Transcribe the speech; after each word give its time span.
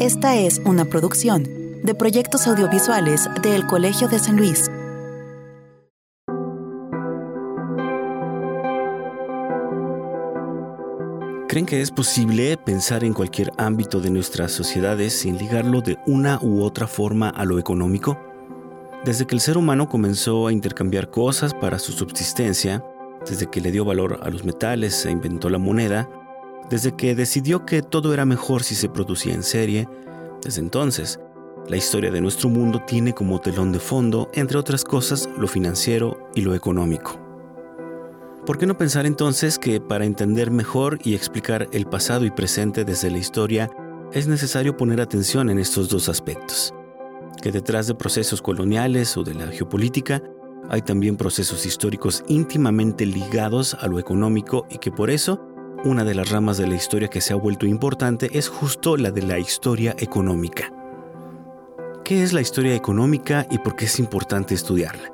Esta 0.00 0.36
es 0.36 0.60
una 0.64 0.84
producción 0.84 1.42
de 1.82 1.92
proyectos 1.92 2.46
audiovisuales 2.46 3.28
del 3.42 3.66
Colegio 3.66 4.06
de 4.06 4.20
San 4.20 4.36
Luis. 4.36 4.70
¿Creen 11.48 11.66
que 11.66 11.80
es 11.80 11.90
posible 11.90 12.56
pensar 12.58 13.02
en 13.02 13.12
cualquier 13.12 13.50
ámbito 13.58 13.98
de 14.00 14.10
nuestras 14.10 14.52
sociedades 14.52 15.14
sin 15.14 15.36
ligarlo 15.36 15.80
de 15.80 15.96
una 16.06 16.38
u 16.40 16.62
otra 16.62 16.86
forma 16.86 17.30
a 17.30 17.44
lo 17.44 17.58
económico? 17.58 18.16
Desde 19.04 19.26
que 19.26 19.34
el 19.34 19.40
ser 19.40 19.58
humano 19.58 19.88
comenzó 19.88 20.46
a 20.46 20.52
intercambiar 20.52 21.10
cosas 21.10 21.54
para 21.54 21.80
su 21.80 21.90
subsistencia, 21.90 22.84
desde 23.28 23.50
que 23.50 23.60
le 23.60 23.72
dio 23.72 23.84
valor 23.84 24.20
a 24.22 24.30
los 24.30 24.44
metales 24.44 25.04
e 25.06 25.10
inventó 25.10 25.50
la 25.50 25.58
moneda, 25.58 26.08
desde 26.70 26.94
que 26.94 27.14
decidió 27.14 27.64
que 27.64 27.82
todo 27.82 28.12
era 28.12 28.24
mejor 28.24 28.62
si 28.62 28.74
se 28.74 28.88
producía 28.88 29.34
en 29.34 29.42
serie, 29.42 29.88
desde 30.42 30.60
entonces, 30.60 31.18
la 31.68 31.76
historia 31.76 32.10
de 32.10 32.20
nuestro 32.20 32.48
mundo 32.48 32.82
tiene 32.86 33.12
como 33.12 33.40
telón 33.40 33.72
de 33.72 33.78
fondo, 33.78 34.30
entre 34.34 34.58
otras 34.58 34.84
cosas, 34.84 35.28
lo 35.38 35.48
financiero 35.48 36.30
y 36.34 36.40
lo 36.40 36.54
económico. 36.54 37.20
¿Por 38.46 38.56
qué 38.56 38.66
no 38.66 38.78
pensar 38.78 39.04
entonces 39.04 39.58
que 39.58 39.80
para 39.80 40.06
entender 40.06 40.50
mejor 40.50 40.98
y 41.04 41.14
explicar 41.14 41.68
el 41.72 41.84
pasado 41.84 42.24
y 42.24 42.30
presente 42.30 42.84
desde 42.86 43.10
la 43.10 43.18
historia, 43.18 43.70
es 44.12 44.26
necesario 44.26 44.76
poner 44.76 45.02
atención 45.02 45.50
en 45.50 45.58
estos 45.58 45.90
dos 45.90 46.08
aspectos? 46.08 46.72
Que 47.42 47.52
detrás 47.52 47.86
de 47.86 47.94
procesos 47.94 48.40
coloniales 48.40 49.16
o 49.18 49.22
de 49.22 49.34
la 49.34 49.48
geopolítica, 49.48 50.22
hay 50.70 50.80
también 50.82 51.16
procesos 51.16 51.66
históricos 51.66 52.24
íntimamente 52.28 53.04
ligados 53.04 53.74
a 53.74 53.86
lo 53.86 53.98
económico 53.98 54.66
y 54.70 54.78
que 54.78 54.90
por 54.90 55.10
eso 55.10 55.40
una 55.84 56.04
de 56.04 56.14
las 56.14 56.30
ramas 56.30 56.58
de 56.58 56.66
la 56.66 56.74
historia 56.74 57.08
que 57.08 57.20
se 57.20 57.32
ha 57.32 57.36
vuelto 57.36 57.66
importante 57.66 58.30
es 58.32 58.48
justo 58.48 58.96
la 58.96 59.10
de 59.10 59.22
la 59.22 59.38
historia 59.38 59.94
económica. 59.98 60.72
¿Qué 62.04 62.22
es 62.22 62.32
la 62.32 62.40
historia 62.40 62.74
económica 62.74 63.46
y 63.50 63.58
por 63.58 63.76
qué 63.76 63.84
es 63.84 63.98
importante 63.98 64.54
estudiarla? 64.54 65.12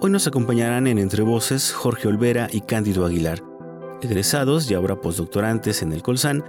Hoy 0.00 0.10
nos 0.10 0.26
acompañarán 0.26 0.86
en 0.86 0.98
Entre 0.98 1.22
Voces 1.22 1.72
Jorge 1.72 2.08
Olvera 2.08 2.48
y 2.50 2.62
Cándido 2.62 3.04
Aguilar, 3.04 3.42
egresados 4.02 4.70
y 4.70 4.74
ahora 4.74 5.00
postdoctorantes 5.00 5.82
en 5.82 5.92
el 5.92 6.02
Colsan, 6.02 6.44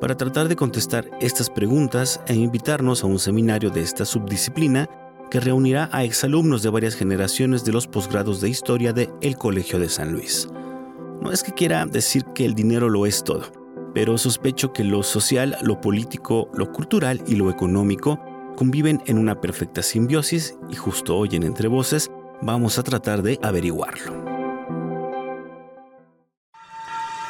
para 0.00 0.16
tratar 0.16 0.48
de 0.48 0.56
contestar 0.56 1.10
estas 1.20 1.50
preguntas 1.50 2.20
e 2.26 2.34
invitarnos 2.34 3.04
a 3.04 3.06
un 3.06 3.18
seminario 3.18 3.70
de 3.70 3.82
esta 3.82 4.04
subdisciplina 4.04 4.88
que 5.30 5.40
reunirá 5.40 5.88
a 5.92 6.04
exalumnos 6.04 6.62
de 6.62 6.70
varias 6.70 6.94
generaciones 6.94 7.64
de 7.64 7.72
los 7.72 7.86
posgrados 7.86 8.40
de 8.40 8.48
historia 8.48 8.92
de 8.92 9.10
El 9.20 9.36
Colegio 9.36 9.78
de 9.78 9.88
San 9.88 10.12
Luis. 10.12 10.48
No 11.22 11.30
es 11.30 11.44
que 11.44 11.52
quiera 11.52 11.86
decir 11.86 12.24
que 12.34 12.44
el 12.44 12.56
dinero 12.56 12.90
lo 12.90 13.06
es 13.06 13.22
todo, 13.22 13.44
pero 13.94 14.18
sospecho 14.18 14.72
que 14.72 14.82
lo 14.82 15.04
social, 15.04 15.56
lo 15.62 15.80
político, 15.80 16.50
lo 16.52 16.72
cultural 16.72 17.22
y 17.28 17.36
lo 17.36 17.48
económico 17.48 18.18
conviven 18.56 19.00
en 19.06 19.18
una 19.18 19.40
perfecta 19.40 19.84
simbiosis 19.84 20.56
y 20.68 20.74
justo 20.74 21.16
hoy 21.16 21.28
en 21.34 21.44
Entre 21.44 21.68
Voces 21.68 22.10
vamos 22.42 22.76
a 22.76 22.82
tratar 22.82 23.22
de 23.22 23.38
averiguarlo. 23.40 24.24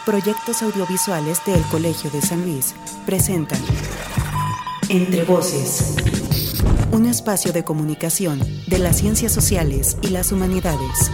Proyectos 0.06 0.62
audiovisuales 0.62 1.44
del 1.44 1.60
Colegio 1.64 2.10
de 2.10 2.22
San 2.22 2.46
Luis 2.46 2.74
presentan 3.04 3.60
Entre 4.88 5.22
Voces, 5.24 5.96
un 6.92 7.04
espacio 7.04 7.52
de 7.52 7.62
comunicación 7.62 8.40
de 8.68 8.78
las 8.78 8.96
ciencias 8.96 9.32
sociales 9.32 9.98
y 10.00 10.08
las 10.08 10.32
humanidades. 10.32 11.10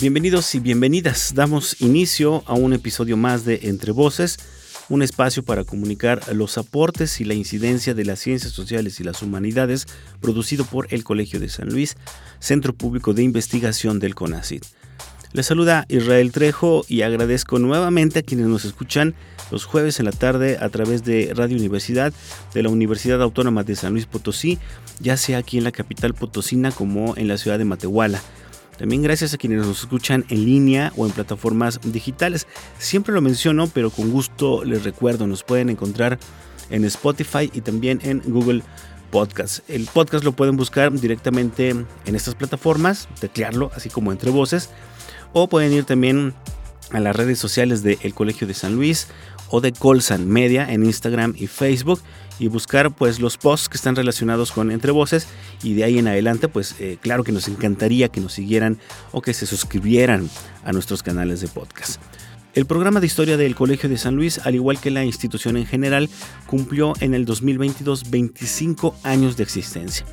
Bienvenidos 0.00 0.54
y 0.54 0.60
bienvenidas. 0.60 1.34
Damos 1.34 1.78
inicio 1.82 2.42
a 2.46 2.54
un 2.54 2.72
episodio 2.72 3.18
más 3.18 3.44
de 3.44 3.60
Entre 3.64 3.92
Voces, 3.92 4.38
un 4.88 5.02
espacio 5.02 5.42
para 5.42 5.64
comunicar 5.64 6.22
los 6.34 6.56
aportes 6.56 7.20
y 7.20 7.26
la 7.26 7.34
incidencia 7.34 7.92
de 7.92 8.06
las 8.06 8.18
ciencias 8.18 8.54
sociales 8.54 8.98
y 8.98 9.04
las 9.04 9.20
humanidades 9.20 9.86
producido 10.22 10.64
por 10.64 10.86
el 10.88 11.04
Colegio 11.04 11.38
de 11.38 11.50
San 11.50 11.68
Luis, 11.68 11.98
Centro 12.38 12.72
Público 12.72 13.12
de 13.12 13.24
Investigación 13.24 13.98
del 13.98 14.14
CONACID. 14.14 14.62
Les 15.32 15.44
saluda 15.44 15.84
Israel 15.90 16.32
Trejo 16.32 16.86
y 16.88 17.02
agradezco 17.02 17.58
nuevamente 17.58 18.20
a 18.20 18.22
quienes 18.22 18.46
nos 18.46 18.64
escuchan 18.64 19.14
los 19.50 19.66
jueves 19.66 20.00
en 20.00 20.06
la 20.06 20.12
tarde 20.12 20.56
a 20.62 20.70
través 20.70 21.04
de 21.04 21.34
Radio 21.36 21.58
Universidad 21.58 22.14
de 22.54 22.62
la 22.62 22.70
Universidad 22.70 23.20
Autónoma 23.20 23.64
de 23.64 23.76
San 23.76 23.92
Luis 23.92 24.06
Potosí, 24.06 24.58
ya 24.98 25.18
sea 25.18 25.36
aquí 25.36 25.58
en 25.58 25.64
la 25.64 25.72
capital 25.72 26.14
potosina 26.14 26.72
como 26.72 27.18
en 27.18 27.28
la 27.28 27.36
ciudad 27.36 27.58
de 27.58 27.66
Matehuala. 27.66 28.22
También 28.80 29.02
gracias 29.02 29.34
a 29.34 29.36
quienes 29.36 29.66
nos 29.66 29.80
escuchan 29.80 30.24
en 30.30 30.46
línea 30.46 30.90
o 30.96 31.04
en 31.04 31.12
plataformas 31.12 31.78
digitales. 31.84 32.46
Siempre 32.78 33.12
lo 33.12 33.20
menciono, 33.20 33.66
pero 33.66 33.90
con 33.90 34.10
gusto 34.10 34.64
les 34.64 34.84
recuerdo, 34.84 35.26
nos 35.26 35.44
pueden 35.44 35.68
encontrar 35.68 36.18
en 36.70 36.86
Spotify 36.86 37.50
y 37.52 37.60
también 37.60 38.00
en 38.02 38.22
Google 38.24 38.62
Podcast. 39.10 39.68
El 39.68 39.84
podcast 39.84 40.24
lo 40.24 40.32
pueden 40.32 40.56
buscar 40.56 40.90
directamente 40.98 41.68
en 41.68 41.86
estas 42.06 42.34
plataformas, 42.34 43.06
teclearlo 43.20 43.70
así 43.76 43.90
como 43.90 44.12
entre 44.12 44.30
voces, 44.30 44.70
o 45.34 45.46
pueden 45.46 45.74
ir 45.74 45.84
también 45.84 46.32
a 46.90 47.00
las 47.00 47.14
redes 47.14 47.38
sociales 47.38 47.82
del 47.82 48.14
Colegio 48.14 48.46
de 48.46 48.54
San 48.54 48.76
Luis 48.76 49.08
o 49.50 49.60
de 49.60 49.72
Colsan 49.72 50.28
Media 50.28 50.72
en 50.72 50.84
Instagram 50.84 51.34
y 51.36 51.46
Facebook 51.46 52.00
y 52.38 52.48
buscar 52.48 52.90
pues 52.90 53.20
los 53.20 53.36
posts 53.36 53.68
que 53.68 53.76
están 53.76 53.96
relacionados 53.96 54.52
con 54.52 54.70
Entre 54.70 54.92
Voces 54.92 55.26
y 55.62 55.74
de 55.74 55.84
ahí 55.84 55.98
en 55.98 56.08
adelante 56.08 56.48
pues 56.48 56.74
eh, 56.80 56.96
claro 57.00 57.24
que 57.24 57.32
nos 57.32 57.48
encantaría 57.48 58.08
que 58.08 58.20
nos 58.20 58.32
siguieran 58.32 58.78
o 59.12 59.20
que 59.20 59.34
se 59.34 59.46
suscribieran 59.46 60.30
a 60.64 60.72
nuestros 60.72 61.02
canales 61.02 61.40
de 61.40 61.48
podcast. 61.48 62.00
El 62.52 62.66
programa 62.66 62.98
de 62.98 63.06
historia 63.06 63.36
del 63.36 63.54
Colegio 63.54 63.88
de 63.88 63.96
San 63.96 64.16
Luis, 64.16 64.40
al 64.44 64.56
igual 64.56 64.80
que 64.80 64.90
la 64.90 65.04
institución 65.04 65.56
en 65.56 65.66
general, 65.66 66.10
cumplió 66.46 66.94
en 66.98 67.14
el 67.14 67.24
2022 67.24 68.10
25 68.10 68.96
años 69.04 69.36
de 69.36 69.44
existencia. 69.44 70.04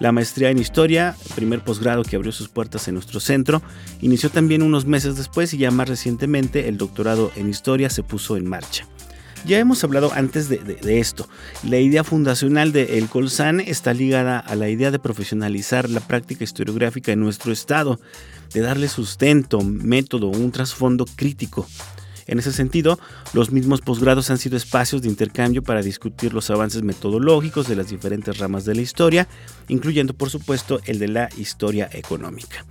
La 0.00 0.10
maestría 0.10 0.50
en 0.50 0.58
historia, 0.58 1.14
primer 1.36 1.62
posgrado 1.62 2.02
que 2.02 2.16
abrió 2.16 2.32
sus 2.32 2.48
puertas 2.48 2.88
en 2.88 2.94
nuestro 2.94 3.20
centro, 3.20 3.62
inició 4.00 4.28
también 4.28 4.62
unos 4.62 4.86
meses 4.86 5.16
después 5.16 5.54
y 5.54 5.58
ya 5.58 5.70
más 5.70 5.88
recientemente 5.88 6.68
el 6.68 6.78
doctorado 6.78 7.30
en 7.36 7.48
historia 7.48 7.88
se 7.90 8.02
puso 8.02 8.36
en 8.36 8.46
marcha. 8.46 8.86
Ya 9.46 9.58
hemos 9.58 9.84
hablado 9.84 10.10
antes 10.14 10.48
de, 10.48 10.98
esto. 10.98 11.28
La 11.62 11.78
idea 11.78 12.02
fundacional 12.02 12.72
de 12.72 12.96
El 12.98 13.08
Colsan 13.08 13.60
está 13.60 13.92
ligada 13.92 14.38
a 14.38 14.54
la 14.54 14.70
idea 14.70 14.90
de 14.90 14.98
profesionalizar 14.98 15.90
la 15.90 16.00
práctica 16.00 16.44
historiográfica 16.44 17.12
en 17.12 17.20
nuestro 17.20 17.52
estado, 17.52 18.00
de 18.54 18.60
darle 18.62 18.88
sustento, 18.88 19.60
método, 19.60 20.28
un 20.28 20.50
trasfondo 20.50 21.04
crítico. 21.04 21.68
En 22.26 22.38
ese 22.38 22.52
sentido, 22.52 22.98
los 23.32 23.50
mismos 23.52 23.80
posgrados 23.80 24.30
han 24.30 24.38
sido 24.38 24.56
espacios 24.56 25.02
de 25.02 25.08
intercambio 25.08 25.62
para 25.62 25.82
discutir 25.82 26.32
los 26.32 26.50
avances 26.50 26.82
metodológicos 26.82 27.68
de 27.68 27.76
las 27.76 27.88
diferentes 27.88 28.38
ramas 28.38 28.64
de 28.64 28.74
la 28.74 28.82
historia, 28.82 29.28
incluyendo 29.68 30.14
por 30.14 30.30
supuesto 30.30 30.80
el 30.86 30.98
de 30.98 31.08
la 31.08 31.28
historia 31.36 31.88
económica. 31.92 32.64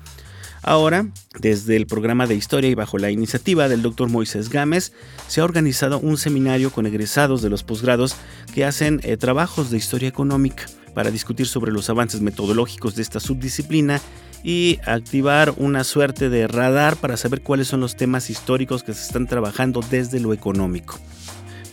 Ahora, 0.65 1.07
desde 1.39 1.75
el 1.75 1.87
programa 1.87 2.25
de 2.25 2.35
historia 2.35 2.69
y 2.69 2.75
bajo 2.75 2.97
la 2.97 3.11
iniciativa 3.11 3.67
del 3.67 3.81
doctor 3.81 4.07
Moisés 4.07 4.47
Gámez, 4.49 4.93
se 5.27 5.41
ha 5.41 5.43
organizado 5.43 5.99
un 5.99 6.17
seminario 6.17 6.71
con 6.71 6.85
egresados 6.85 7.41
de 7.41 7.49
los 7.49 7.63
posgrados 7.63 8.15
que 8.53 8.63
hacen 8.63 9.01
eh, 9.03 9.17
trabajos 9.17 9.69
de 9.69 9.77
historia 9.77 10.07
económica 10.07 10.65
para 10.93 11.11
discutir 11.11 11.47
sobre 11.47 11.73
los 11.73 11.89
avances 11.89 12.21
metodológicos 12.21 12.95
de 12.95 13.01
esta 13.01 13.19
subdisciplina 13.19 13.99
y 14.43 14.79
activar 14.85 15.53
una 15.57 15.83
suerte 15.83 16.29
de 16.29 16.47
radar 16.47 16.97
para 16.97 17.17
saber 17.17 17.41
cuáles 17.41 17.67
son 17.67 17.79
los 17.79 17.95
temas 17.95 18.29
históricos 18.29 18.83
que 18.83 18.93
se 18.93 19.03
están 19.03 19.27
trabajando 19.27 19.81
desde 19.89 20.19
lo 20.19 20.33
económico 20.33 20.99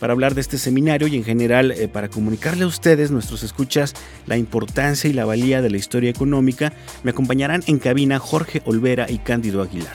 para 0.01 0.13
hablar 0.13 0.33
de 0.33 0.41
este 0.41 0.57
seminario 0.57 1.07
y 1.07 1.15
en 1.15 1.23
general 1.23 1.69
eh, 1.69 1.87
para 1.87 2.09
comunicarle 2.09 2.63
a 2.63 2.67
ustedes, 2.67 3.11
nuestros 3.11 3.43
escuchas, 3.43 3.93
la 4.25 4.35
importancia 4.35 5.07
y 5.07 5.13
la 5.13 5.25
valía 5.25 5.61
de 5.61 5.69
la 5.69 5.77
historia 5.77 6.09
económica, 6.09 6.73
me 7.03 7.11
acompañarán 7.11 7.61
en 7.67 7.77
cabina 7.77 8.17
Jorge 8.17 8.63
Olvera 8.65 9.05
y 9.07 9.19
Cándido 9.19 9.61
Aguilar. 9.61 9.93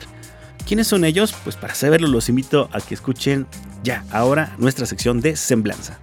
¿Quiénes 0.65 0.87
son 0.87 1.03
ellos? 1.03 1.35
Pues 1.43 1.57
para 1.57 1.75
saberlo 1.75 2.07
los 2.07 2.29
invito 2.29 2.69
a 2.71 2.79
que 2.79 2.93
escuchen 2.93 3.47
ya 3.83 4.05
ahora 4.09 4.55
nuestra 4.57 4.85
sección 4.85 5.19
de 5.19 5.35
Semblanza. 5.35 5.99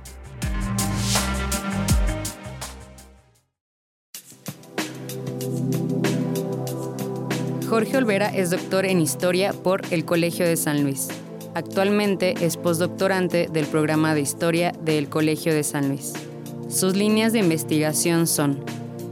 Jorge 7.75 7.97
Olvera 7.97 8.29
es 8.29 8.51
doctor 8.51 8.87
en 8.87 9.01
Historia 9.01 9.53
por 9.53 9.83
el 9.91 10.05
Colegio 10.05 10.47
de 10.47 10.57
San 10.57 10.85
Luis. 10.85 11.09
Actualmente 11.55 12.35
es 12.41 12.57
postdoctorante 12.57 13.49
del 13.53 13.67
programa 13.67 14.15
de 14.15 14.21
Historia 14.21 14.71
del 14.85 15.09
Colegio 15.09 15.53
de 15.53 15.65
San 15.65 15.89
Luis. 15.89 16.13
Sus 16.69 16.95
líneas 16.95 17.33
de 17.33 17.41
investigación 17.41 18.29
son 18.29 18.65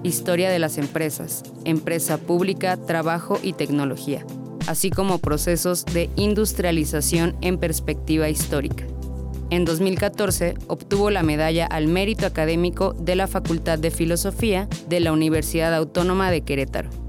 Historia 0.05 0.49
de 0.49 0.61
las 0.61 0.79
empresas, 0.79 1.43
Empresa 1.65 2.19
pública, 2.19 2.77
Trabajo 2.77 3.37
y 3.43 3.55
Tecnología, 3.55 4.25
así 4.69 4.91
como 4.91 5.19
procesos 5.19 5.85
de 5.85 6.09
industrialización 6.15 7.35
en 7.41 7.59
perspectiva 7.59 8.29
histórica. 8.29 8.85
En 9.51 9.65
2014 9.65 10.55
obtuvo 10.69 11.11
la 11.11 11.25
medalla 11.25 11.67
al 11.67 11.89
mérito 11.89 12.27
académico 12.27 12.93
de 12.93 13.17
la 13.17 13.27
Facultad 13.27 13.81
de 13.81 13.91
Filosofía 13.91 14.69
de 14.89 15.01
la 15.01 15.11
Universidad 15.11 15.75
Autónoma 15.75 16.31
de 16.31 16.43
Querétaro. 16.43 17.02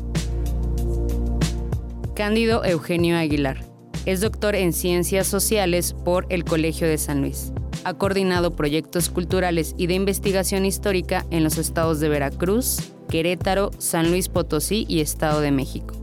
Cándido 2.15 2.63
Eugenio 2.63 3.17
Aguilar. 3.17 3.57
Es 4.05 4.21
doctor 4.21 4.55
en 4.55 4.71
Ciencias 4.71 5.25
Sociales 5.25 5.95
por 6.05 6.27
el 6.29 6.45
Colegio 6.45 6.87
de 6.87 6.99
San 6.99 7.21
Luis. 7.21 7.51
Ha 7.85 7.95
coordinado 7.95 8.55
proyectos 8.55 9.09
culturales 9.09 9.73
y 9.79 9.87
de 9.87 9.95
investigación 9.95 10.63
histórica 10.63 11.25
en 11.31 11.43
los 11.43 11.57
estados 11.57 11.99
de 11.99 12.09
Veracruz, 12.09 12.77
Querétaro, 13.09 13.71
San 13.79 14.11
Luis 14.11 14.29
Potosí 14.29 14.85
y 14.87 15.01
Estado 15.01 15.41
de 15.41 15.49
México. 15.49 15.95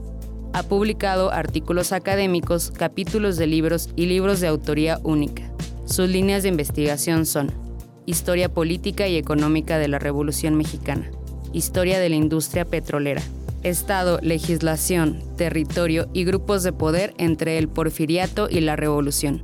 Ha 0.53 0.65
publicado 0.65 1.31
artículos 1.31 1.93
académicos, 1.93 2.73
capítulos 2.73 3.37
de 3.37 3.47
libros 3.47 3.91
y 3.95 4.07
libros 4.07 4.41
de 4.41 4.49
autoría 4.49 4.99
única. 5.05 5.45
Sus 5.85 6.09
líneas 6.09 6.43
de 6.43 6.49
investigación 6.49 7.25
son 7.25 7.53
Historia 8.07 8.53
política 8.53 9.07
y 9.07 9.17
económica 9.17 9.79
de 9.79 9.87
la 9.87 10.01
Revolución 10.01 10.57
Mexicana, 10.57 11.09
Historia 11.53 12.01
de 12.01 12.09
la 12.09 12.17
industria 12.17 12.65
petrolera, 12.65 13.23
Estado, 13.63 14.19
legislación, 14.23 15.23
territorio 15.37 16.09
y 16.15 16.25
grupos 16.25 16.63
de 16.63 16.73
poder 16.73 17.15
entre 17.19 17.59
el 17.59 17.69
porfiriato 17.69 18.49
y 18.51 18.61
la 18.61 18.77
revolución. 18.77 19.43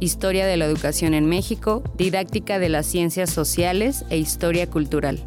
Historia 0.00 0.46
de 0.46 0.56
la 0.56 0.64
educación 0.64 1.12
en 1.12 1.26
México, 1.26 1.82
didáctica 1.98 2.58
de 2.58 2.70
las 2.70 2.86
ciencias 2.86 3.28
sociales 3.28 4.04
e 4.08 4.16
historia 4.16 4.66
cultural. 4.68 5.22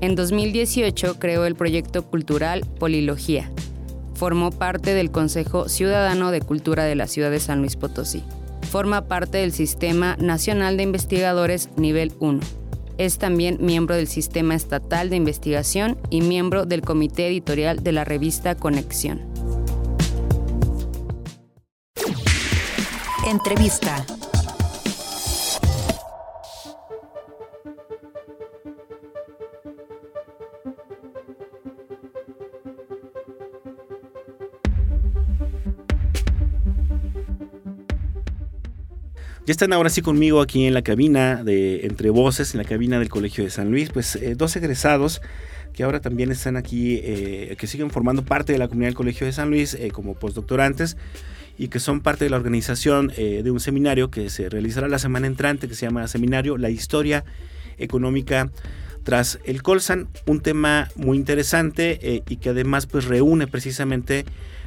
En 0.00 0.14
2018 0.14 1.18
creó 1.18 1.46
el 1.46 1.56
proyecto 1.56 2.04
cultural 2.04 2.64
Polilogía. 2.78 3.50
Formó 4.14 4.50
parte 4.52 4.94
del 4.94 5.10
Consejo 5.10 5.68
Ciudadano 5.68 6.30
de 6.30 6.40
Cultura 6.40 6.84
de 6.84 6.94
la 6.94 7.08
ciudad 7.08 7.32
de 7.32 7.40
San 7.40 7.58
Luis 7.58 7.74
Potosí. 7.74 8.22
Forma 8.70 9.08
parte 9.08 9.38
del 9.38 9.52
Sistema 9.52 10.16
Nacional 10.20 10.76
de 10.76 10.84
Investigadores 10.84 11.70
Nivel 11.76 12.12
1 12.20 12.67
es 12.98 13.18
también 13.18 13.58
miembro 13.60 13.94
del 13.94 14.08
Sistema 14.08 14.54
Estatal 14.54 15.08
de 15.08 15.16
Investigación 15.16 15.96
y 16.10 16.20
miembro 16.20 16.66
del 16.66 16.82
Comité 16.82 17.28
Editorial 17.28 17.82
de 17.82 17.92
la 17.92 18.04
revista 18.04 18.56
Conexión. 18.56 19.20
Entrevista. 23.26 24.04
Ya 39.48 39.52
están 39.52 39.72
ahora 39.72 39.88
sí 39.88 40.02
conmigo 40.02 40.42
aquí 40.42 40.66
en 40.66 40.74
la 40.74 40.82
cabina 40.82 41.42
de 41.42 41.86
Entre 41.86 42.10
Voces, 42.10 42.52
en 42.52 42.58
la 42.58 42.64
cabina 42.64 42.98
del 42.98 43.08
Colegio 43.08 43.44
de 43.44 43.48
San 43.48 43.70
Luis, 43.70 43.88
pues 43.88 44.14
eh, 44.16 44.34
dos 44.36 44.54
egresados 44.56 45.22
que 45.72 45.84
ahora 45.84 46.00
también 46.00 46.30
están 46.30 46.58
aquí, 46.58 47.00
eh, 47.02 47.56
que 47.58 47.66
siguen 47.66 47.88
formando 47.88 48.22
parte 48.26 48.52
de 48.52 48.58
la 48.58 48.68
comunidad 48.68 48.88
del 48.88 48.96
Colegio 48.96 49.26
de 49.26 49.32
San 49.32 49.48
Luis 49.48 49.72
eh, 49.72 49.90
como 49.90 50.12
postdoctorantes 50.16 50.98
y 51.56 51.68
que 51.68 51.80
son 51.80 52.02
parte 52.02 52.24
de 52.24 52.30
la 52.30 52.36
organización 52.36 53.08
de 53.08 53.50
un 53.50 53.58
seminario 53.58 54.10
que 54.10 54.28
se 54.28 54.50
realizará 54.50 54.86
la 54.86 54.98
semana 54.98 55.26
entrante 55.26 55.66
que 55.66 55.74
se 55.74 55.86
llama 55.86 56.06
Seminario 56.08 56.58
La 56.58 56.68
Historia 56.68 57.24
Económica 57.78 58.50
tras 59.08 59.38
el 59.46 59.62
Colsan, 59.62 60.06
un 60.26 60.40
tema 60.40 60.88
muy 60.94 61.16
interesante 61.16 62.22
y 62.28 62.36
que 62.36 62.50
además 62.50 62.84
pues 62.84 63.06
reúne 63.06 63.46
precisamente 63.46 64.26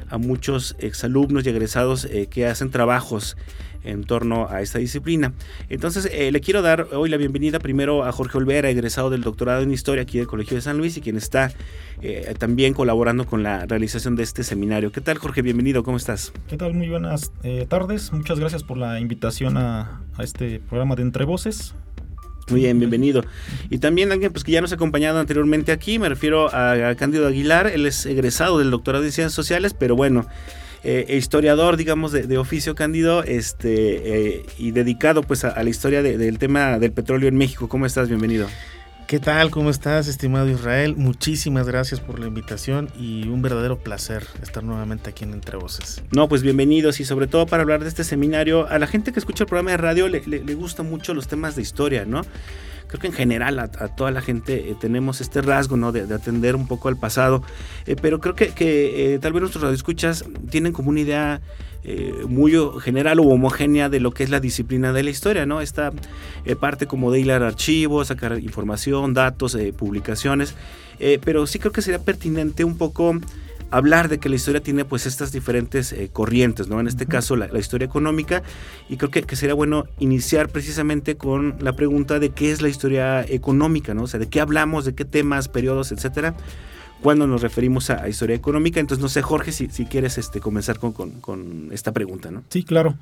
a 0.09 0.17
muchos 0.17 0.75
exalumnos 0.79 1.45
y 1.45 1.49
egresados 1.49 2.07
que 2.31 2.47
hacen 2.47 2.71
trabajos 2.71 3.37
en 3.83 4.03
torno 4.03 4.47
a 4.49 4.61
esta 4.61 4.79
disciplina. 4.79 5.33
Entonces, 5.69 6.09
eh, 6.11 6.31
le 6.31 6.41
quiero 6.41 6.63
dar 6.63 6.87
hoy 6.91 7.07
la 7.07 7.17
bienvenida 7.17 7.59
primero 7.59 8.03
a 8.03 8.11
Jorge 8.11 8.39
Olvera, 8.39 8.67
egresado 8.71 9.11
del 9.11 9.21
doctorado 9.21 9.61
en 9.61 9.71
Historia 9.71 10.01
aquí 10.01 10.17
del 10.17 10.25
Colegio 10.25 10.55
de 10.55 10.61
San 10.61 10.79
Luis 10.79 10.97
y 10.97 11.01
quien 11.01 11.17
está 11.17 11.51
eh, 12.01 12.33
también 12.39 12.73
colaborando 12.73 13.27
con 13.27 13.43
la 13.43 13.67
realización 13.67 14.15
de 14.15 14.23
este 14.23 14.43
seminario. 14.43 14.91
¿Qué 14.91 15.01
tal, 15.01 15.19
Jorge? 15.19 15.43
Bienvenido, 15.43 15.83
¿cómo 15.83 15.97
estás? 15.97 16.33
¿Qué 16.47 16.57
tal? 16.57 16.73
Muy 16.73 16.89
buenas 16.89 17.31
eh, 17.43 17.67
tardes. 17.69 18.11
Muchas 18.11 18.39
gracias 18.39 18.63
por 18.63 18.77
la 18.77 18.99
invitación 18.99 19.55
a, 19.57 20.01
a 20.17 20.23
este 20.23 20.59
programa 20.59 20.95
de 20.95 21.03
Entre 21.03 21.25
Voces. 21.25 21.75
Muy 22.49 22.61
bien, 22.61 22.79
bienvenido. 22.79 23.23
Y 23.69 23.77
también 23.77 24.11
alguien 24.11 24.31
pues, 24.31 24.43
que 24.43 24.51
ya 24.51 24.61
nos 24.61 24.71
ha 24.71 24.75
acompañado 24.75 25.19
anteriormente 25.19 25.71
aquí, 25.71 25.99
me 25.99 26.09
refiero 26.09 26.53
a 26.53 26.95
Cándido 26.95 27.27
Aguilar, 27.27 27.67
él 27.67 27.85
es 27.85 28.05
egresado 28.05 28.57
del 28.57 28.71
doctorado 28.71 29.03
en 29.03 29.11
Ciencias 29.11 29.33
Sociales, 29.33 29.73
pero 29.77 29.95
bueno, 29.95 30.25
eh, 30.83 31.15
historiador, 31.15 31.77
digamos, 31.77 32.11
de, 32.11 32.37
oficio 32.39 32.73
cándido 32.73 33.23
este, 33.23 34.37
eh, 34.37 34.45
y 34.57 34.71
dedicado 34.71 35.21
pues 35.21 35.43
a, 35.43 35.61
la 35.61 35.69
historia 35.69 36.01
del 36.01 36.39
tema 36.39 36.79
del 36.79 36.91
petróleo 36.91 37.29
en 37.29 37.35
México. 37.35 37.69
¿Cómo 37.69 37.85
estás? 37.85 38.07
Bienvenido. 38.07 38.47
¿Qué 39.11 39.19
tal? 39.19 39.51
¿Cómo 39.51 39.69
estás, 39.69 40.07
estimado 40.07 40.49
Israel? 40.49 40.95
Muchísimas 40.95 41.67
gracias 41.67 41.99
por 41.99 42.17
la 42.17 42.27
invitación 42.27 42.87
y 42.97 43.27
un 43.27 43.41
verdadero 43.41 43.77
placer 43.77 44.25
estar 44.41 44.63
nuevamente 44.63 45.09
aquí 45.09 45.25
en 45.25 45.33
Entre 45.33 45.57
Voces. 45.57 46.01
No, 46.11 46.29
pues 46.29 46.43
bienvenidos 46.43 47.01
y 47.01 47.03
sobre 47.03 47.27
todo 47.27 47.45
para 47.45 47.63
hablar 47.63 47.81
de 47.81 47.89
este 47.89 48.05
seminario. 48.05 48.69
A 48.69 48.79
la 48.79 48.87
gente 48.87 49.11
que 49.11 49.19
escucha 49.19 49.43
el 49.43 49.49
programa 49.49 49.71
de 49.71 49.75
radio 49.75 50.07
le, 50.07 50.21
le, 50.25 50.45
le 50.45 50.55
gustan 50.55 50.89
mucho 50.89 51.13
los 51.13 51.27
temas 51.27 51.57
de 51.57 51.61
historia, 51.61 52.05
¿no? 52.05 52.21
Creo 52.91 52.99
que 52.99 53.07
en 53.07 53.13
general 53.13 53.57
a, 53.57 53.69
toda 53.69 54.11
la 54.11 54.21
gente 54.21 54.69
eh, 54.69 54.75
tenemos 54.79 55.21
este 55.21 55.41
rasgo 55.41 55.77
¿no? 55.77 55.93
de, 55.93 56.13
atender 56.13 56.57
un 56.57 56.67
poco 56.67 56.89
al 56.89 56.97
pasado, 56.97 57.41
eh, 57.87 57.95
pero 57.99 58.19
creo 58.19 58.35
que, 58.35 58.49
que 58.49 59.13
eh, 59.13 59.19
tal 59.19 59.31
vez 59.31 59.41
nuestros 59.41 59.63
radioescuchas 59.63 60.25
tienen 60.49 60.73
como 60.73 60.89
una 60.89 60.99
idea 60.99 61.41
muy 62.27 62.53
general 62.81 63.19
o 63.19 63.23
homogénea 63.23 63.89
de 63.89 63.99
lo 63.99 64.11
que 64.11 64.23
es 64.23 64.29
la 64.29 64.39
disciplina 64.39 64.93
de 64.93 65.01
la 65.01 65.09
historia, 65.09 65.47
¿no? 65.47 65.61
Esta 65.61 65.91
parte 66.59 66.85
como 66.85 67.11
de 67.11 67.21
hilar 67.21 67.41
archivos, 67.41 68.09
sacar 68.09 68.37
información, 68.37 69.15
datos, 69.15 69.57
publicaciones, 69.75 70.53
pero 71.25 71.47
sí 71.47 71.57
creo 71.57 71.71
que 71.71 71.81
sería 71.81 71.97
pertinente 71.97 72.63
un 72.63 72.77
poco 72.77 73.15
hablar 73.71 74.09
de 74.09 74.19
que 74.19 74.29
la 74.29 74.35
historia 74.35 74.61
tiene 74.61 74.85
pues 74.85 75.05
estas 75.05 75.31
diferentes 75.31 75.93
eh, 75.93 76.09
corrientes, 76.11 76.67
¿no? 76.67 76.79
En 76.79 76.87
este 76.87 77.05
caso 77.05 77.35
la, 77.35 77.47
historia 77.57 77.85
económica 77.85 78.43
y 78.89 78.97
creo 78.97 79.09
que, 79.09 79.35
sería 79.35 79.55
bueno 79.55 79.85
iniciar 79.99 80.49
precisamente 80.49 81.15
con 81.15 81.55
la 81.59 81.73
pregunta 81.73 82.19
de 82.19 82.29
qué 82.29 82.51
es 82.51 82.61
la 82.61 82.69
historia 82.69 83.23
económica, 83.23 83.93
¿no? 83.93 84.03
O 84.03 84.07
sea, 84.07 84.19
de 84.19 84.27
qué 84.27 84.41
hablamos, 84.41 84.85
de 84.85 84.93
qué 84.93 85.05
temas, 85.05 85.47
periodos, 85.47 85.91
etcétera, 85.91 86.35
cuando 87.01 87.27
nos 87.27 87.41
referimos 87.41 87.89
a, 87.89 88.07
historia 88.09 88.35
económica. 88.35 88.79
Entonces, 88.79 89.01
no 89.01 89.09
sé, 89.09 89.21
Jorge, 89.21 89.51
si, 89.51 89.69
si 89.69 89.85
quieres 89.85 90.17
este, 90.17 90.39
comenzar 90.41 90.77
con, 90.77 90.91
con, 90.91 91.69
esta 91.71 91.91
pregunta, 91.93 92.29
¿no? 92.29 92.43
Sí, 92.49 92.63
claro. 92.63 92.95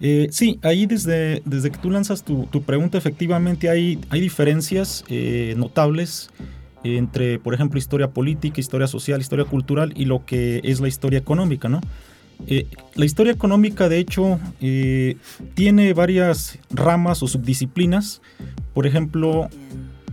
Eh, 0.00 0.28
sí, 0.30 0.58
ahí 0.62 0.86
desde, 0.86 1.40
desde 1.46 1.70
que 1.70 1.78
tú 1.78 1.90
lanzas 1.90 2.22
tu, 2.22 2.46
tu 2.46 2.62
pregunta, 2.62 2.98
efectivamente 2.98 3.70
hay, 3.70 3.98
hay 4.10 4.20
diferencias 4.20 5.04
eh, 5.08 5.54
notables 5.56 6.30
entre, 6.94 7.38
por 7.38 7.54
ejemplo, 7.54 7.78
historia 7.78 8.10
política, 8.10 8.60
historia 8.60 8.86
social, 8.86 9.20
historia 9.20 9.44
cultural 9.44 9.92
y 9.96 10.04
lo 10.04 10.24
que 10.24 10.60
es 10.64 10.80
la 10.80 10.88
historia 10.88 11.18
económica, 11.18 11.68
¿no? 11.68 11.80
Eh, 12.46 12.66
la 12.94 13.04
historia 13.04 13.32
económica, 13.32 13.88
de 13.88 13.98
hecho, 13.98 14.38
eh, 14.60 15.16
tiene 15.54 15.92
varias 15.94 16.58
ramas 16.70 17.22
o 17.22 17.28
subdisciplinas. 17.28 18.20
Por 18.74 18.86
ejemplo, 18.86 19.48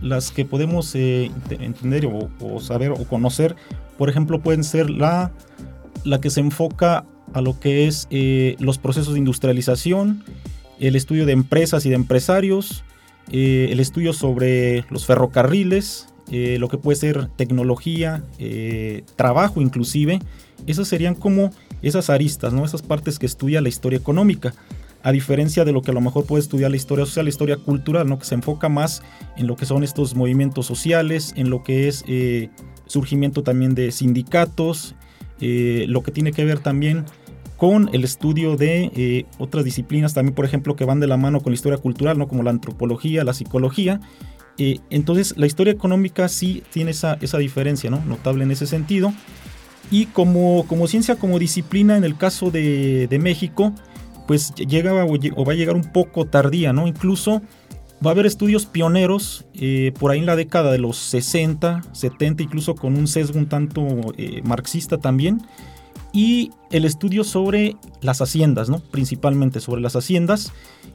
las 0.00 0.30
que 0.30 0.44
podemos 0.44 0.94
eh, 0.94 1.30
entender 1.50 2.06
o, 2.06 2.60
saber 2.60 2.92
o 2.92 3.04
conocer, 3.04 3.56
por 3.98 4.08
ejemplo, 4.08 4.40
pueden 4.40 4.64
ser 4.64 4.90
la, 4.90 5.32
la 6.04 6.20
que 6.20 6.30
se 6.30 6.40
enfoca 6.40 7.04
a 7.32 7.40
lo 7.40 7.58
que 7.58 7.86
es 7.86 8.08
los 8.58 8.78
procesos 8.78 9.14
de 9.14 9.18
industrialización, 9.18 10.24
el 10.78 10.96
estudio 10.96 11.26
de 11.26 11.32
empresas 11.32 11.84
y 11.84 11.88
de 11.88 11.96
empresarios, 11.96 12.84
el 13.30 13.80
estudio 13.80 14.12
sobre 14.12 14.84
los 14.90 15.06
ferrocarriles, 15.06 16.13
eh, 16.30 16.56
lo 16.58 16.68
que 16.68 16.78
puede 16.78 16.96
ser 16.96 17.28
tecnología, 17.36 18.24
eh, 18.38 19.04
trabajo 19.16 19.60
inclusive, 19.60 20.20
esas 20.66 20.88
serían 20.88 21.14
como 21.14 21.50
esas 21.82 22.08
aristas, 22.08 22.52
¿no? 22.52 22.64
esas 22.64 22.80
partes 22.80 23.18
que 23.18 23.26
estudia 23.26 23.60
la 23.60 23.68
historia 23.68 23.98
económica, 23.98 24.54
a 25.02 25.12
diferencia 25.12 25.66
de 25.66 25.72
lo 25.72 25.82
que 25.82 25.90
a 25.90 25.94
lo 25.94 26.00
mejor 26.00 26.24
puede 26.24 26.40
estudiar 26.40 26.70
la 26.70 26.78
historia 26.78 27.04
social, 27.04 27.26
la 27.26 27.28
historia 27.28 27.56
cultural, 27.58 28.08
¿no? 28.08 28.18
que 28.18 28.24
se 28.24 28.34
enfoca 28.34 28.70
más 28.70 29.02
en 29.36 29.46
lo 29.46 29.56
que 29.56 29.66
son 29.66 29.84
estos 29.84 30.14
movimientos 30.14 30.64
sociales, 30.64 31.34
en 31.36 31.50
lo 31.50 31.62
que 31.62 31.88
es 31.88 32.04
eh, 32.08 32.48
surgimiento 32.86 33.42
también 33.42 33.74
de 33.74 33.92
sindicatos, 33.92 34.94
lo 35.40 36.02
que 36.02 36.10
tiene 36.10 36.32
que 36.32 36.42
ver 36.46 36.60
también 36.60 37.04
con 37.58 37.90
el 37.92 38.02
estudio 38.02 38.56
de 38.56 39.26
otras 39.36 39.62
disciplinas 39.62 40.14
también, 40.14 40.34
por 40.34 40.46
ejemplo, 40.46 40.74
que 40.74 40.86
van 40.86 41.00
de 41.00 41.06
la 41.06 41.18
mano 41.18 41.40
con 41.40 41.52
la 41.52 41.56
historia 41.56 41.76
cultural, 41.76 42.16
¿no? 42.16 42.28
como 42.28 42.42
la 42.42 42.50
antropología, 42.50 43.24
la 43.24 43.34
psicología, 43.34 44.00
entonces 44.58 45.34
la 45.36 45.46
historia 45.46 45.72
económica 45.72 46.28
sí 46.28 46.62
tiene 46.72 46.92
esa, 46.92 47.18
esa 47.20 47.38
diferencia, 47.38 47.90
¿no? 47.90 48.04
Notable 48.04 48.44
en 48.44 48.50
ese 48.50 48.66
sentido. 48.66 49.12
Y 49.90 50.06
como, 50.06 50.66
como 50.66 50.86
ciencia, 50.86 51.16
como 51.16 51.38
disciplina, 51.38 51.96
en 51.96 52.04
el 52.04 52.16
caso 52.16 52.50
de, 52.50 53.06
de 53.08 53.18
México, 53.18 53.74
pues 54.26 54.54
llega 54.54 54.92
o, 55.04 55.44
va 55.44 55.52
a 55.52 55.56
llegar 55.56 55.76
un 55.76 55.92
poco 55.92 56.26
tardía, 56.26 56.72
¿no? 56.72 56.86
Incluso 56.86 57.42
va 58.04 58.10
a 58.10 58.12
haber 58.12 58.26
estudios 58.26 58.66
pioneros 58.66 59.46
eh, 59.54 59.92
por 59.98 60.10
ahí 60.10 60.18
en 60.18 60.26
la 60.26 60.36
década 60.36 60.72
de 60.72 60.78
los 60.78 60.96
60, 60.96 61.82
70, 61.92 62.42
incluso 62.42 62.74
con 62.74 62.96
un 62.96 63.06
sesgo 63.06 63.38
un 63.38 63.48
tanto 63.48 63.86
eh, 64.16 64.40
marxista 64.44 64.98
también. 64.98 65.42
Y 66.14 66.52
el 66.70 66.84
estudio 66.84 67.24
sobre 67.24 67.76
las 68.00 68.22
haciendas, 68.22 68.70
¿no? 68.70 68.78
Principalmente 68.78 69.58
sobre 69.58 69.82
las 69.82 69.96
haciendas. 69.96 70.52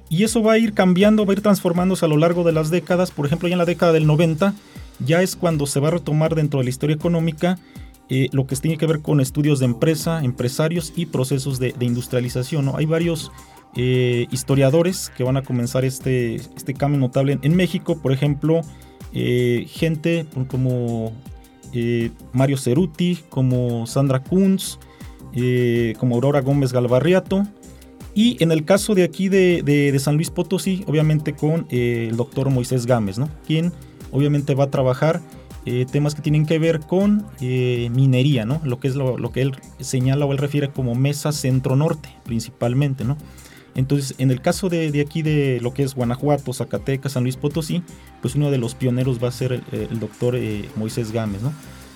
Y 0.10 0.24
eso 0.24 0.42
va 0.42 0.54
a 0.54 0.58
ir 0.58 0.74
cambiando, 0.74 1.26
va 1.26 1.34
a 1.34 1.36
ir 1.36 1.42
transformándose 1.42 2.06
a 2.06 2.08
lo 2.08 2.16
largo 2.16 2.46
de 2.46 2.54
las 2.54 2.70
décadas. 2.70 3.12
Por 3.12 3.26
ejemplo, 3.26 3.50
ya 3.50 3.56
en 3.56 3.60
la 3.60 3.66
década 3.66 3.92
del 3.92 4.08
90 4.08 4.54
ya 5.06 5.22
es 5.22 5.36
cuando 5.36 5.66
se 5.66 5.82
va 5.82 5.90
a 5.90 5.92
retomar 5.92 6.36
dentro 6.36 6.60
de 6.60 6.64
la 6.64 6.70
historia 6.70 6.96
económica 6.96 7.60
eh, 8.10 8.28
lo 8.32 8.48
que 8.48 8.56
tiene 8.56 8.78
que 8.78 8.88
ver 8.88 9.02
con 9.02 9.22
estudios 9.22 9.60
de 9.60 9.66
empresa, 9.66 10.24
empresarios 10.24 10.94
y 10.96 11.06
procesos 11.06 11.60
de, 11.60 11.76
industrialización. 11.80 12.66
¿no? 12.66 12.78
Hay 12.78 12.86
varios 12.86 13.32
eh, 13.76 14.26
historiadores 14.32 15.12
que 15.16 15.24
van 15.24 15.38
a 15.38 15.44
comenzar 15.44 15.86
este, 15.86 16.36
este 16.36 16.74
cambio 16.74 17.00
notable 17.00 17.38
en, 17.42 17.56
México, 17.56 18.02
por 18.02 18.12
ejemplo, 18.12 18.62
eh, 19.14 19.68
gente 19.70 20.26
como 20.48 21.14
Mario 22.34 22.58
Ceruti, 22.58 23.20
como 23.30 23.86
Sandra 23.86 24.24
Kunz, 24.24 24.80
como 26.00 26.16
Aurora 26.16 26.42
Gómez 26.42 26.74
Galvarriato, 26.74 27.48
y 28.16 28.42
en 28.44 28.52
el 28.52 28.66
caso 28.66 28.96
de 28.96 29.04
aquí 29.04 29.30
de, 29.30 29.96
San 30.00 30.16
Luis 30.16 30.30
Potosí, 30.30 30.84
obviamente 30.88 31.34
con 31.34 31.68
el 31.70 32.18
doctor 32.18 32.50
Moisés 32.50 32.86
Gámez, 32.86 33.18
¿no? 33.18 33.30
quien 33.46 33.72
obviamente 34.12 34.56
va 34.56 34.66
a 34.66 34.72
trabajar 34.72 35.22
eh, 35.66 35.86
temas 35.92 36.16
que 36.16 36.22
tienen 36.22 36.46
que 36.46 36.58
ver 36.58 36.80
con 36.80 37.26
eh, 37.42 37.90
minería, 37.94 38.46
¿no? 38.46 38.62
Lo 38.64 38.80
que 38.80 38.88
es 38.88 38.96
lo, 38.96 39.32
que 39.32 39.42
él 39.42 39.52
señala 39.80 40.26
o 40.26 40.32
él 40.32 40.38
refiere 40.38 40.70
como 40.70 40.96
mesa 40.96 41.32
centro-norte, 41.32 42.10
principalmente, 42.26 43.04
¿no? 43.04 43.18
Entonces, 43.76 44.16
en 44.18 44.32
el 44.32 44.42
caso 44.42 44.70
de, 44.70 45.00
aquí 45.00 45.22
de 45.22 45.60
lo 45.62 45.74
que 45.74 45.84
es 45.84 45.96
Guanajuato, 45.96 46.54
Zacatecas, 46.54 47.12
San 47.12 47.24
Luis 47.24 47.36
Potosí, 47.36 47.84
pues 48.22 48.36
uno 48.36 48.52
de 48.52 48.58
los 48.58 48.74
pioneros 48.74 49.24
va 49.24 49.28
a 49.28 49.32
ser 49.32 49.62
el, 49.72 50.00
doctor 50.00 50.36
eh, 50.36 50.68
Moisés 50.76 51.12
Gámez, 51.12 51.42
¿no? 51.42 51.54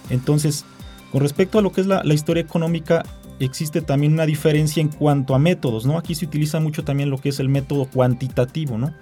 Entonces, 0.09 0.65
con 1.11 1.21
respecto 1.21 1.57
a 1.57 1.61
lo 1.61 1.71
que 1.71 1.81
es 1.81 1.87
la, 1.87 2.03
historia 2.13 2.43
económica, 2.43 3.03
existe 3.39 3.81
también 3.81 4.13
una 4.13 4.25
diferencia 4.25 4.81
en 4.81 4.89
cuanto 4.89 5.35
a 5.35 5.39
métodos, 5.39 5.85
¿no? 5.85 5.97
Aquí 5.97 6.15
se 6.15 6.25
utiliza 6.25 6.59
mucho 6.59 6.83
también 6.83 7.09
lo 7.09 7.17
que 7.17 7.29
es 7.29 7.39
el 7.39 7.49
método 7.49 7.85
cuantitativo, 7.85 8.77
¿no? 8.77 8.93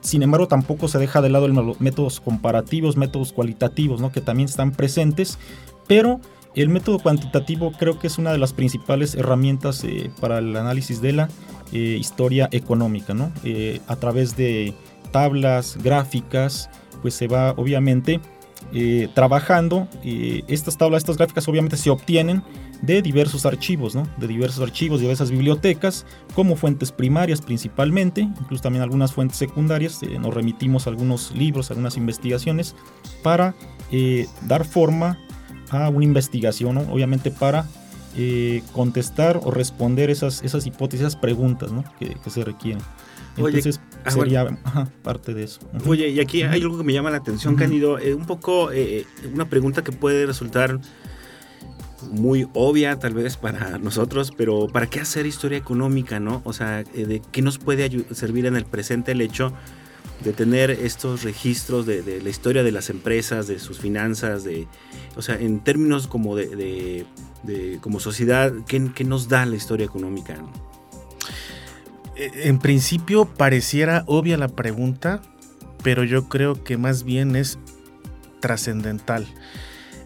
Sin 0.00 0.22
embargo, 0.22 0.48
tampoco 0.48 0.88
se 0.88 0.98
deja 0.98 1.20
de 1.20 1.28
lado 1.28 1.48
los 1.48 1.80
métodos 1.80 2.20
comparativos, 2.20 2.96
métodos 2.96 3.32
cualitativos, 3.32 4.00
¿no? 4.00 4.12
que 4.12 4.20
también 4.20 4.48
están 4.48 4.72
presentes, 4.72 5.38
pero 5.86 6.20
el 6.54 6.68
método 6.68 6.98
cuantitativo 6.98 7.72
creo 7.72 7.98
que 7.98 8.06
es 8.06 8.18
una 8.18 8.32
de 8.32 8.38
las 8.38 8.52
principales 8.52 9.14
herramientas 9.14 9.84
eh, 9.84 10.10
para 10.20 10.38
el 10.38 10.56
análisis 10.56 11.00
de 11.00 11.12
la 11.12 11.28
eh, 11.72 11.96
historia 11.98 12.48
económica. 12.52 13.12
¿no? 13.14 13.32
Eh, 13.44 13.80
a 13.86 13.96
través 13.96 14.36
de 14.36 14.74
tablas, 15.10 15.78
gráficas, 15.82 16.70
pues 17.02 17.14
se 17.14 17.28
va 17.28 17.52
obviamente 17.52 18.20
trabajando. 19.14 19.88
estas 20.02 20.76
tablas, 20.76 21.02
estas 21.02 21.16
gráficas 21.16 21.48
obviamente 21.48 21.76
se 21.76 21.90
obtienen 21.90 22.42
de 22.82 23.02
diversos 23.02 23.44
archivos, 23.46 23.94
¿no? 23.94 24.06
de 24.18 24.26
diversos 24.26 24.62
archivos, 24.62 24.98
de 24.98 25.04
diversas 25.04 25.30
bibliotecas, 25.30 26.06
como 26.34 26.56
fuentes 26.56 26.92
primarias 26.92 27.40
principalmente, 27.40 28.20
incluso 28.20 28.62
también 28.62 28.82
algunas 28.82 29.12
fuentes 29.12 29.38
secundarias. 29.38 30.02
Eh, 30.02 30.18
nos 30.18 30.32
remitimos 30.32 30.86
a 30.86 30.90
algunos 30.90 31.32
libros, 31.32 31.70
algunas 31.70 31.96
investigaciones, 31.96 32.74
para 33.22 33.54
eh, 33.90 34.26
dar 34.42 34.64
forma 34.64 35.18
a 35.70 35.88
una 35.88 36.04
investigación, 36.04 36.78
obviamente 36.78 37.30
para 37.30 37.66
eh, 38.16 38.62
contestar 38.72 39.40
o 39.42 39.50
responder 39.50 40.10
esas, 40.10 40.42
esas 40.42 40.66
hipótesis, 40.66 41.00
esas 41.00 41.16
preguntas 41.16 41.70
que, 41.98 42.30
se 42.30 42.44
requieren. 42.44 42.82
Entonces 43.36 43.80
ah, 44.04 44.10
sería 44.10 44.46
parte 45.02 45.34
de 45.34 45.44
eso. 45.44 45.60
Oye, 45.86 46.08
y 46.08 46.20
aquí 46.20 46.42
hay 46.42 46.60
algo 46.62 46.78
que 46.78 46.84
me 46.84 46.92
llama 46.92 47.10
la 47.10 47.18
atención, 47.18 47.56
Candido, 47.56 47.98
un 48.16 48.26
poco 48.26 48.70
una 49.32 49.48
pregunta 49.48 49.82
que 49.82 49.92
puede 49.92 50.26
resultar 50.26 50.80
muy 52.02 52.48
obvia 52.54 52.98
tal 52.98 53.14
vez 53.14 53.36
para 53.36 53.78
nosotros, 53.78 54.32
pero 54.36 54.68
¿para 54.68 54.86
qué 54.86 55.00
hacer 55.00 55.26
historia 55.26 55.58
económica, 55.58 56.20
no? 56.20 56.42
O 56.44 56.52
sea, 56.52 56.80
eh, 56.80 57.06
¿de 57.06 57.22
qué 57.32 57.42
nos 57.42 57.58
puede 57.58 58.04
servir 58.14 58.46
en 58.46 58.56
el 58.56 58.64
presente 58.64 59.12
el 59.12 59.20
hecho 59.20 59.52
de 60.24 60.32
tener 60.32 60.70
estos 60.70 61.22
registros 61.22 61.86
de, 61.86 62.20
la 62.22 62.28
historia 62.28 62.64
de 62.64 62.72
las 62.72 62.90
empresas, 62.90 63.46
de 63.46 63.60
sus 63.60 63.78
finanzas, 63.78 64.42
de, 64.42 64.66
o 65.16 65.22
sea, 65.22 65.36
en 65.36 65.60
términos 65.60 66.08
como 66.08 66.34
de, 66.34 67.06
como 67.80 68.00
sociedad, 68.00 68.52
¿qué, 68.66 68.80
nos 69.04 69.28
da 69.28 69.46
la 69.46 69.54
historia 69.54 69.86
económica? 69.86 70.34
Eh, 70.34 70.38
en 72.18 72.58
principio 72.58 73.26
pareciera 73.26 74.04
obvia 74.06 74.36
la 74.36 74.48
pregunta, 74.48 75.22
pero 75.82 76.04
yo 76.04 76.28
creo 76.28 76.64
que 76.64 76.76
más 76.76 77.04
bien 77.04 77.36
es 77.36 77.58
trascendental. 78.40 79.26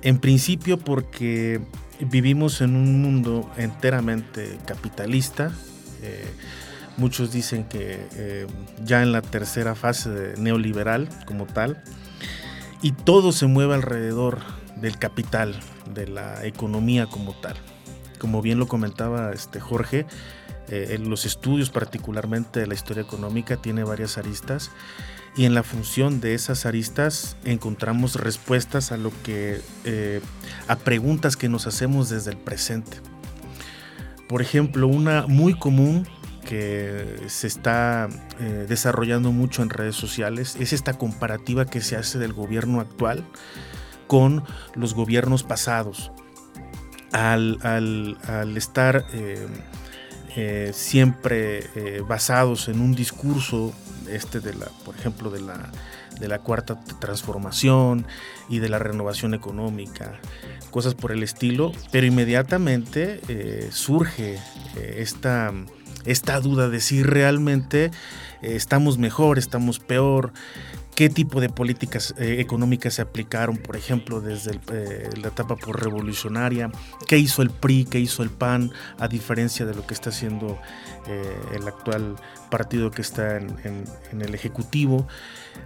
En 0.02 0.18
principio 0.18 0.78
porque 0.78 1.60
vivimos 2.00 2.60
en 2.60 2.76
un 2.76 3.00
mundo 3.02 3.50
enteramente 3.56 4.58
capitalista. 4.66 5.52
Eh, 6.02 6.24
muchos 6.96 7.32
dicen 7.32 7.64
que 7.64 8.08
eh, 8.16 8.46
ya 8.84 9.02
en 9.02 9.12
la 9.12 9.22
tercera 9.22 9.74
fase 9.74 10.34
neoliberal 10.38 11.08
como 11.26 11.46
tal. 11.46 11.82
Y 12.82 12.92
todo 12.92 13.32
se 13.32 13.46
mueve 13.46 13.74
alrededor 13.74 14.40
del 14.76 14.98
capital, 14.98 15.54
de 15.94 16.08
la 16.08 16.44
economía 16.44 17.06
como 17.06 17.32
tal. 17.34 17.56
Como 18.18 18.42
bien 18.42 18.58
lo 18.58 18.66
comentaba 18.66 19.32
este 19.32 19.60
Jorge, 19.60 20.06
eh, 20.68 20.88
en 20.90 21.10
los 21.10 21.24
estudios 21.24 21.70
particularmente 21.70 22.60
de 22.60 22.66
la 22.66 22.74
historia 22.74 23.02
económica 23.02 23.56
tiene 23.56 23.84
varias 23.84 24.18
aristas 24.18 24.70
y 25.36 25.46
en 25.46 25.54
la 25.54 25.62
función 25.62 26.20
de 26.20 26.34
esas 26.34 26.66
aristas 26.66 27.36
encontramos 27.44 28.16
respuestas 28.16 28.92
a 28.92 28.96
lo 28.96 29.10
que 29.22 29.60
eh, 29.84 30.20
a 30.68 30.76
preguntas 30.76 31.36
que 31.36 31.48
nos 31.48 31.66
hacemos 31.66 32.10
desde 32.10 32.32
el 32.32 32.36
presente. 32.36 32.98
Por 34.28 34.42
ejemplo, 34.42 34.86
una 34.86 35.26
muy 35.26 35.54
común 35.54 36.06
que 36.46 37.16
se 37.28 37.46
está 37.46 38.08
eh, 38.40 38.66
desarrollando 38.68 39.32
mucho 39.32 39.62
en 39.62 39.70
redes 39.70 39.96
sociales 39.96 40.56
es 40.58 40.72
esta 40.72 40.94
comparativa 40.94 41.64
que 41.66 41.80
se 41.80 41.96
hace 41.96 42.18
del 42.18 42.32
gobierno 42.32 42.80
actual 42.80 43.24
con 44.06 44.44
los 44.74 44.94
gobiernos 44.94 45.42
pasados. 45.42 46.12
Al, 47.12 47.58
estar 48.56 49.04
eh, 49.12 49.46
siempre 50.72 51.68
basados 52.06 52.68
en 52.68 52.80
un 52.80 52.94
discurso 52.94 53.72
este 54.10 54.40
de 54.40 54.54
la, 54.54 54.66
por 54.84 54.94
ejemplo, 54.96 55.30
de 55.30 55.40
la, 55.40 55.70
de 56.20 56.28
la 56.28 56.38
cuarta 56.38 56.78
transformación 57.00 58.06
y 58.48 58.58
de 58.58 58.68
la 58.68 58.78
renovación 58.78 59.34
económica, 59.34 60.20
cosas 60.70 60.94
por 60.94 61.12
el 61.12 61.22
estilo, 61.22 61.72
pero 61.90 62.06
inmediatamente 62.06 63.20
eh, 63.28 63.68
surge 63.72 64.34
eh, 64.76 64.96
esta, 64.98 65.52
esta 66.04 66.40
duda 66.40 66.68
de 66.68 66.80
si 66.80 67.02
realmente 67.02 67.86
eh, 67.86 67.90
estamos 68.54 68.98
mejor, 68.98 69.38
estamos 69.38 69.78
peor, 69.78 70.32
qué 70.94 71.08
tipo 71.08 71.40
de 71.40 71.48
políticas 71.48 72.14
económicas 72.18 72.94
se 72.94 73.02
aplicaron, 73.02 73.56
por 73.56 73.76
ejemplo, 73.76 74.20
desde 74.20 74.60
la 75.20 75.28
etapa 75.28 75.56
por 75.56 75.82
revolucionaria, 75.82 76.70
qué 77.06 77.18
hizo 77.18 77.42
el 77.42 77.50
PRI, 77.50 77.86
qué 77.86 77.98
hizo 77.98 78.22
el 78.22 78.30
PAN, 78.30 78.70
a 78.98 79.08
diferencia 79.08 79.66
de 79.66 79.74
lo 79.74 79.86
que 79.86 79.94
está 79.94 80.10
haciendo 80.10 80.58
el 81.54 81.66
actual 81.66 82.16
partido 82.50 82.90
que 82.90 83.02
está 83.02 83.38
en, 83.38 83.84
el 84.20 84.34
Ejecutivo, 84.34 85.08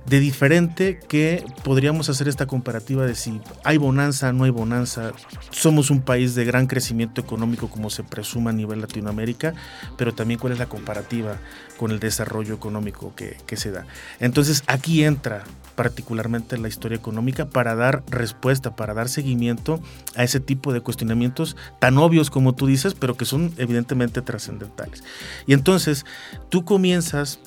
de 0.08 0.20
diferente 0.20 1.00
que 1.08 1.44
podríamos 1.64 2.08
hacer 2.08 2.28
esta 2.28 2.46
comparativa 2.46 3.04
de 3.04 3.14
si 3.14 3.40
hay 3.64 3.76
bonanza, 3.76 4.32
no 4.32 4.44
hay 4.44 4.50
bonanza. 4.50 5.12
Somos 5.50 5.90
un 5.90 6.00
país 6.00 6.34
de 6.34 6.44
gran 6.44 6.66
crecimiento 6.66 7.20
económico 7.20 7.68
como 7.68 7.90
se 7.90 8.04
presuma 8.04 8.50
a 8.50 8.52
nivel 8.52 8.80
Latinoamérica, 8.80 9.54
pero 9.96 10.14
también 10.14 10.38
cuál 10.38 10.52
es 10.52 10.58
la 10.58 10.66
comparativa 10.66 11.38
con 11.76 11.90
el 11.90 11.98
desarrollo 11.98 12.54
económico 12.54 13.14
que, 13.14 13.36
que 13.46 13.56
se 13.56 13.70
da. 13.70 13.86
Entonces 14.20 14.62
aquí 14.66 15.04
entra 15.04 15.44
particularmente 15.76 16.58
la 16.58 16.68
historia 16.68 16.96
económica, 16.96 17.44
para 17.46 17.76
dar 17.76 18.02
respuesta, 18.08 18.74
para 18.74 18.94
dar 18.94 19.08
seguimiento 19.08 19.80
a 20.16 20.24
ese 20.24 20.40
tipo 20.40 20.72
de 20.72 20.80
cuestionamientos 20.80 21.56
tan 21.78 21.98
obvios 21.98 22.30
como 22.30 22.54
tú 22.54 22.66
dices, 22.66 22.94
pero 22.94 23.16
que 23.16 23.26
son 23.26 23.52
evidentemente 23.58 24.22
trascendentales. 24.22 25.04
Y 25.46 25.52
entonces 25.52 26.04
tú 26.48 26.64
comienzas 26.64 27.38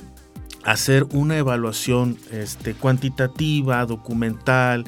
hacer 0.63 1.05
una 1.11 1.37
evaluación 1.37 2.17
este, 2.31 2.73
cuantitativa, 2.73 3.85
documental, 3.85 4.85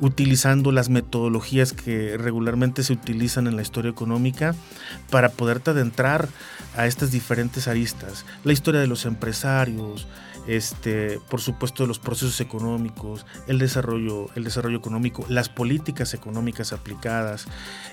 utilizando 0.00 0.72
las 0.72 0.88
metodologías 0.88 1.72
que 1.72 2.16
regularmente 2.16 2.82
se 2.82 2.94
utilizan 2.94 3.46
en 3.46 3.56
la 3.56 3.62
historia 3.62 3.90
económica 3.90 4.54
para 5.10 5.28
poderte 5.28 5.70
adentrar 5.70 6.28
a 6.76 6.86
estas 6.86 7.10
diferentes 7.10 7.68
aristas. 7.68 8.24
La 8.44 8.52
historia 8.52 8.80
de 8.80 8.86
los 8.86 9.04
empresarios, 9.04 10.06
este, 10.46 11.20
por 11.28 11.40
supuesto 11.40 11.86
los 11.86 11.98
procesos 11.98 12.40
económicos, 12.40 13.26
el 13.46 13.58
desarrollo, 13.58 14.28
el 14.34 14.44
desarrollo 14.44 14.78
económico, 14.78 15.26
las 15.28 15.48
políticas 15.48 16.14
económicas 16.14 16.72
aplicadas, 16.72 17.46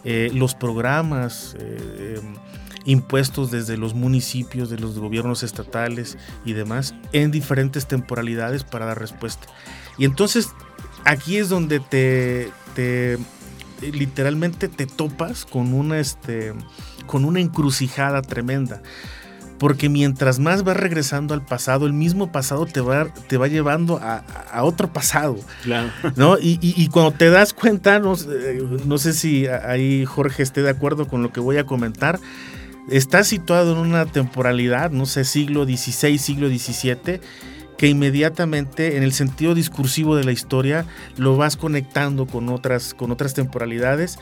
eh, 0.05 0.31
los 0.33 0.55
programas 0.55 1.57
eh, 1.59 2.21
impuestos 2.87 3.51
desde 3.51 3.77
los 3.77 3.93
municipios, 3.93 4.69
de 4.69 4.79
los 4.79 4.97
gobiernos 4.97 5.43
estatales 5.43 6.17
y 6.45 6.53
demás, 6.53 6.95
en 7.11 7.31
diferentes 7.31 7.85
temporalidades 7.85 8.63
para 8.63 8.85
dar 8.85 8.99
respuesta. 8.99 9.45
Y 9.97 10.05
entonces 10.05 10.49
aquí 11.05 11.37
es 11.37 11.49
donde 11.49 11.81
te, 11.81 12.49
literalmente 13.81 14.69
te 14.69 14.87
topas 14.87 15.45
con 15.45 15.73
una, 15.73 15.99
este, 15.99 16.53
con 17.05 17.25
una 17.25 17.41
encrucijada 17.41 18.21
tremenda 18.21 18.81
porque 19.57 19.89
mientras 19.89 20.39
más 20.39 20.63
vas 20.63 20.77
regresando 20.77 21.33
al 21.33 21.43
pasado, 21.43 21.87
el 21.87 21.93
mismo 21.93 22.31
pasado 22.31 22.67
te 22.67 22.79
va, 22.79 23.11
te 23.27 23.37
va 23.37 23.47
llevando 23.47 23.99
a, 24.01 24.23
otro 24.63 24.93
pasado. 24.93 25.37
Claro. 25.63 25.89
¿no? 26.15 26.37
Y, 26.39 26.87
cuando 26.89 27.11
te 27.11 27.29
das 27.31 27.53
cuenta, 27.53 27.99
no, 27.99 28.15
no, 28.85 28.97
sé 28.99 29.13
si 29.13 29.47
ahí 29.47 30.05
Jorge 30.05 30.43
esté 30.43 30.61
de 30.61 30.69
acuerdo 30.69 31.07
con 31.07 31.23
lo 31.23 31.31
que 31.31 31.39
voy 31.39 31.57
a 31.57 31.65
comentar, 31.65 32.19
está 32.89 33.23
situado 33.23 33.73
en 33.73 33.79
una 33.79 34.05
temporalidad, 34.05 34.91
no 34.91 35.05
sé, 35.05 35.25
siglo 35.25 35.65
XVI, 35.65 36.17
siglo 36.17 36.47
XVII, 36.49 37.19
que 37.77 37.87
inmediatamente 37.87 38.97
en 38.97 39.03
el 39.03 39.13
sentido 39.13 39.53
discursivo 39.53 40.15
de 40.15 40.23
la 40.23 40.31
historia 40.31 40.85
lo 41.17 41.37
vas 41.37 41.57
conectando 41.57 42.25
con 42.25 42.49
otras, 42.49 42.93
con 42.93 43.11
otras 43.11 43.33
temporalidades, 43.33 44.17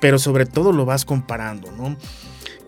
pero 0.00 0.18
sobre 0.18 0.46
todo 0.46 0.72
lo 0.72 0.84
vas 0.84 1.04
comparando, 1.04 1.72
¿no? 1.72 1.96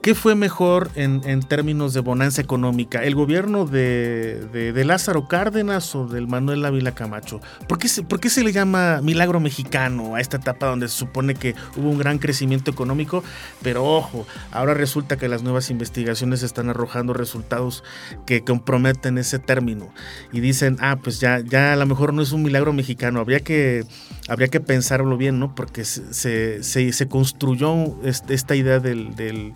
¿Qué 0.04 0.14
fue 0.14 0.34
mejor 0.34 0.90
en, 0.96 1.40
términos 1.40 1.94
de 1.94 2.00
bonanza 2.00 2.42
económica? 2.42 3.02
¿El 3.02 3.14
gobierno 3.14 3.64
de, 3.64 4.82
Lázaro 4.84 5.28
Cárdenas 5.28 5.94
o 5.94 6.06
del 6.06 6.26
Manuel 6.26 6.62
Ávila 6.66 6.94
Camacho? 6.94 7.40
¿Por 7.66 7.78
qué, 7.78 7.88
¿Por 8.06 8.20
qué, 8.20 8.28
se 8.28 8.44
le 8.44 8.52
llama 8.52 9.00
milagro 9.00 9.40
mexicano 9.40 10.14
a 10.14 10.20
esta 10.20 10.36
etapa 10.36 10.66
donde 10.66 10.88
se 10.88 10.98
supone 10.98 11.34
que 11.34 11.54
hubo 11.74 11.88
un 11.88 11.96
gran 11.96 12.18
crecimiento 12.18 12.70
económico? 12.70 13.24
Pero 13.62 13.82
ojo, 13.82 14.26
ahora 14.50 14.74
resulta 14.74 15.16
que 15.16 15.26
las 15.26 15.42
nuevas 15.42 15.70
investigaciones 15.70 16.42
están 16.42 16.68
arrojando 16.68 17.14
resultados 17.14 17.82
que 18.26 18.44
comprometen 18.44 19.16
ese 19.16 19.38
término. 19.38 19.90
Y 20.32 20.40
dicen, 20.40 20.76
ah, 20.80 20.98
pues 21.02 21.18
ya, 21.18 21.40
ya 21.40 21.72
a 21.72 21.76
lo 21.76 21.86
mejor 21.86 22.12
no 22.12 22.20
es 22.20 22.32
un 22.32 22.42
milagro 22.42 22.74
mexicano, 22.74 23.20
habría 23.20 23.40
que, 23.40 23.86
habría 24.28 24.48
que 24.48 24.60
pensarlo 24.60 25.16
bien, 25.16 25.38
¿no? 25.38 25.54
Porque 25.54 25.86
se, 25.86 26.62
se, 26.62 27.08
construyó 27.08 27.72
esta 28.02 28.54
idea 28.54 28.80
del 28.80 29.54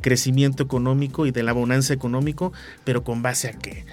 crecimiento 0.00 0.62
económico 0.62 1.26
y 1.26 1.30
de 1.30 1.42
la 1.42 1.52
bonanza 1.52 1.92
económico, 1.94 2.52
pero 2.84 3.02
con 3.04 3.22
base 3.22 3.48
a 3.48 3.52
qué. 3.52 3.86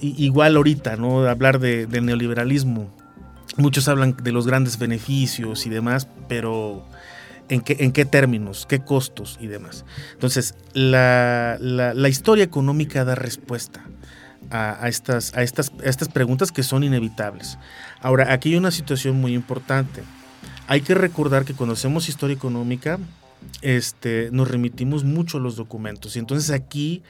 igual 0.00 0.56
ahorita, 0.56 0.96
¿no? 0.96 1.26
Hablar 1.26 1.58
de, 1.58 1.86
del 1.86 2.06
neoliberalismo. 2.06 2.90
Muchos 3.56 3.88
hablan 3.88 4.16
de 4.22 4.32
los 4.32 4.46
grandes 4.46 4.78
beneficios 4.78 5.66
y 5.66 5.70
demás, 5.70 6.08
pero 6.28 6.86
¿en 7.48 7.60
qué, 7.60 7.76
en 7.80 7.92
qué 7.92 8.04
términos, 8.04 8.66
qué 8.66 8.80
costos 8.80 9.38
y 9.40 9.46
demás? 9.46 9.84
Entonces, 10.14 10.54
la, 10.72 11.58
historia 12.08 12.44
económica 12.44 13.04
da 13.04 13.14
respuesta 13.14 13.84
a, 14.50 14.88
estas, 14.88 15.34
a, 15.34 15.42
estas, 15.42 15.70
a 15.84 15.88
estas 15.88 16.08
preguntas 16.08 16.50
que 16.50 16.62
son 16.62 16.82
inevitables. 16.82 17.58
Ahora, 18.00 18.32
aquí 18.32 18.50
hay 18.50 18.56
una 18.56 18.70
situación 18.70 19.20
muy 19.20 19.34
importante. 19.34 20.02
Hay 20.66 20.80
que 20.80 20.94
recordar 20.94 21.44
que 21.44 21.54
cuando 21.54 21.74
hacemos 21.74 22.08
historia 22.08 22.34
económica, 22.34 22.98
este, 23.62 24.28
nos 24.32 24.50
remitimos 24.50 25.04
mucho 25.04 25.38
a 25.38 25.40
los 25.40 25.56
documentos. 25.56 26.16
Y 26.16 26.18
entonces 26.18 26.50
aquí, 26.50 27.02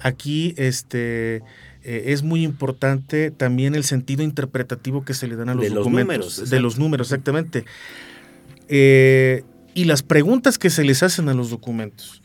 aquí 0.00 0.54
este, 0.56 1.42
eh, 1.82 2.04
es 2.06 2.22
muy 2.22 2.44
importante 2.44 3.30
también 3.30 3.74
el 3.74 3.84
sentido 3.84 4.22
interpretativo 4.22 5.04
que 5.04 5.14
se 5.14 5.26
le 5.26 5.36
dan 5.36 5.48
a 5.48 5.54
los 5.54 5.64
de 5.64 5.70
documentos. 5.70 6.16
Los 6.16 6.36
números, 6.36 6.50
de 6.50 6.60
los 6.60 6.78
números, 6.78 7.06
exactamente. 7.08 7.64
Eh, 8.68 9.44
y 9.74 9.84
las 9.84 10.02
preguntas 10.02 10.58
que 10.58 10.70
se 10.70 10.84
les 10.84 11.02
hacen 11.02 11.28
a 11.28 11.34
los 11.34 11.50
documentos. 11.50 12.22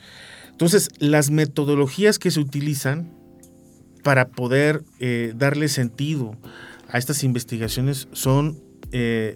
Entonces, 0.52 0.90
las 1.00 1.32
metodologías 1.32 2.20
que 2.20 2.32
se 2.32 2.40
utilizan 2.40 3.12
para 4.04 4.28
poder 4.28 4.84
eh, 5.00 5.34
darle 5.36 5.68
sentido 5.68 6.38
a 6.90 6.98
estas 6.98 7.24
investigaciones 7.24 8.08
son 8.12 8.64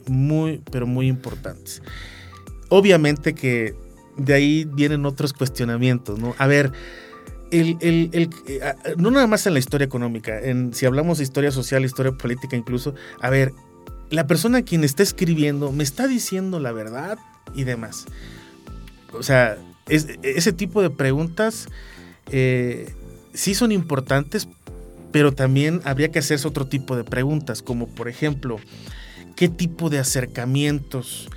muy, 0.08 0.62
pero 0.72 0.88
muy 0.88 1.08
importantes. 1.08 1.82
Obviamente 2.70 3.34
que 3.34 3.75
de 4.20 4.34
ahí 4.34 4.66
vienen 4.66 5.06
otros 5.06 5.34
cuestionamientos, 5.34 6.20
¿no? 6.20 6.36
A 6.38 6.48
ver, 6.48 6.72
el, 7.52 7.78
eh, 7.82 8.30
no 8.98 9.12
nada 9.12 9.28
más 9.28 9.46
en 9.48 9.54
la 9.54 9.60
historia 9.60 9.86
económica, 9.86 10.40
en, 10.40 10.74
si 10.74 10.86
hablamos 10.86 11.18
de 11.18 11.24
historia 11.24 11.52
social, 11.52 11.84
historia 11.84 12.12
política 12.12 12.56
incluso, 12.56 12.94
a 13.22 13.30
ver, 13.30 13.54
la 14.10 14.28
persona 14.28 14.62
quien 14.62 14.84
está 14.84 15.04
escribiendo 15.04 15.72
me 15.72 15.84
está 15.84 16.08
diciendo 16.08 16.60
la 16.60 16.72
verdad 16.72 17.18
y 17.54 17.64
demás. 17.64 18.06
O 19.14 19.24
sea, 19.24 19.58
ese 19.88 20.54
tipo 20.54 20.82
de 20.82 20.90
preguntas 20.92 21.68
eh, 22.32 22.94
sí 23.34 23.56
son 23.56 23.72
importantes, 23.72 24.48
pero 25.12 25.32
también 25.32 25.82
habría 25.84 26.12
que 26.12 26.20
hacerse 26.20 26.48
otro 26.48 26.67
tipo 26.67 26.96
de 26.96 27.04
preguntas, 27.04 27.62
como 27.63 27.88
por 27.88 28.08
ejemplo, 28.08 28.60
¿qué 29.36 29.50
tipo 29.50 29.89
de 29.89 30.00
acercamientos 30.00 31.28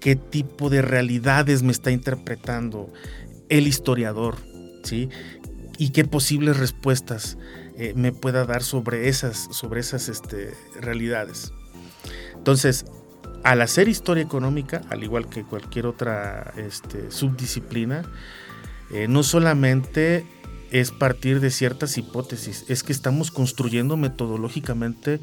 qué 0.00 0.16
tipo 0.16 0.70
de 0.70 0.82
realidades 0.82 1.62
me 1.62 1.72
está 1.72 1.90
interpretando 1.90 2.92
el 3.48 3.66
historiador, 3.66 4.36
¿sí? 4.82 5.08
Y 5.78 5.90
qué 5.90 6.04
posibles 6.04 6.56
respuestas 6.56 7.38
eh, 7.76 7.92
me 7.94 8.12
pueda 8.12 8.46
dar 8.46 8.62
sobre 8.62 9.08
esas, 9.08 9.48
sobre 9.50 9.80
esas 9.80 10.08
este, 10.08 10.54
realidades. 10.80 11.52
Entonces, 12.34 12.86
al 13.44 13.60
hacer 13.62 13.88
historia 13.88 14.24
económica, 14.24 14.82
al 14.88 15.04
igual 15.04 15.28
que 15.28 15.44
cualquier 15.44 15.86
otra 15.86 16.54
este, 16.56 17.10
subdisciplina, 17.10 18.02
eh, 18.92 19.08
no 19.08 19.22
solamente 19.22 20.24
es 20.70 20.90
partir 20.90 21.40
de 21.40 21.50
ciertas 21.50 21.96
hipótesis, 21.98 22.64
es 22.68 22.82
que 22.82 22.92
estamos 22.92 23.30
construyendo 23.30 23.96
metodológicamente 23.96 25.20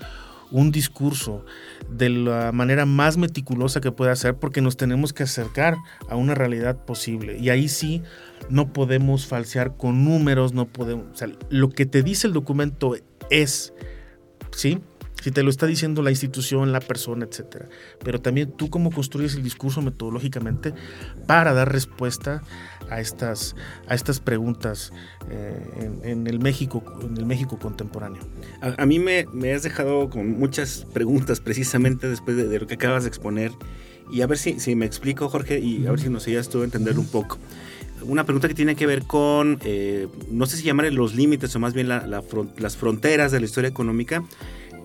un 0.54 0.72
discurso 0.72 1.44
de 1.90 2.10
la 2.10 2.52
manera 2.52 2.86
más 2.86 3.18
meticulosa 3.18 3.82
que 3.82 3.92
pueda 3.92 4.16
ser 4.16 4.36
porque 4.36 4.62
nos 4.62 4.78
tenemos 4.78 5.12
que 5.12 5.24
acercar 5.24 5.76
a 6.08 6.16
una 6.16 6.36
realidad 6.36 6.86
posible. 6.86 7.38
Y 7.40 7.50
ahí 7.50 7.68
sí 7.68 8.04
no 8.50 8.72
podemos 8.72 9.26
falsear 9.26 9.76
con 9.76 10.06
números, 10.06 10.54
no 10.54 10.66
podemos, 10.66 11.08
o 11.12 11.16
sea, 11.16 11.28
lo 11.50 11.70
que 11.70 11.86
te 11.86 12.04
dice 12.04 12.28
el 12.28 12.34
documento 12.34 12.96
es, 13.30 13.74
¿sí? 14.52 14.80
si 15.24 15.32
te 15.32 15.42
lo 15.42 15.50
está 15.50 15.66
diciendo 15.66 16.02
la 16.02 16.12
institución, 16.12 16.74
la 16.74 16.82
persona, 16.82 17.26
etc. 17.26 17.68
Pero 18.04 18.20
también 18.20 18.52
tú 18.52 18.70
cómo 18.70 18.92
construyes 18.92 19.36
el 19.36 19.44
discurso 19.44 19.82
metodológicamente 19.82 20.74
para 21.28 21.54
dar 21.54 21.72
respuesta 21.72 22.44
a 22.90 23.00
estas, 23.00 23.56
a 23.88 23.96
estas 23.96 24.20
preguntas 24.20 24.92
eh, 25.30 25.92
en, 26.04 26.28
el 26.28 26.40
México, 26.40 26.84
en 27.02 27.18
el 27.18 27.26
México 27.26 27.58
contemporáneo. 27.60 28.22
A, 28.62 28.86
mí 28.86 29.00
me, 29.00 29.26
has 29.54 29.64
dejado 29.64 30.10
con 30.10 30.40
muchas 30.40 30.86
preguntas 30.94 31.40
precisamente 31.40 32.10
después 32.10 32.38
de, 32.38 32.60
lo 32.60 32.68
que 32.68 32.76
acabas 32.76 33.04
de 33.04 33.10
exponer. 33.10 33.52
Y 34.12 34.22
a 34.22 34.28
ver 34.28 34.38
si, 34.38 34.60
si 34.60 34.76
me 34.76 34.86
explico, 34.86 35.30
Jorge, 35.30 35.60
y 35.60 35.88
a 35.88 35.92
ver 35.92 36.00
si 36.00 36.10
nos 36.10 36.28
ayudas 36.28 36.50
tú 36.50 36.62
a 36.62 36.66
entender 36.66 37.00
un 37.00 37.08
poco 37.08 37.38
una 38.06 38.26
pregunta 38.26 38.50
que 38.50 38.54
tiene 38.54 38.76
que 38.76 38.86
ver 38.86 39.04
con, 39.04 39.60
eh, 39.64 40.08
no 40.30 40.46
sé 40.46 40.58
si 40.58 40.64
llamar 40.64 40.92
los 40.92 41.16
límites 41.16 41.56
o 41.56 41.60
más 41.60 41.74
bien 41.74 41.88
las 41.88 42.76
fronteras 42.76 43.32
de 43.32 43.40
la 43.40 43.46
historia 43.46 43.70
económica 43.70 44.24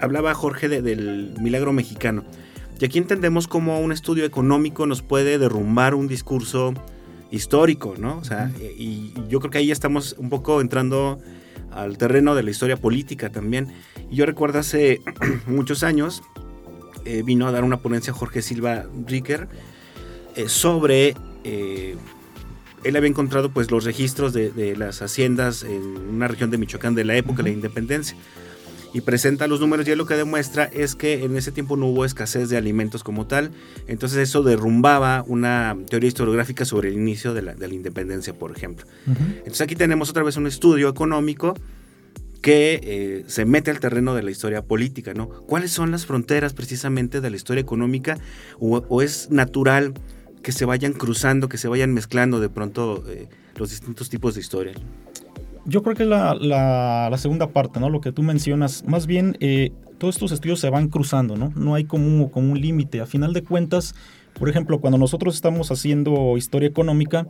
hablaba 0.00 0.34
Jorge 0.34 0.68
del 0.68 1.34
milagro 1.40 1.72
mexicano. 1.72 2.24
Y 2.80 2.84
aquí 2.84 2.98
entendemos 2.98 3.48
cómo 3.48 3.80
un 3.80 3.90
estudio 3.90 4.24
económico 4.24 4.87
nos 4.87 5.02
puede 5.02 5.38
derrumbar 5.38 5.94
un 5.94 6.06
discurso 6.06 6.74
histórico, 7.30 7.94
¿no? 7.98 8.18
O 8.18 8.24
sea, 8.24 8.50
y, 8.60 9.12
yo 9.28 9.40
creo 9.40 9.50
que 9.50 9.58
ahí 9.58 9.66
ya 9.66 9.72
estamos 9.72 10.14
un 10.18 10.30
poco 10.30 10.60
entrando 10.60 11.18
al 11.70 11.98
terreno 11.98 12.34
de 12.34 12.42
la 12.42 12.50
historia 12.50 12.76
política 12.76 13.30
también. 13.30 13.68
Y 14.10 14.16
yo 14.16 14.26
recuerdo 14.26 14.58
hace 14.58 15.00
muchos 15.46 15.82
años, 15.82 16.22
eh, 17.04 17.22
vino 17.24 17.46
a 17.46 17.52
dar 17.52 17.64
una 17.64 17.78
ponencia 17.78 18.12
Jorge 18.12 18.42
Silva 18.42 18.86
Ricker 19.06 19.48
eh, 20.36 20.48
sobre... 20.48 21.14
Eh, 21.44 21.96
él 22.84 22.94
había 22.94 23.08
encontrado 23.08 23.50
pues 23.50 23.72
los 23.72 23.84
registros 23.84 24.32
de, 24.32 24.76
las 24.76 25.02
haciendas 25.02 25.64
en 25.64 25.82
una 25.82 26.28
región 26.28 26.50
de 26.50 26.58
Michoacán 26.58 26.94
de 26.94 27.04
la 27.04 27.16
época 27.16 27.38
de 27.38 27.50
la 27.50 27.54
independencia 27.54 28.16
y 28.92 29.03
presenta 29.03 29.46
los 29.46 29.61
números 29.61 29.87
y 29.87 29.94
lo 29.94 30.07
que 30.07 30.14
demuestra 30.14 30.64
es 30.64 30.94
que 30.94 31.24
en 31.24 31.37
ese 31.37 31.53
tiempo 31.53 31.77
no 31.77 31.87
hubo 31.87 32.05
escasez 32.05 32.48
de 32.48 32.57
alimentos 32.57 33.05
como 33.05 33.27
tal, 33.27 33.51
entonces 33.87 34.18
eso 34.18 34.42
derrumbaba 34.42 35.24
una 35.27 35.77
teoría 35.88 36.09
historiográfica 36.09 36.64
sobre 36.64 36.88
el 36.88 36.94
inicio 36.94 37.35
de 37.35 37.42
la, 37.42 37.68
independencia, 37.68 38.33
por 38.35 38.57
ejemplo. 38.57 38.87
Entonces 39.07 39.61
aquí 39.61 39.77
tenemos 39.77 40.11
otra 40.11 40.22
vez 40.22 40.37
un 40.37 40.46
estudio 40.46 40.88
económico 40.88 41.55
que 42.40 42.81
eh, 42.83 43.24
se 43.27 43.44
mete 43.44 43.70
al 43.70 43.81
terreno 43.81 44.14
de 44.14 44.22
la 44.22 44.31
historia 44.31 44.62
política, 44.62 45.12
¿no? 45.12 45.29
¿Cuáles 45.29 45.72
son 45.72 45.90
las 45.90 46.07
fronteras 46.07 46.55
precisamente 46.55 47.20
de 47.20 47.31
la 47.31 47.37
historia 47.37 47.61
económica 47.61 48.18
o, 48.61 49.03
es 49.03 49.31
natural 49.31 49.94
que 50.42 50.53
se 50.53 50.64
vayan 50.64 50.92
cruzando, 50.92 51.48
que 51.48 51.59
se 51.59 51.68
vayan 51.68 51.92
mezclando 51.92 52.40
de 52.40 52.48
pronto 52.48 53.05
eh, 53.09 53.29
los 53.57 53.70
distintos 53.70 54.09
tipos 54.09 54.35
de 54.35 54.40
historia? 54.40 54.74
Yo 55.68 55.83
creo 55.83 55.94
que 55.94 56.07
la, 56.07 57.14
segunda 57.18 57.48
parte, 57.48 57.78
¿no? 57.78 57.90
Lo 57.90 58.00
que 58.00 58.11
tú 58.11 58.22
mencionas, 58.22 58.85
más 58.87 59.07
bien 59.07 59.37
eh, 59.40 59.70
todos 59.98 60.14
estos 60.14 60.33
estudios 60.33 60.61
se 60.61 60.70
van 60.70 60.88
cruzando, 60.88 61.37
¿no? 61.37 61.52
No 61.57 61.74
hay 61.74 61.85
como 61.85 62.31
como 62.31 62.52
un 62.52 62.61
límite. 62.61 63.02
A 63.02 63.07
final 63.07 63.35
de 63.35 63.44
cuentas, 63.44 63.94
por 64.38 64.48
ejemplo, 64.48 64.81
cuando 64.81 64.96
nosotros 64.96 65.35
estamos 65.35 65.70
haciendo 65.70 66.38
historia 66.38 66.68
económica, 66.68 67.26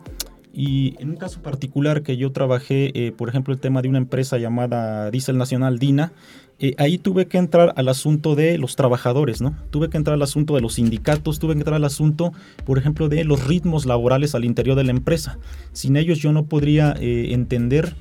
y 0.52 0.94
en 1.00 1.10
un 1.10 1.16
caso 1.16 1.42
particular 1.42 2.02
que 2.02 2.16
yo 2.16 2.30
trabajé, 2.30 2.92
eh, 2.94 3.12
por 3.12 3.28
ejemplo, 3.28 3.52
el 3.52 3.58
tema 3.58 3.82
de 3.82 3.88
una 3.88 3.98
empresa 3.98 4.38
llamada 4.38 5.10
Diesel 5.10 5.36
Nacional 5.36 5.80
DINA, 5.80 6.12
eh, 6.60 6.74
ahí 6.78 6.96
tuve 6.96 7.26
que 7.26 7.38
entrar 7.38 7.74
al 7.76 7.88
asunto 7.88 8.36
de 8.36 8.56
los 8.56 8.76
trabajadores, 8.76 9.40
¿no? 9.40 9.56
Tuve 9.70 9.90
que 9.90 9.96
entrar 9.96 10.14
al 10.14 10.22
asunto 10.22 10.54
de 10.54 10.60
los 10.60 10.74
sindicatos, 10.74 11.40
tuve 11.40 11.54
que 11.54 11.60
entrar 11.60 11.76
al 11.76 11.84
asunto, 11.84 12.32
por 12.64 12.78
ejemplo, 12.78 13.08
de 13.08 13.24
los 13.24 13.48
ritmos 13.48 13.84
laborales 13.84 14.36
al 14.36 14.44
interior 14.44 14.76
de 14.76 14.84
la 14.84 14.92
empresa. 14.92 15.38
Sin 15.72 15.96
ellos 15.96 16.18
yo 16.18 16.32
no 16.32 16.46
podría 16.46 16.94
entender 16.98 17.96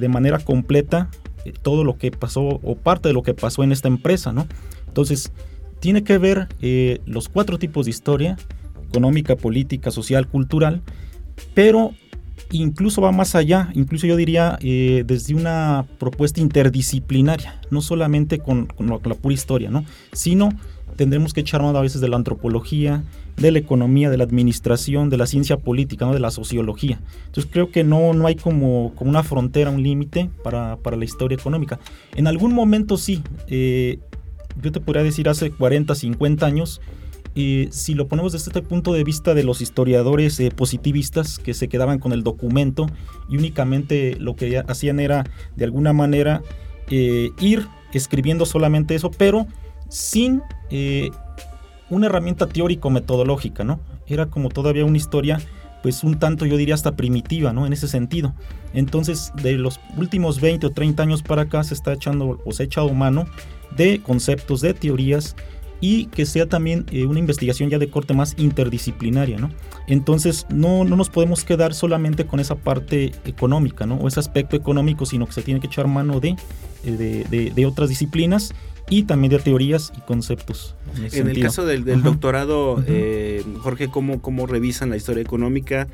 de 0.00 0.08
manera 0.08 0.38
completa 0.38 1.10
todo 1.62 1.84
lo 1.84 1.98
que 1.98 2.10
pasó 2.10 2.60
o 2.62 2.76
parte 2.76 3.08
de 3.08 3.14
lo 3.14 3.22
que 3.22 3.34
pasó 3.34 3.64
en 3.64 3.72
esta 3.72 3.88
empresa, 3.88 4.32
¿no? 4.32 4.46
Entonces, 4.86 5.32
tiene 5.80 6.04
que 6.04 6.18
ver 6.18 6.48
los 7.06 7.28
cuatro 7.28 7.58
tipos 7.58 7.86
de 7.86 7.90
historia, 7.90 8.36
económica, 8.88 9.36
política, 9.36 9.90
social, 9.90 10.28
cultural, 10.28 10.82
pero 11.54 11.92
incluso 12.52 13.02
va 13.02 13.12
más 13.12 13.34
allá, 13.34 13.70
incluso 13.74 14.06
yo 14.06 14.16
diría 14.16 14.58
eh, 14.60 15.04
desde 15.06 15.34
una 15.34 15.86
propuesta 15.98 16.40
interdisciplinaria, 16.40 17.60
no 17.70 17.82
solamente 17.82 18.38
con, 18.38 18.68
la, 18.78 18.98
pura 18.98 19.34
historia, 19.34 19.70
¿no? 19.70 19.84
sino 20.12 20.50
tendremos 20.96 21.32
que 21.32 21.40
echar 21.40 21.62
mano 21.62 21.78
a 21.78 21.82
veces 21.82 22.00
de 22.00 22.08
la 22.08 22.16
antropología, 22.16 23.02
de 23.36 23.50
la 23.50 23.58
economía, 23.58 24.10
de 24.10 24.18
la 24.18 24.24
administración, 24.24 25.08
de 25.08 25.16
la 25.16 25.26
ciencia 25.26 25.56
política, 25.56 26.04
¿no? 26.04 26.12
de 26.12 26.20
la 26.20 26.30
sociología. 26.30 27.00
Entonces 27.26 27.50
creo 27.50 27.70
que 27.70 27.82
no, 27.82 28.12
no 28.12 28.26
hay 28.26 28.36
como, 28.36 28.92
una 29.00 29.22
frontera, 29.22 29.70
un 29.70 29.82
límite 29.82 30.30
para, 30.44 30.76
la 30.76 31.04
historia 31.04 31.36
económica. 31.36 31.80
En 32.14 32.26
algún 32.26 32.52
momento 32.52 32.96
sí, 32.98 33.22
eh, 33.48 33.98
yo 34.60 34.70
te 34.72 34.80
podría 34.80 35.02
decir 35.02 35.28
hace 35.28 35.50
40, 35.50 35.94
50 35.94 36.44
años, 36.46 36.80
si 37.34 37.94
lo 37.94 38.08
ponemos 38.08 38.32
desde 38.32 38.50
este 38.50 38.62
punto 38.62 38.92
de 38.92 39.04
vista 39.04 39.34
de 39.34 39.42
los 39.42 39.60
historiadores 39.60 40.38
eh, 40.40 40.50
positivistas 40.50 41.38
que 41.38 41.54
se 41.54 41.68
quedaban 41.68 41.98
con 41.98 42.12
el 42.12 42.22
documento 42.22 42.86
y 43.28 43.36
únicamente 43.36 44.16
lo 44.18 44.36
que 44.36 44.58
hacían 44.58 45.00
era 45.00 45.24
de 45.56 45.64
alguna 45.64 45.92
manera 45.92 46.42
eh, 46.88 47.30
ir 47.40 47.66
escribiendo 47.92 48.44
solamente 48.44 48.94
eso, 48.94 49.10
pero 49.10 49.46
sin 49.88 50.42
eh, 50.70 51.10
una 51.88 52.06
herramienta 52.06 52.46
teórico-metodológica, 52.46 53.64
¿no? 53.64 53.80
Era 54.06 54.26
como 54.26 54.48
todavía 54.48 54.84
una 54.84 54.96
historia 54.96 55.40
pues 55.82 56.04
un 56.04 56.18
tanto 56.18 56.46
yo 56.46 56.56
diría 56.56 56.74
hasta 56.74 56.96
primitiva, 56.96 57.52
¿no? 57.52 57.66
En 57.66 57.72
ese 57.72 57.88
sentido. 57.88 58.34
Entonces, 58.72 59.32
de 59.42 59.54
los 59.54 59.80
últimos 59.96 60.40
20 60.40 60.66
o 60.66 60.70
30 60.70 61.02
años 61.02 61.22
para 61.22 61.42
acá 61.42 61.64
se 61.64 61.74
está 61.74 61.92
echando 61.92 62.40
o 62.44 62.52
se 62.52 62.62
ha 62.62 62.66
echado 62.66 62.88
mano 62.94 63.26
de 63.76 64.00
conceptos, 64.00 64.60
de 64.60 64.74
teorías 64.74 65.34
y 65.82 66.06
que 66.06 66.24
sea 66.24 66.48
también 66.48 66.86
eh, 66.92 67.04
una 67.04 67.18
investigación 67.18 67.68
ya 67.68 67.78
de 67.78 67.90
corte 67.90 68.14
más 68.14 68.34
interdisciplinaria, 68.38 69.36
¿no? 69.36 69.50
Entonces 69.88 70.46
no, 70.48 70.84
no 70.84 70.94
nos 70.96 71.10
podemos 71.10 71.44
quedar 71.44 71.74
solamente 71.74 72.24
con 72.24 72.38
esa 72.38 72.54
parte 72.54 73.12
económica, 73.26 73.84
¿no? 73.84 73.96
O 73.96 74.06
ese 74.06 74.20
aspecto 74.20 74.56
económico, 74.56 75.04
sino 75.04 75.26
que 75.26 75.32
se 75.32 75.42
tiene 75.42 75.60
que 75.60 75.66
echar 75.66 75.88
mano 75.88 76.20
de, 76.20 76.36
eh, 76.84 77.26
de, 77.28 77.50
de 77.50 77.66
otras 77.66 77.88
disciplinas 77.88 78.54
y 78.88 79.04
también 79.04 79.30
de 79.30 79.38
teorías 79.38 79.92
y 79.96 80.00
conceptos. 80.02 80.74
En, 81.12 81.28
el 81.28 81.40
caso 81.40 81.64
del, 81.64 81.84
doctorado, 82.02 82.82
eh, 82.86 83.42
Jorge, 83.60 83.88
¿cómo, 83.88 84.20
¿cómo 84.20 84.46
revisan 84.46 84.90
la 84.90 84.96
historia 84.96 85.22
económica? 85.22 85.88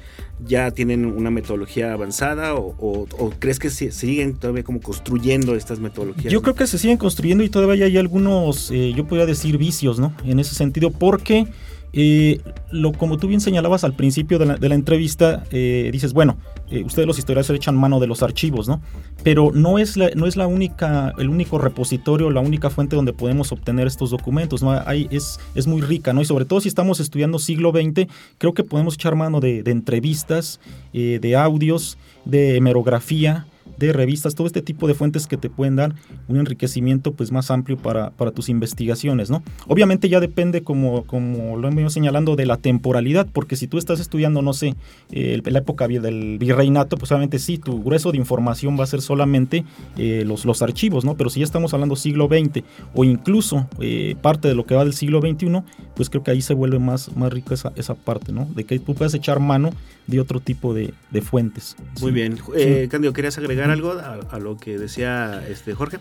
¿Ya 0.44 0.70
tienen 0.70 1.04
una 1.04 1.30
metodología 1.30 1.92
avanzada 1.92 2.54
o, 2.54 3.06
crees 3.38 3.58
que 3.58 3.70
se, 3.70 3.92
siguen 3.92 4.34
todavía 4.34 4.64
como 4.64 4.80
construyendo 4.80 5.54
estas 5.54 5.78
metodologías? 5.78 6.32
Yo 6.32 6.42
creo 6.42 6.54
que 6.54 6.66
se 6.66 6.78
siguen 6.78 6.96
construyendo 6.96 7.44
y 7.44 7.48
todavía 7.48 7.86
hay 7.86 7.96
algunos, 7.96 8.70
eh, 8.70 8.92
yo 8.96 9.06
podría 9.06 9.26
decir, 9.26 9.58
vicios, 9.58 10.00
¿no? 10.00 10.12
En 10.24 10.40
ese 10.40 10.54
sentido, 10.54 10.90
porque 10.90 11.46
eh, 11.92 12.40
lo, 12.70 12.92
como 12.92 13.16
tú 13.16 13.28
bien 13.28 13.40
señalabas 13.40 13.84
al 13.84 13.94
principio 13.94 14.38
de 14.38 14.46
la, 14.46 14.74
entrevista, 14.74 15.44
eh, 15.50 15.88
dices, 15.92 16.12
bueno, 16.12 16.36
eh, 16.70 16.82
ustedes 16.84 17.06
los 17.06 17.18
historiadores 17.18 17.50
echan 17.50 17.76
mano 17.76 17.98
de 17.98 18.06
los 18.06 18.22
archivos, 18.22 18.68
¿no? 18.68 18.80
Pero 19.22 19.50
no 19.54 19.78
es, 19.78 19.96
la, 19.96 20.10
no 20.14 20.26
es 20.26 20.36
la 20.36 20.46
única, 20.46 21.12
el 21.18 21.28
único 21.28 21.58
repositorio, 21.58 22.30
la 22.30 22.40
única 22.40 22.70
fuente 22.70 22.96
donde 22.96 23.12
podemos 23.12 23.52
obtener 23.52 23.86
estos 23.86 24.10
documentos, 24.10 24.62
¿no? 24.62 24.78
Es, 24.90 25.40
es 25.54 25.66
muy 25.66 25.80
rica, 25.80 26.12
¿no? 26.12 26.20
Y 26.20 26.24
sobre 26.24 26.44
todo 26.44 26.60
si 26.60 26.68
estamos 26.68 27.00
estudiando 27.00 27.38
siglo 27.38 27.72
XX, 27.72 28.06
creo 28.36 28.52
que 28.52 28.64
podemos 28.64 28.94
echar 28.94 29.14
mano 29.14 29.40
de, 29.40 29.62
de 29.62 29.70
entrevistas, 29.70 30.60
de 30.92 31.36
audios, 31.36 31.96
de 32.24 32.56
hemerografía, 32.56 33.46
de 33.78 33.92
revistas, 33.92 34.34
todo 34.34 34.46
este 34.46 34.62
tipo 34.62 34.88
de 34.88 34.94
fuentes 34.94 35.26
que 35.26 35.36
te 35.36 35.50
pueden 35.50 35.76
dar 35.76 35.94
un 36.28 36.38
enriquecimiento 36.38 37.12
pues 37.12 37.32
más 37.32 37.50
amplio 37.50 37.76
para, 37.76 38.10
para 38.10 38.30
tus 38.30 38.48
investigaciones, 38.48 39.30
¿no? 39.30 39.42
Obviamente 39.66 40.08
ya 40.08 40.20
depende, 40.20 40.62
como, 40.62 41.04
como 41.04 41.56
lo 41.56 41.68
hemos 41.68 41.74
venido 41.74 41.90
señalando, 41.90 42.36
de 42.36 42.46
la 42.46 42.56
temporalidad, 42.56 43.26
porque 43.32 43.56
si 43.56 43.66
tú 43.66 43.78
estás 43.78 44.00
estudiando, 44.00 44.42
no 44.42 44.52
sé, 44.52 44.74
eh, 45.12 45.40
la 45.44 45.58
época 45.58 45.88
del 45.88 46.38
virreinato, 46.38 46.96
pues 46.96 47.10
obviamente 47.12 47.38
sí, 47.38 47.58
tu 47.58 47.82
grueso 47.82 48.12
de 48.12 48.18
información 48.18 48.78
va 48.78 48.84
a 48.84 48.86
ser 48.86 49.00
solamente 49.00 49.64
eh, 49.96 50.24
los, 50.26 50.44
los 50.44 50.60
archivos, 50.62 51.04
¿no? 51.04 51.16
Pero 51.16 51.30
si 51.30 51.40
ya 51.40 51.44
estamos 51.44 51.72
hablando 51.72 51.96
siglo 51.96 52.28
XX 52.28 52.64
o 52.94 53.04
incluso 53.04 53.68
eh, 53.80 54.16
parte 54.20 54.48
de 54.48 54.54
lo 54.54 54.66
que 54.66 54.74
va 54.74 54.84
del 54.84 54.92
siglo 54.92 55.20
XXI, 55.20 55.62
pues 55.94 56.10
creo 56.10 56.22
que 56.22 56.30
ahí 56.30 56.42
se 56.42 56.54
vuelve 56.54 56.78
más, 56.78 57.16
más 57.16 57.32
rico 57.32 57.54
esa, 57.54 57.72
esa 57.76 57.94
parte, 57.94 58.32
¿no? 58.32 58.46
De 58.54 58.64
que 58.64 58.78
tú 58.78 58.94
puedes 58.94 59.14
echar 59.14 59.40
mano 59.40 59.70
de 60.08 60.20
otro 60.20 60.40
tipo 60.40 60.74
de, 60.74 60.92
fuentes. 61.22 61.76
Muy 62.00 62.12
bien. 62.12 62.38
Eh, 62.56 62.88
Candio, 62.90 63.12
¿querías 63.12 63.36
agregar 63.38 63.67
algo 63.70 63.92
a, 63.92 64.38
lo 64.38 64.56
que 64.56 64.78
decía 64.78 65.44
este 65.48 65.74
Jorge? 65.74 65.98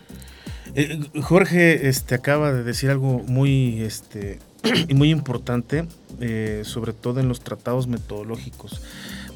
Eh, 0.74 1.00
Jorge 1.22 1.88
este, 1.88 2.14
acaba 2.14 2.52
de 2.52 2.62
decir 2.62 2.90
algo 2.90 3.20
muy, 3.26 3.82
este, 3.82 4.38
muy 4.94 5.10
importante, 5.10 5.86
eh, 6.20 6.62
sobre 6.64 6.92
todo 6.92 7.20
en 7.20 7.28
los 7.28 7.40
tratados 7.40 7.86
metodológicos, 7.86 8.82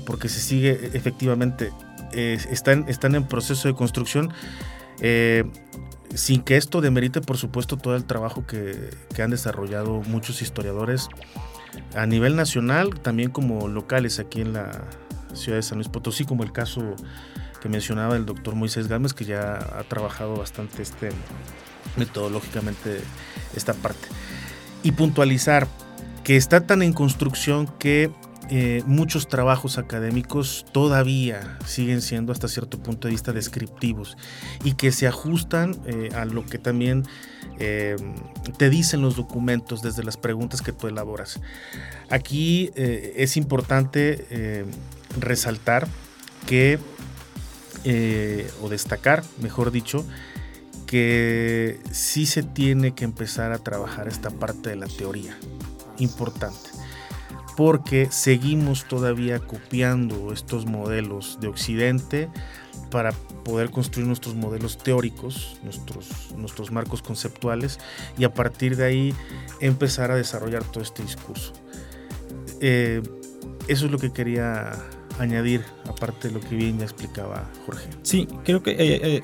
porque 0.06 0.28
se 0.28 0.40
sigue 0.40 0.90
efectivamente, 0.92 1.72
están, 2.12 2.84
están 2.88 3.14
en 3.14 3.26
proceso 3.26 3.68
de 3.68 3.74
construcción 3.74 4.32
sin 6.14 6.42
que 6.42 6.58
esto 6.58 6.82
demerite, 6.82 7.22
por 7.22 7.38
supuesto, 7.38 7.78
todo 7.78 7.96
el 7.96 8.04
trabajo 8.04 8.46
que, 8.46 8.90
que, 9.14 9.22
han 9.22 9.30
desarrollado 9.30 10.02
muchos 10.02 10.42
historiadores 10.42 11.08
a 11.94 12.06
nivel 12.06 12.36
nacional, 12.36 13.00
también 13.00 13.30
como 13.30 13.68
locales 13.68 14.18
aquí 14.18 14.40
en 14.40 14.52
la 14.52 14.84
ciudad 15.34 15.58
de 15.58 15.62
San 15.62 15.78
Luis 15.78 15.88
Potosí, 15.88 16.24
como 16.24 16.42
el 16.42 16.52
caso 16.52 16.94
que 17.62 17.68
mencionaba 17.68 18.16
el 18.16 18.26
doctor 18.26 18.56
Moisés 18.56 18.88
Gámez, 18.88 19.14
que 19.14 19.24
ya 19.24 19.54
ha 19.78 19.84
trabajado 19.84 20.36
bastante 20.36 20.82
este, 20.82 21.10
metodológicamente 21.96 23.00
esta 23.54 23.72
parte. 23.72 24.08
Y 24.82 24.92
puntualizar 24.92 25.68
que 26.24 26.36
está 26.36 26.66
tan 26.66 26.82
en 26.82 26.92
construcción 26.92 27.68
que 27.78 28.10
eh, 28.50 28.82
muchos 28.86 29.28
trabajos 29.28 29.78
académicos 29.78 30.66
todavía 30.72 31.56
siguen 31.64 32.02
siendo 32.02 32.32
hasta 32.32 32.48
cierto 32.48 32.78
punto 32.78 33.06
de 33.06 33.12
vista 33.12 33.32
descriptivos 33.32 34.16
y 34.64 34.72
que 34.72 34.90
se 34.90 35.06
ajustan 35.06 35.76
eh, 35.86 36.10
a 36.14 36.24
lo 36.24 36.44
que 36.44 36.58
también 36.58 37.04
eh, 37.58 37.96
te 38.58 38.68
dicen 38.68 39.00
los 39.00 39.16
documentos 39.16 39.80
desde 39.80 40.02
las 40.02 40.16
preguntas 40.16 40.60
que 40.60 40.72
tú 40.72 40.88
elaboras. 40.88 41.40
Aquí 42.10 42.70
es 42.74 43.38
importante 43.38 44.66
resaltar 45.18 45.88
que, 46.46 46.78
o 47.84 48.68
destacar, 48.68 49.24
mejor 49.40 49.70
dicho, 49.70 50.04
que 50.86 51.80
sí 51.90 52.26
se 52.26 52.42
tiene 52.42 52.94
que 52.94 53.04
empezar 53.04 53.52
a 53.52 53.58
trabajar 53.58 54.08
esta 54.08 54.30
parte 54.30 54.70
de 54.70 54.76
la 54.76 54.86
teoría. 54.86 55.36
Importante 55.98 56.70
porque 57.56 58.08
seguimos 58.10 58.86
todavía 58.86 59.38
copiando 59.40 60.32
estos 60.32 60.66
modelos 60.66 61.38
de 61.40 61.48
Occidente 61.48 62.28
para 62.90 63.12
poder 63.44 63.70
construir 63.70 64.06
nuestros 64.06 64.34
modelos 64.34 64.78
teóricos, 64.78 65.58
nuestros, 65.62 66.32
nuestros 66.36 66.70
marcos 66.70 67.02
conceptuales 67.02 67.78
y 68.18 68.24
a 68.24 68.32
partir 68.32 68.76
de 68.76 68.84
ahí 68.84 69.14
empezar 69.60 70.10
a 70.10 70.16
desarrollar 70.16 70.64
todo 70.64 70.82
este 70.82 71.02
discurso. 71.02 71.52
Eh, 72.60 73.02
eso 73.68 73.86
es 73.86 73.92
lo 73.92 73.98
que 73.98 74.12
quería 74.12 74.72
añadir, 75.22 75.62
aparte 75.88 76.28
de 76.28 76.34
lo 76.34 76.40
que 76.40 76.54
bien 76.54 76.78
ya 76.78 76.84
explicaba 76.84 77.48
Jorge. 77.66 77.88
Sí, 78.02 78.28
creo 78.44 78.62
que 78.62 78.72
eh, 78.72 79.00
eh, 79.02 79.20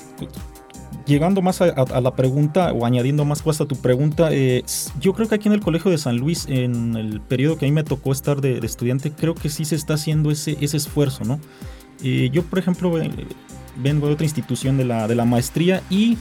llegando 1.07 1.43
más 1.43 1.61
a, 1.61 2.01
la 2.01 2.15
pregunta 2.15 2.73
o 2.73 2.85
añadiendo 2.85 3.25
más 3.25 3.43
cosas 3.43 3.63
a 3.63 3.69
tu 3.69 3.77
pregunta, 3.77 4.29
eh, 4.31 4.63
yo 5.01 5.15
creo 5.15 5.29
que 5.29 5.35
aquí 5.35 5.49
en 5.49 5.55
el 5.55 5.61
Colegio 5.61 5.91
de 5.91 5.99
San 5.99 6.17
Luis, 6.19 6.47
en 6.49 6.97
el 6.97 7.21
periodo 7.21 7.57
que 7.57 7.67
a 7.67 7.69
mí 7.69 7.73
me 7.73 7.85
tocó 7.85 8.13
estar 8.13 8.41
de, 8.41 8.59
estudiante, 8.59 9.11
creo 9.13 9.35
que 9.35 9.49
sí 9.49 9.65
se 9.65 9.75
está 9.75 9.95
haciendo 9.95 10.31
ese, 10.31 10.57
ese 10.61 10.77
esfuerzo, 10.77 11.25
¿no? 11.25 11.41
Eh, 12.03 12.31
yo, 12.33 12.43
por 12.45 12.59
ejemplo, 12.59 12.93
vengo 13.77 14.07
de 14.07 14.13
otra 14.13 14.25
institución 14.25 14.77
de 14.77 14.85
la, 14.85 15.09
de 15.09 15.15
la 15.15 15.25
maestría 15.25 15.83
y 15.91 16.17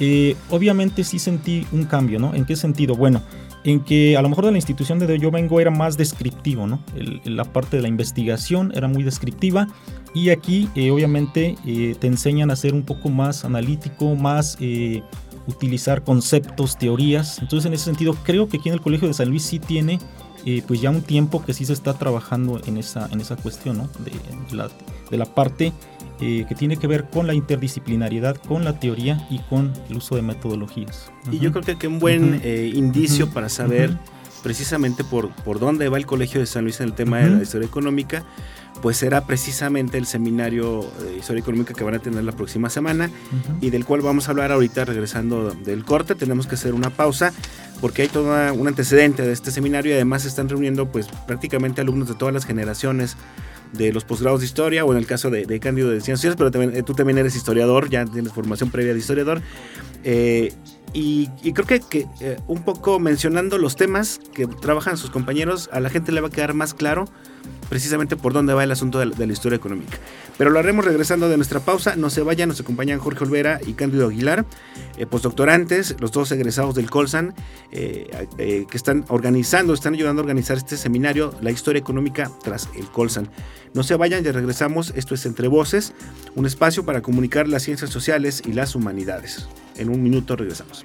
eh, 0.00 0.36
obviamente 0.50 1.04
sí 1.04 1.18
sentí 1.18 1.66
un 1.72 1.84
cambio, 1.84 2.18
¿no? 2.18 2.34
¿En 2.34 2.44
qué 2.44 2.56
sentido? 2.56 2.96
Bueno, 2.96 3.22
en 3.64 3.80
que 3.80 4.16
a 4.16 4.22
lo 4.22 4.28
mejor 4.28 4.44
de 4.44 4.52
la 4.52 4.58
institución 4.58 4.98
de 4.98 5.06
donde 5.06 5.22
yo 5.22 5.30
vengo 5.30 5.60
era 5.60 5.70
más 5.70 5.96
descriptivo, 5.96 6.66
¿no? 6.66 6.80
la 7.24 7.44
parte 7.44 7.76
de 7.76 7.82
la 7.82 7.88
investigación 7.88 8.72
era 8.74 8.88
muy 8.88 9.02
descriptiva 9.02 9.68
y 10.14 10.30
aquí 10.30 10.68
eh, 10.74 10.90
obviamente 10.90 11.56
eh, 11.66 11.96
te 11.98 12.06
enseñan 12.06 12.50
a 12.50 12.56
ser 12.56 12.74
un 12.74 12.82
poco 12.82 13.08
más 13.08 13.44
analítico, 13.44 14.14
más 14.14 14.58
eh, 14.60 15.02
utilizar 15.46 16.04
conceptos, 16.04 16.78
teorías. 16.78 17.38
Entonces 17.40 17.66
en 17.66 17.74
ese 17.74 17.84
sentido 17.84 18.14
creo 18.22 18.48
que 18.48 18.58
aquí 18.58 18.68
en 18.68 18.74
el 18.74 18.80
Colegio 18.80 19.08
de 19.08 19.14
San 19.14 19.28
Luis 19.28 19.42
sí 19.42 19.58
tiene 19.58 19.98
pues 20.66 20.82
ya 20.82 20.90
un 20.90 21.00
tiempo 21.00 21.42
que 21.42 21.54
sí 21.54 21.64
se 21.64 21.72
está 21.72 21.94
trabajando 21.94 22.60
en 22.66 22.76
esa, 22.76 23.08
en 23.10 23.22
esa 23.22 23.34
cuestión, 23.34 23.78
¿no? 23.78 23.88
De, 24.04 24.54
la, 24.54 24.68
de 25.10 25.16
la 25.16 25.24
parte 25.24 25.72
que 26.18 26.54
tiene 26.56 26.76
que 26.76 26.86
ver 26.86 27.10
con 27.10 27.26
la 27.26 27.34
interdisciplinariedad, 27.34 28.36
con 28.36 28.64
la 28.64 28.78
teoría 28.78 29.26
y 29.30 29.38
con 29.40 29.72
el 29.90 29.96
uso 29.96 30.16
de 30.16 30.22
metodologías. 30.22 31.10
Y 31.30 31.38
yo 31.38 31.52
creo 31.52 31.64
que, 31.64 31.76
que 31.76 31.88
un 31.88 31.98
buen 31.98 32.40
indicio 32.44 33.30
para 33.30 33.48
saber 33.48 33.98
precisamente 34.44 35.04
por, 35.04 35.30
por 35.36 35.58
dónde 35.58 35.88
va 35.88 35.96
el 35.96 36.04
Colegio 36.04 36.38
de 36.38 36.46
San 36.46 36.64
Luis 36.64 36.78
en 36.80 36.88
el 36.88 36.92
tema 36.92 37.18
de 37.18 37.30
la 37.30 37.42
historia 37.42 37.66
económica, 37.66 38.24
pues 38.82 38.98
será 38.98 39.26
precisamente 39.26 39.96
el 39.96 40.04
seminario 40.04 40.84
de 41.00 41.16
historia 41.16 41.40
económica 41.40 41.72
que 41.72 41.82
van 41.82 41.94
a 41.94 41.98
tener 41.98 42.22
la 42.24 42.32
próxima 42.32 42.68
semana 42.68 43.10
y 43.62 43.70
del 43.70 43.86
cual 43.86 44.02
vamos 44.02 44.28
a 44.28 44.32
hablar 44.32 44.52
ahorita 44.52 44.84
regresando 44.84 45.50
del 45.52 45.86
corte. 45.86 46.14
Tenemos 46.14 46.46
que 46.46 46.56
hacer 46.56 46.74
una 46.74 46.90
pausa 46.90 47.32
porque 47.80 48.02
hay 48.02 48.08
todo 48.08 48.52
un 48.52 48.68
antecedente 48.68 49.22
de 49.22 49.32
este 49.32 49.50
seminario 49.50 49.92
y 49.92 49.94
además 49.94 50.22
se 50.22 50.28
están 50.28 50.50
reuniendo 50.50 50.92
pues 50.92 51.06
prácticamente 51.26 51.80
alumnos 51.80 52.08
de 52.08 52.14
todas 52.14 52.34
las 52.34 52.44
generaciones 52.44 53.16
de 53.76 53.92
los 53.92 54.04
posgrados 54.04 54.40
de 54.40 54.46
historia 54.46 54.84
o 54.84 54.92
en 54.92 54.98
el 54.98 55.06
caso 55.06 55.30
de, 55.30 55.46
de 55.46 55.60
Cándido 55.60 55.90
de 55.90 56.00
Ciencias, 56.00 56.36
pero 56.36 56.50
también, 56.50 56.76
eh, 56.76 56.82
tú 56.82 56.94
también 56.94 57.18
eres 57.18 57.36
historiador, 57.36 57.90
ya 57.90 58.04
tienes 58.04 58.32
formación 58.32 58.70
previa 58.70 58.92
de 58.92 58.98
historiador. 58.98 59.42
Eh, 60.04 60.52
y, 60.92 61.28
creo 61.52 61.80
que, 61.88 62.06
eh, 62.20 62.38
un 62.46 62.62
poco 62.62 63.00
mencionando 63.00 63.58
los 63.58 63.74
temas 63.74 64.20
que 64.32 64.46
trabajan 64.46 64.96
sus 64.96 65.10
compañeros, 65.10 65.68
a 65.72 65.80
la 65.80 65.90
gente 65.90 66.12
le 66.12 66.20
va 66.20 66.28
a 66.28 66.30
quedar 66.30 66.54
más 66.54 66.72
claro 66.72 67.06
precisamente 67.68 68.16
por 68.16 68.32
dónde 68.32 68.54
va 68.54 68.64
el 68.64 68.70
asunto 68.70 68.98
de 68.98 69.06
la, 69.06 69.32
historia 69.32 69.56
económica. 69.56 69.98
Pero 70.38 70.50
lo 70.50 70.58
haremos 70.58 70.84
regresando 70.84 71.28
de 71.28 71.36
nuestra 71.36 71.60
pausa. 71.60 71.96
No 71.96 72.10
se 72.10 72.22
vayan, 72.22 72.48
nos 72.48 72.60
acompañan 72.60 72.98
Jorge 72.98 73.24
Olvera 73.24 73.60
y 73.66 73.72
Cándido 73.74 74.08
Aguilar, 74.08 74.44
eh, 74.96 75.06
postdoctorantes, 75.06 75.96
los 76.00 76.12
dos 76.12 76.30
egresados 76.32 76.74
del 76.74 76.90
Colsan, 76.90 77.34
que 77.70 78.66
están 78.72 79.04
organizando, 79.08 79.74
están 79.74 79.94
ayudando 79.94 80.20
a 80.20 80.24
organizar 80.24 80.56
este 80.56 80.76
seminario, 80.76 81.34
la 81.40 81.50
historia 81.50 81.80
económica 81.80 82.30
tras 82.42 82.68
el 82.76 82.86
Colsan. 82.86 83.28
No 83.74 83.82
se 83.82 83.96
vayan, 83.96 84.22
ya 84.22 84.32
regresamos. 84.32 84.92
Esto 84.94 85.14
es 85.14 85.26
Entre 85.26 85.48
Voces, 85.48 85.92
un 86.36 86.46
espacio 86.46 86.84
para 86.84 87.02
comunicar 87.02 87.48
las 87.48 87.64
ciencias 87.64 87.90
sociales 87.90 88.42
y 88.46 88.52
las 88.52 88.74
humanidades. 88.74 89.48
En 89.76 89.88
un 89.88 90.02
minuto 90.02 90.36
regresamos. 90.36 90.84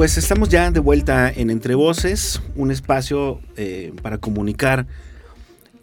Pues 0.00 0.16
estamos 0.16 0.48
ya 0.48 0.70
de 0.70 0.80
vuelta 0.80 1.30
en 1.30 1.50
Entre 1.50 1.74
Voces, 1.74 2.40
un 2.56 2.70
espacio 2.70 3.38
eh, 3.58 3.92
para 4.00 4.16
comunicar 4.16 4.86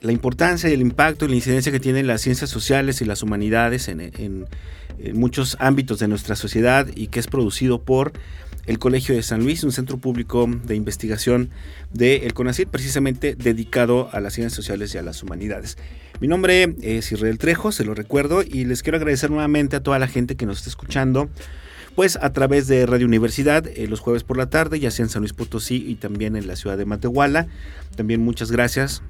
la 0.01 0.11
importancia 0.11 0.67
y 0.67 0.73
el 0.73 0.81
impacto 0.81 1.25
y 1.25 1.27
la 1.27 1.35
incidencia 1.35 1.71
que 1.71 1.79
tienen 1.79 2.07
las 2.07 2.21
ciencias 2.21 2.49
sociales 2.49 2.99
y 2.99 3.05
las 3.05 3.21
humanidades 3.21 3.87
en, 3.87 4.47
muchos 5.13 5.55
ámbitos 5.59 5.99
de 5.99 6.07
nuestra 6.07 6.35
sociedad 6.35 6.87
y 6.95 7.09
que 7.09 7.19
es 7.19 7.27
producido 7.27 7.83
por 7.83 8.11
el 8.65 8.79
Colegio 8.79 9.13
de 9.13 9.21
San 9.21 9.43
Luis, 9.43 9.63
un 9.63 9.71
centro 9.71 9.99
público 9.99 10.49
de 10.63 10.75
investigación 10.75 11.51
del 11.93 12.21
de 12.21 12.31
CONACYT, 12.31 12.69
precisamente 12.69 13.35
dedicado 13.35 14.09
a 14.13 14.19
las 14.19 14.33
ciencias 14.33 14.53
sociales 14.53 14.95
y 14.95 14.97
a 14.97 15.03
las 15.03 15.21
humanidades. 15.21 15.77
Mi 16.19 16.27
nombre 16.27 16.75
es 16.81 17.11
Israel 17.11 17.37
Trejo, 17.37 17.71
se 17.71 17.85
lo 17.85 17.93
recuerdo, 17.93 18.41
y 18.41 18.65
les 18.65 18.81
quiero 18.81 18.97
agradecer 18.97 19.29
nuevamente 19.29 19.75
a 19.75 19.83
toda 19.83 19.99
la 19.99 20.07
gente 20.07 20.35
que 20.35 20.47
nos 20.47 20.57
está 20.57 20.71
escuchando 20.71 21.29
pues 21.97 22.15
a 22.21 22.31
través 22.31 22.67
de 22.67 22.85
Radio 22.85 23.07
Universidad 23.07 23.65
eh, 23.65 23.87
los 23.87 24.01
jueves 24.01 24.23
por 24.23 24.37
la 24.37 24.51
tarde, 24.51 24.79
ya 24.79 24.91
sea 24.91 25.03
en 25.03 25.09
San 25.09 25.23
Luis 25.23 25.33
Potosí 25.33 25.83
y 25.87 25.95
también 25.95 26.35
en 26.35 26.45
la 26.45 26.55
ciudad 26.55 26.77
de 26.77 26.85
Matehuala. 26.85 27.47
También 27.95 28.23
muchas 28.23 28.51
gracias 28.51 29.01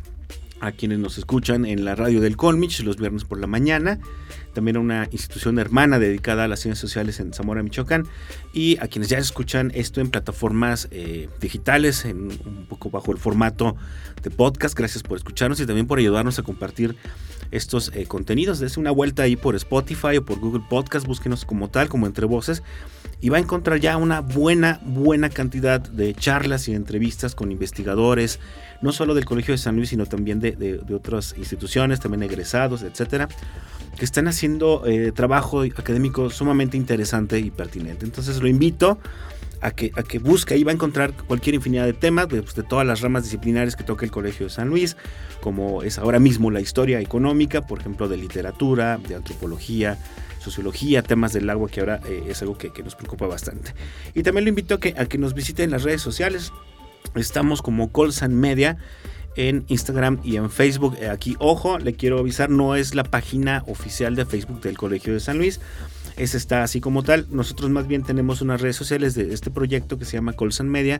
a 0.59 0.71
quienes 0.71 0.99
nos 0.99 1.17
escuchan 1.17 1.65
en 1.65 1.85
la 1.85 1.95
radio 1.95 2.21
del 2.21 2.35
Colmich 2.35 2.81
los 2.81 2.97
viernes 2.97 3.23
por 3.23 3.39
la 3.39 3.47
mañana, 3.47 3.99
también 4.53 4.77
a 4.77 4.79
una 4.79 5.07
institución 5.11 5.59
hermana 5.59 5.99
dedicada 5.99 6.45
a 6.45 6.47
las 6.47 6.61
ciencias 6.61 6.79
sociales 6.79 7.19
en 7.19 7.33
Zamora, 7.33 7.61
Michoacán, 7.63 8.07
y 8.53 8.77
a 8.79 8.87
quienes 8.87 9.09
ya 9.09 9.17
escuchan 9.17 9.71
esto 9.75 10.01
en 10.01 10.09
plataformas 10.09 10.87
eh, 10.91 11.29
digitales, 11.39 12.05
en 12.05 12.31
un 12.45 12.65
poco 12.67 12.89
bajo 12.89 13.11
el 13.11 13.17
formato 13.17 13.75
de 14.23 14.31
podcast. 14.31 14.77
Gracias 14.77 15.03
por 15.03 15.17
escucharnos 15.17 15.59
y 15.59 15.65
también 15.65 15.87
por 15.87 15.99
ayudarnos 15.99 16.39
a 16.39 16.43
compartir 16.43 16.95
estos 17.51 17.91
eh, 17.93 18.05
contenidos. 18.05 18.59
Desde 18.59 18.79
una 18.79 18.91
vuelta 18.91 19.23
ahí 19.23 19.35
por 19.35 19.55
Spotify 19.55 20.17
o 20.17 20.25
por 20.25 20.39
Google 20.39 20.63
Podcast, 20.69 21.05
búsquenos 21.05 21.45
como 21.45 21.69
tal, 21.69 21.89
como 21.89 22.07
entre 22.07 22.25
voces, 22.25 22.63
y 23.21 23.29
va 23.29 23.37
a 23.37 23.41
encontrar 23.41 23.79
ya 23.79 23.97
una 23.97 24.21
buena, 24.21 24.79
buena 24.83 25.29
cantidad 25.29 25.79
de 25.79 26.13
charlas 26.13 26.67
y 26.67 26.73
entrevistas 26.73 27.35
con 27.35 27.51
investigadores, 27.51 28.39
no 28.81 28.91
solo 28.91 29.13
del 29.13 29.25
Colegio 29.25 29.53
de 29.53 29.57
San 29.57 29.75
Luis, 29.75 29.89
sino 29.89 30.05
también 30.05 30.39
de, 30.39 30.81
otras 30.93 31.35
instituciones, 31.37 31.99
también 31.99 32.23
egresados, 32.23 32.83
etcétera, 32.83 33.27
que 33.97 34.05
están 34.05 34.27
haciendo 34.27 34.83
eh, 34.85 35.11
trabajo 35.11 35.61
académico 35.61 36.29
sumamente 36.29 36.77
interesante 36.77 37.39
y 37.39 37.51
pertinente. 37.51 38.05
Entonces 38.05 38.41
lo 38.41 38.47
invito 38.47 38.99
a 39.61 39.71
que, 39.71 39.91
a 39.95 40.03
que 40.03 40.19
busque, 40.19 40.53
ahí 40.53 40.63
va 40.63 40.71
a 40.71 40.75
encontrar 40.75 41.13
cualquier 41.13 41.55
infinidad 41.55 41.85
de 41.85 41.93
temas, 41.93 42.29
de, 42.29 42.41
pues, 42.41 42.55
de, 42.55 42.63
todas 42.63 42.85
las 42.85 43.01
ramas 43.01 43.23
disciplinares 43.23 43.75
que 43.75 43.83
toca 43.83 44.05
el 44.05 44.11
Colegio 44.11 44.45
de 44.45 44.49
San 44.51 44.69
Luis, 44.69 44.97
como 45.41 45.83
es 45.83 45.97
ahora 45.97 46.19
mismo 46.19 46.51
la 46.51 46.61
historia 46.61 46.99
económica, 46.99 47.65
por 47.65 47.79
ejemplo, 47.79 48.07
de 48.07 48.17
literatura, 48.17 48.97
de 48.97 49.15
antropología, 49.15 49.97
sociología, 50.39 51.01
temas 51.01 51.33
del 51.33 51.49
agua, 51.49 51.69
que 51.69 51.79
ahora 51.79 51.99
eh, 52.07 52.25
es 52.27 52.41
algo 52.41 52.57
que, 52.57 52.71
nos 52.83 52.95
preocupa 52.95 53.27
bastante. 53.27 53.73
Y 54.13 54.23
también 54.23 54.45
lo 54.45 54.49
invito 54.49 54.75
a 54.75 54.79
que, 54.79 54.93
a 54.97 55.05
que 55.05 55.17
nos 55.17 55.33
visiten 55.33 55.65
en 55.65 55.71
las 55.71 55.83
redes 55.83 56.01
sociales. 56.01 56.51
Estamos 57.15 57.61
como 57.61 57.91
Colsan 57.91 58.33
Media 58.33 58.77
en 59.35 59.65
Instagram 59.67 60.19
y 60.23 60.37
en 60.37 60.49
Facebook. 60.49 60.95
Eh, 60.99 61.09
aquí, 61.09 61.35
ojo, 61.39 61.77
le 61.79 61.93
quiero 61.93 62.19
avisar, 62.19 62.49
no 62.49 62.75
es 62.75 62.95
la 62.95 63.03
página 63.03 63.63
oficial 63.67 64.15
de 64.15 64.25
Facebook 64.25 64.61
del 64.61 64.77
Colegio 64.77 65.13
de 65.13 65.19
San 65.19 65.37
Luis 65.37 65.59
ese 66.17 66.37
está 66.37 66.63
así 66.63 66.81
como 66.81 67.03
tal. 67.03 67.27
Nosotros 67.29 67.69
más 67.69 67.87
bien 67.87 68.03
tenemos 68.03 68.41
unas 68.41 68.59
redes 68.59 68.75
sociales 68.75 69.13
de 69.13 69.33
este 69.33 69.51
proyecto 69.51 69.97
que 69.97 70.05
se 70.05 70.17
llama 70.17 70.33
Colsan 70.33 70.67
Media, 70.67 70.99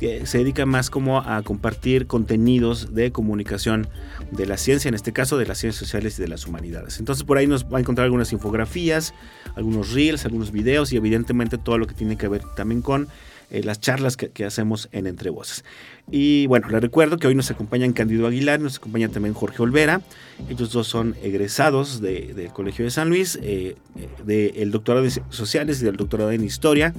que 0.00 0.26
se 0.26 0.38
dedica 0.38 0.66
más 0.66 0.90
como 0.90 1.20
a 1.20 1.42
compartir 1.42 2.06
contenidos 2.08 2.92
de 2.92 3.12
comunicación 3.12 3.88
de 4.32 4.46
la 4.46 4.56
ciencia, 4.56 4.88
en 4.88 4.94
este 4.94 5.12
caso 5.12 5.38
de 5.38 5.46
las 5.46 5.58
ciencias 5.58 5.78
sociales 5.78 6.18
y 6.18 6.22
de 6.22 6.28
las 6.28 6.46
humanidades. 6.46 6.98
Entonces 6.98 7.24
por 7.24 7.38
ahí 7.38 7.46
nos 7.46 7.72
va 7.72 7.78
a 7.78 7.80
encontrar 7.80 8.04
algunas 8.04 8.32
infografías, 8.32 9.14
algunos 9.54 9.92
reels, 9.92 10.24
algunos 10.24 10.50
videos 10.50 10.92
y 10.92 10.96
evidentemente 10.96 11.56
todo 11.56 11.78
lo 11.78 11.86
que 11.86 11.94
tiene 11.94 12.16
que 12.16 12.26
ver 12.26 12.42
también 12.56 12.82
con 12.82 13.08
eh, 13.50 13.62
las 13.62 13.80
charlas 13.80 14.16
que, 14.16 14.44
hacemos 14.44 14.88
en 14.92 15.06
Entre 15.06 15.30
Voces. 15.30 15.64
Y 16.10 16.46
bueno, 16.46 16.68
les 16.68 16.80
recuerdo 16.80 17.18
que 17.18 17.26
hoy 17.26 17.34
nos 17.34 17.50
acompañan 17.50 17.92
Cándido 17.92 18.26
Aguilar, 18.26 18.60
nos 18.60 18.76
acompaña 18.76 19.08
también 19.08 19.34
Jorge 19.34 19.62
Olvera. 19.62 20.00
Ellos 20.48 20.72
dos 20.72 20.86
son 20.86 21.16
egresados 21.22 22.00
del 22.00 22.50
Colegio 22.52 22.84
de 22.84 22.90
San 22.90 23.08
Luis, 23.08 23.38
eh, 23.42 23.76
del 24.24 24.70
doctorado 24.70 25.04
en 25.04 25.12
sociales 25.30 25.80
y 25.80 25.84
del 25.84 25.96
doctorado 25.96 26.30
en 26.32 26.44
historia 26.44 26.94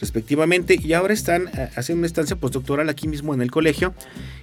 respectivamente, 0.00 0.78
y 0.82 0.92
ahora 0.92 1.14
están 1.14 1.48
eh, 1.48 1.70
haciendo 1.76 2.00
una 2.00 2.06
estancia 2.06 2.36
postdoctoral 2.36 2.88
aquí 2.88 3.06
mismo 3.08 3.34
en 3.34 3.42
el 3.42 3.50
colegio 3.50 3.94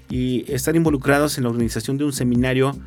y 0.09 0.45
están 0.51 0.75
involucrados 0.75 1.37
en 1.37 1.43
la 1.43 1.49
organización 1.49 1.97
de 1.97 2.05
un 2.05 2.13
seminario 2.13 2.77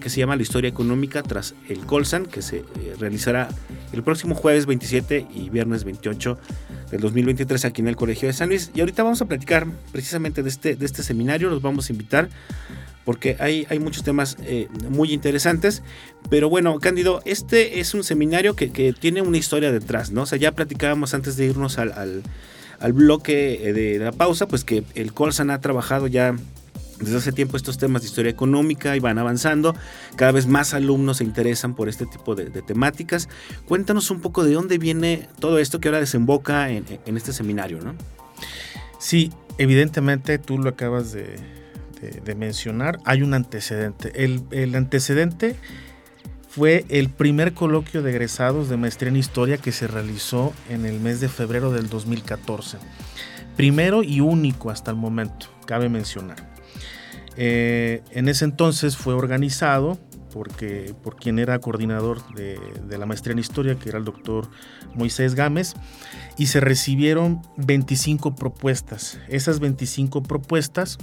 que 0.00 0.08
se 0.08 0.20
llama 0.20 0.36
La 0.36 0.42
Historia 0.42 0.68
Económica 0.68 1.22
tras 1.22 1.54
el 1.68 1.80
Colsan, 1.80 2.24
que 2.24 2.40
se 2.40 2.64
realizará 2.98 3.48
el 3.92 4.02
próximo 4.02 4.34
jueves 4.34 4.64
27 4.64 5.26
y 5.34 5.50
viernes 5.50 5.84
28 5.84 6.38
del 6.90 7.00
2023 7.00 7.64
aquí 7.66 7.82
en 7.82 7.88
el 7.88 7.96
Colegio 7.96 8.26
de 8.28 8.32
San 8.32 8.48
Luis. 8.48 8.70
Y 8.74 8.80
ahorita 8.80 9.02
vamos 9.02 9.20
a 9.20 9.26
platicar 9.26 9.66
precisamente 9.92 10.42
de 10.42 10.48
este, 10.48 10.76
de 10.76 10.86
este 10.86 11.02
seminario, 11.02 11.50
los 11.50 11.60
vamos 11.60 11.90
a 11.90 11.92
invitar 11.92 12.28
porque 13.04 13.36
hay, 13.40 13.66
hay 13.68 13.78
muchos 13.78 14.04
temas 14.04 14.36
eh, 14.44 14.68
muy 14.88 15.12
interesantes. 15.12 15.82
Pero 16.30 16.48
bueno, 16.48 16.78
Cándido, 16.78 17.20
este 17.24 17.80
es 17.80 17.94
un 17.94 18.04
seminario 18.04 18.54
que, 18.54 18.94
tiene 18.98 19.22
una 19.22 19.38
historia 19.38 19.72
detrás, 19.72 20.10
¿no? 20.10 20.22
O 20.22 20.26
sea, 20.26 20.38
ya 20.38 20.52
platicábamos 20.52 21.14
antes 21.14 21.36
de 21.36 21.46
irnos 21.46 21.78
al, 21.78 22.22
al, 22.78 22.92
bloque 22.92 23.68
eh, 23.68 23.72
de 23.72 23.98
la 23.98 24.12
pausa, 24.12 24.46
pues 24.46 24.64
que 24.64 24.84
el 24.94 25.12
Colsan 25.12 25.50
ha 25.50 25.60
trabajado 25.60 26.06
ya 26.06 26.36
desde 27.02 27.16
hace 27.16 27.32
tiempo 27.32 27.56
estos 27.56 27.78
temas 27.78 28.02
de 28.02 28.08
historia 28.08 28.30
económica 28.30 28.96
y 28.96 29.00
van 29.00 29.18
avanzando, 29.18 29.74
cada 30.16 30.32
vez 30.32 30.46
más 30.46 30.72
alumnos 30.72 31.18
se 31.18 31.24
interesan 31.24 31.74
por 31.74 31.88
este 31.88 32.06
tipo 32.06 32.34
de, 32.34 32.50
temáticas. 32.62 33.28
Cuéntanos 33.66 34.10
un 34.10 34.20
poco 34.20 34.44
de 34.44 34.52
dónde 34.52 34.78
viene 34.78 35.28
todo 35.40 35.58
esto 35.58 35.80
que 35.80 35.88
ahora 35.88 36.00
desemboca 36.00 36.70
en, 36.70 36.86
este 37.06 37.32
seminario, 37.32 37.80
¿no? 37.80 37.94
Sí, 38.98 39.32
evidentemente 39.58 40.38
tú 40.38 40.58
lo 40.58 40.70
acabas 40.70 41.12
de, 41.12 41.36
mencionar, 42.36 42.98
hay 43.04 43.22
un 43.22 43.34
antecedente. 43.34 44.24
El, 44.24 44.42
el, 44.50 44.74
antecedente 44.74 45.56
fue 46.48 46.84
el 46.88 47.08
primer 47.08 47.54
coloquio 47.54 48.02
de 48.02 48.10
egresados 48.10 48.68
de 48.68 48.76
maestría 48.76 49.10
en 49.10 49.16
historia 49.16 49.58
que 49.58 49.72
se 49.72 49.86
realizó 49.86 50.52
en 50.68 50.84
el 50.84 51.00
mes 51.00 51.20
de 51.20 51.28
febrero 51.28 51.72
del 51.72 51.88
2014. 51.88 52.78
Primero 53.56 54.02
y 54.02 54.20
único 54.20 54.70
hasta 54.70 54.90
el 54.90 54.96
momento, 54.96 55.46
cabe 55.66 55.88
mencionar. 55.88 56.52
Eh, 57.36 58.02
en 58.10 58.28
ese 58.28 58.44
entonces 58.44 58.96
fue 58.96 59.14
organizado 59.14 59.98
porque, 60.32 60.94
por 61.02 61.16
quien 61.16 61.38
era 61.38 61.58
coordinador 61.58 62.22
de, 62.34 62.58
de, 62.86 62.98
la 62.98 63.06
maestría 63.06 63.32
en 63.32 63.38
historia, 63.38 63.74
que 63.74 63.90
era 63.90 63.98
el 63.98 64.04
doctor 64.04 64.48
Moisés 64.94 65.34
Gámez, 65.34 65.74
y 66.38 66.46
se 66.46 66.60
recibieron 66.60 67.42
25 67.58 68.34
propuestas. 68.34 69.18
Esas 69.28 69.60
25 69.60 70.22
propuestas 70.22 70.98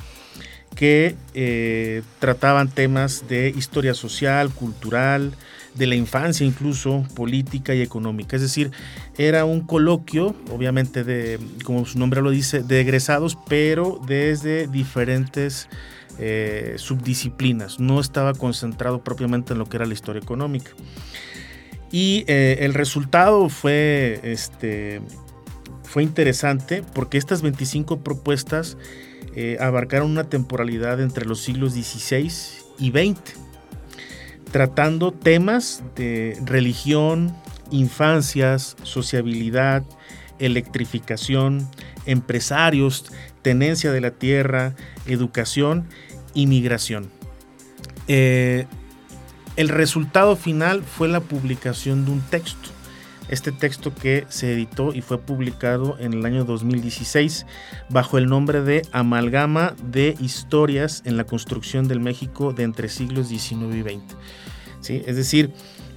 que 0.79 1.17
eh, 1.33 2.03
trataban 2.19 2.69
temas 2.69 3.25
de 3.27 3.49
historia 3.49 3.93
social, 3.93 4.49
cultural, 4.49 5.33
de 5.75 5.87
la 5.87 5.95
infancia 5.95 6.45
incluso, 6.45 7.05
política 7.15 7.75
y 7.75 7.81
económica. 7.81 8.37
Es 8.37 8.41
decir, 8.41 8.71
era 9.17 9.43
un 9.43 9.59
coloquio, 9.59 10.33
obviamente 10.49 11.03
de, 11.03 11.37
como 11.65 11.85
su 11.85 11.99
nombre 11.99 12.21
lo 12.21 12.31
dice, 12.31 12.63
de 12.63 12.79
egresados, 12.79 13.37
pero 13.49 13.99
desde 14.07 14.67
diferentes 14.67 15.67
eh, 16.17 16.75
subdisciplinas. 16.77 17.81
No 17.81 17.99
estaba 17.99 18.33
concentrado 18.33 19.03
propiamente 19.03 19.51
en 19.51 19.59
lo 19.59 19.65
que 19.65 19.75
era 19.75 19.85
la 19.85 19.93
historia 19.93 20.21
económica. 20.21 20.71
Y 21.91 22.23
eh, 22.27 22.59
el 22.61 22.73
resultado 22.73 23.49
fue, 23.49 24.21
este, 24.23 25.01
fue 25.83 26.03
interesante 26.03 26.83
porque 26.93 27.17
estas 27.17 27.41
25 27.41 27.99
propuestas 27.99 28.77
eh, 29.35 29.57
abarcaron 29.59 30.11
una 30.11 30.25
temporalidad 30.25 31.01
entre 31.01 31.25
los 31.25 31.41
siglos 31.41 31.73
XVI 31.73 32.31
y 32.79 32.89
XX, 32.89 33.19
tratando 34.51 35.11
temas 35.11 35.83
de 35.95 36.37
religión, 36.45 37.35
infancias, 37.71 38.75
sociabilidad, 38.83 39.83
electrificación, 40.39 41.67
empresarios, 42.05 43.11
tenencia 43.41 43.91
de 43.91 44.01
la 44.01 44.11
tierra, 44.11 44.75
educación 45.05 45.85
y 46.33 46.47
migración. 46.47 47.09
Eh, 48.07 48.65
el 49.55 49.69
resultado 49.69 50.35
final 50.35 50.83
fue 50.83 51.07
la 51.07 51.19
publicación 51.19 52.05
de 52.05 52.11
un 52.11 52.21
texto 52.21 52.69
este 53.29 53.51
texto 53.51 53.93
que 53.93 54.25
se 54.29 54.53
editó 54.53 54.93
y 54.93 55.01
fue 55.01 55.19
publicado 55.19 55.97
en 55.99 56.13
el 56.13 56.25
año 56.25 56.45
2016 56.45 57.45
bajo 57.89 58.17
el 58.17 58.27
nombre 58.27 58.61
de 58.61 58.81
Amalgama 58.91 59.75
de 59.83 60.15
Historias 60.19 61.03
en 61.05 61.17
la 61.17 61.23
Construcción 61.23 61.87
del 61.87 61.99
México 61.99 62.53
de 62.53 62.63
entre 62.63 62.89
siglos 62.89 63.27
XIX 63.27 63.75
y 63.75 63.81
XX. 63.81 64.15
¿Sí? 64.81 65.03
Es 65.05 65.15
decir, 65.15 65.51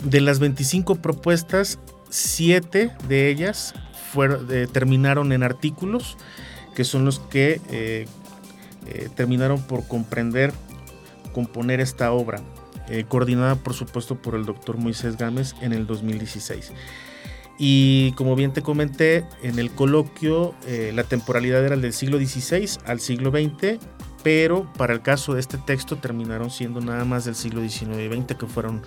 de 0.04 0.20
las 0.20 0.38
25 0.40 0.96
propuestas, 0.96 1.78
7 2.10 2.90
de 3.08 3.28
ellas 3.28 3.74
fueron, 4.10 4.46
eh, 4.50 4.66
terminaron 4.70 5.32
en 5.32 5.42
artículos, 5.42 6.18
que 6.74 6.84
son 6.84 7.04
los 7.04 7.18
que 7.18 7.60
eh, 7.70 8.06
eh, 8.86 9.08
terminaron 9.14 9.62
por 9.62 9.86
comprender, 9.86 10.52
componer 11.32 11.80
esta 11.80 12.12
obra. 12.12 12.40
coordinada 13.08 13.54
por 13.54 13.72
supuesto 13.72 14.20
por 14.20 14.34
el 14.34 14.44
doctor 14.44 14.76
Moisés 14.76 15.16
Gámez 15.16 15.54
en 15.62 15.72
el 15.72 15.86
2016. 15.86 16.72
Y 17.58 18.12
como 18.12 18.34
bien 18.34 18.52
te 18.52 18.62
comenté, 18.62 19.24
en 19.42 19.58
el 19.58 19.70
coloquio 19.70 20.54
eh, 20.66 20.92
la 20.94 21.04
temporalidad 21.04 21.64
era 21.64 21.76
del 21.76 21.92
siglo 21.92 22.18
XVI 22.18 22.68
al 22.86 23.00
siglo 23.00 23.30
XX, 23.30 23.78
pero 24.22 24.72
para 24.74 24.94
el 24.94 25.02
caso 25.02 25.34
de 25.34 25.40
este 25.40 25.58
texto 25.58 25.96
terminaron 25.96 26.50
siendo 26.50 26.80
nada 26.80 27.04
más 27.04 27.24
del 27.24 27.34
siglo 27.34 27.60
XIX 27.60 27.98
y 27.98 28.20
XX, 28.20 28.36
que 28.36 28.46
fueron 28.46 28.82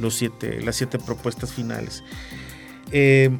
los 0.00 0.14
siete, 0.14 0.60
las 0.62 0.76
siete 0.76 0.98
propuestas 0.98 1.52
finales. 1.52 2.04
Eh, 2.92 3.30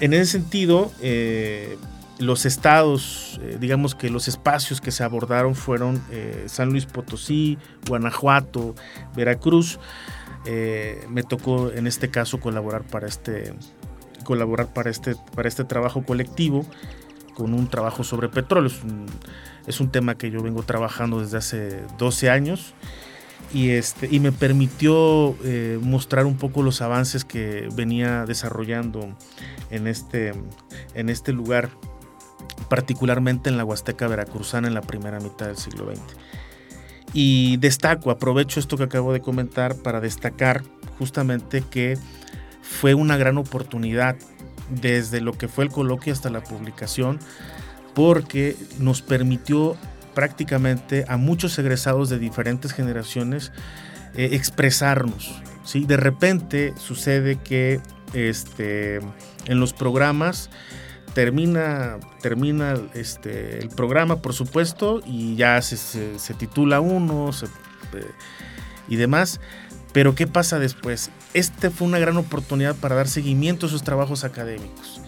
en 0.00 0.12
ese 0.14 0.26
sentido, 0.26 0.90
eh, 1.00 1.78
los 2.18 2.46
estados, 2.46 3.40
digamos 3.60 3.94
que 3.94 4.10
los 4.10 4.28
espacios 4.28 4.80
que 4.80 4.90
se 4.90 5.04
abordaron 5.04 5.54
fueron 5.54 6.02
San 6.46 6.68
Luis 6.68 6.84
Potosí, 6.84 7.56
Guanajuato, 7.86 8.74
Veracruz. 9.16 9.78
me 10.44 11.22
tocó 11.22 11.70
en 11.70 11.86
este 11.86 12.10
caso 12.10 12.38
colaborar 12.38 12.82
para 12.82 13.06
este, 13.06 13.54
colaborar 14.20 14.72
para 14.72 14.90
este, 14.90 15.14
para 15.34 15.48
este 15.48 15.64
trabajo 15.64 16.02
colectivo 16.02 16.66
con 17.34 17.54
un 17.54 17.68
trabajo 17.68 18.04
sobre 18.04 18.28
petróleo. 18.28 18.70
Es 19.66 19.80
un, 19.80 19.90
tema 19.90 20.16
que 20.16 20.30
yo 20.30 20.42
vengo 20.42 20.62
trabajando 20.62 21.20
desde 21.20 21.38
hace 21.38 21.82
12 21.98 22.28
años 22.30 22.74
y, 23.52 23.70
este, 23.70 24.08
y 24.10 24.20
me 24.20 24.32
permitió 24.32 25.36
eh, 25.44 25.78
mostrar 25.80 26.26
un 26.26 26.36
poco 26.36 26.62
los 26.62 26.82
avances 26.82 27.24
que 27.24 27.68
venía 27.74 28.26
desarrollando 28.26 29.08
en 29.70 29.86
este, 29.86 30.32
en 30.94 31.08
este 31.08 31.32
lugar, 31.32 31.70
particularmente 32.68 33.48
en 33.48 33.56
la 33.56 33.64
Huasteca 33.64 34.06
Veracruzana 34.06 34.68
en 34.68 34.74
la 34.74 34.82
primera 34.82 35.18
mitad 35.20 35.46
del 35.46 35.56
siglo 35.56 35.86
XX. 35.86 36.00
Y 37.12 37.56
destaco, 37.56 38.10
aprovecho 38.10 38.60
esto 38.60 38.76
que 38.76 38.84
acabo 38.84 39.12
de 39.12 39.20
comentar 39.20 39.76
para 39.76 40.00
destacar 40.00 40.62
justamente 40.98 41.62
que 41.62 41.98
fue 42.70 42.94
una 42.94 43.16
gran 43.16 43.36
oportunidad 43.36 44.16
desde 44.70 45.20
lo 45.20 45.32
que 45.32 45.48
fue 45.48 45.64
el 45.64 45.70
coloquio 45.70 46.12
hasta 46.12 46.30
la 46.30 46.42
publicación, 46.42 47.18
porque 47.94 48.56
nos 48.78 49.02
permitió 49.02 49.76
prácticamente 50.14 51.04
a 51.08 51.16
muchos 51.16 51.58
egresados 51.58 52.08
de 52.08 52.18
diferentes 52.18 52.72
generaciones 52.72 53.52
eh, 54.14 54.30
expresarnos. 54.32 55.42
¿sí? 55.64 55.84
De 55.84 55.96
repente 55.96 56.72
sucede 56.76 57.36
que 57.36 57.80
este, 58.14 59.00
en 59.46 59.60
los 59.60 59.72
programas 59.72 60.50
termina, 61.12 61.98
termina 62.22 62.74
este, 62.94 63.58
el 63.58 63.68
programa, 63.68 64.22
por 64.22 64.32
supuesto, 64.32 65.02
y 65.04 65.34
ya 65.36 65.60
se, 65.60 66.34
titula 66.34 66.80
uno 66.80 67.30
eh, 67.92 68.04
y 68.88 68.96
demás, 68.96 69.40
pero 69.92 70.14
¿qué 70.14 70.26
pasa 70.26 70.58
después? 70.58 71.10
Este 71.34 71.70
fue 71.70 71.88
una 71.88 71.98
gran 71.98 72.16
oportunidad 72.16 72.76
para 72.76 72.96
dar 72.96 73.08
seguimiento 73.08 73.66
a 73.66 73.68
sus 73.68 73.82
trabajos 73.82 74.24
académicos. 74.24 75.00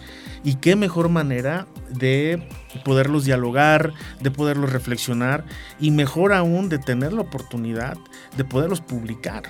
Y 0.43 0.55
qué 0.55 0.75
mejor 0.75 1.07
manera 1.07 1.67
de 1.89 2.49
poderlos 2.83 3.23
dialogar, 3.23 3.93
de 4.19 4.29
poderlos 4.29 4.73
reflexionar 4.73 5.45
y 5.79 5.91
mejor 5.91 6.33
aún 6.33 6.67
de 6.67 6.79
tener 6.79 7.13
la 7.13 7.21
oportunidad 7.21 7.97
de 8.35 8.43
poderlos 8.43 8.81
publicar. 8.81 9.43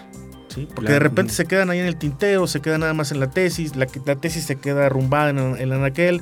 ¿sí? 0.50 0.67
Porque 0.74 0.91
de 0.91 1.00
repente 1.00 1.34
se 1.34 1.46
quedan 1.46 1.72
ahí 1.72 1.80
en 1.80 1.88
el 1.88 1.96
tintero, 1.96 2.46
se 2.46 2.62
quedan 2.62 2.82
nada 2.82 2.93
más 2.93 3.12
en 3.12 3.19
la 3.19 3.32
tesis, 3.32 3.76
la, 3.76 3.88
la 4.06 4.15
tesis 4.17 4.43
se 4.43 4.58
queda 4.58 4.86
arrumbada 4.86 5.32
en, 5.32 5.39
en 5.39 5.56
el 5.58 5.74
anaquel 5.74 6.22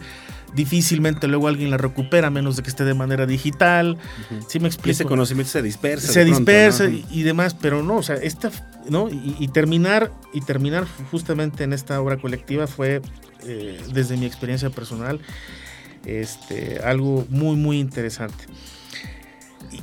difícilmente 0.54 1.28
luego 1.28 1.48
alguien 1.48 1.72
la 1.72 1.78
recupera, 1.78 2.28
a 2.28 2.30
menos 2.30 2.56
de 2.56 2.64
que 2.64 2.70
esté 2.70 2.84
de 2.84 2.94
manera 2.94 3.26
digital. 3.26 3.98
¿Sí 4.48 4.60
me 4.60 4.68
explico? 4.68 4.92
ese 4.92 5.06
conocimiento 5.06 5.52
se 5.52 5.62
dispersa. 5.62 6.12
Se 6.12 6.26
dispersa 6.26 6.86
y, 6.86 7.24
demás, 7.24 7.54
pero 7.54 7.84
no, 7.84 7.98
o 7.98 8.04
sea, 8.04 8.16
esta, 8.16 8.52
¿no? 8.90 9.10
Y, 9.10 9.48
terminar, 9.50 10.12
y 10.34 10.42
terminar 10.42 10.86
justamente 11.10 11.64
en 11.64 11.74
esta 11.74 12.02
obra 12.02 12.18
colectiva 12.18 12.68
fue, 12.68 13.02
eh, 13.46 13.80
desde 13.94 14.18
mi 14.18 14.26
experiencia 14.26 14.70
personal, 14.70 15.20
este, 16.06 16.80
algo 16.84 17.26
muy, 17.30 17.56
muy 17.56 17.80
interesante. 17.80 18.46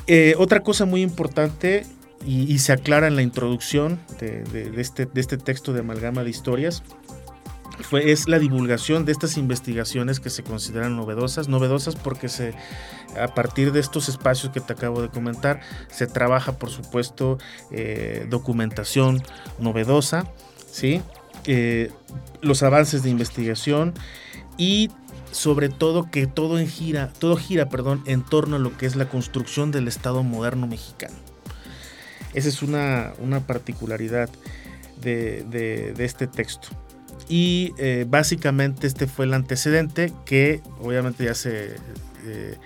Eh, 0.07 0.35
otra 0.37 0.61
cosa 0.61 0.85
muy 0.85 1.03
importante, 1.03 1.87
y, 2.27 2.59
se 2.59 2.73
aclara 2.73 3.07
en 3.07 3.17
la 3.17 3.23
introducción 3.23 4.01
de, 4.21 4.73
este, 4.77 5.07
de 5.07 5.21
este 5.21 5.39
texto 5.39 5.73
de 5.73 5.81
amalgama 5.81 6.25
de 6.25 6.31
historias, 6.31 6.83
es 7.93 8.29
la 8.29 8.39
divulgación 8.39 9.05
de 9.05 9.13
estas 9.13 9.37
investigaciones 9.37 10.21
que 10.21 10.31
se 10.31 10.43
consideran 10.43 10.97
novedosas, 10.97 11.49
novedosas 11.49 11.97
porque 11.97 12.29
se, 12.29 12.55
a 13.21 13.29
partir 13.29 13.73
de 13.73 13.81
estos 13.81 14.09
espacios 14.09 14.53
que 14.53 14.61
te 14.61 14.73
acabo 14.73 15.01
de 15.01 15.09
comentar, 15.09 15.61
se 15.89 16.07
trabaja, 16.07 16.59
por 16.59 16.71
supuesto, 16.71 17.39
eh, 17.71 18.27
documentación 18.29 19.23
novedosa, 19.59 20.31
¿sí? 20.71 21.03
Eh, 21.45 21.91
los 22.41 22.63
avances 22.63 23.03
de 23.03 23.11
investigación 23.11 23.95
y 24.57 24.91
sobre 25.31 25.69
todo 25.69 26.11
que 26.11 26.27
todo 26.27 26.59
gira, 26.67 27.13
todo 27.19 27.37
gira, 27.37 27.69
perdón, 27.69 28.03
en 28.07 28.25
torno 28.25 28.57
a 28.57 28.59
lo 28.59 28.77
que 28.77 28.87
es 28.87 28.97
la 28.97 29.09
construcción 29.09 29.71
del 29.71 29.89
Estado 29.89 30.23
moderno 30.23 30.67
mexicano. 30.67 31.15
Esa 32.35 32.49
es 32.49 32.63
una, 32.63 33.15
particularidad 33.47 34.29
de 35.01 35.95
este 35.99 36.27
texto. 36.27 36.69
Y 37.29 37.75
eh, 37.77 38.07
básicamente 38.09 38.87
este 38.87 39.07
fue 39.07 39.27
el 39.27 39.35
antecedente 39.35 40.13
que 40.25 40.63
obviamente 40.81 41.25
ya 41.25 41.35
se, 41.35 41.77
eh, 42.25 42.57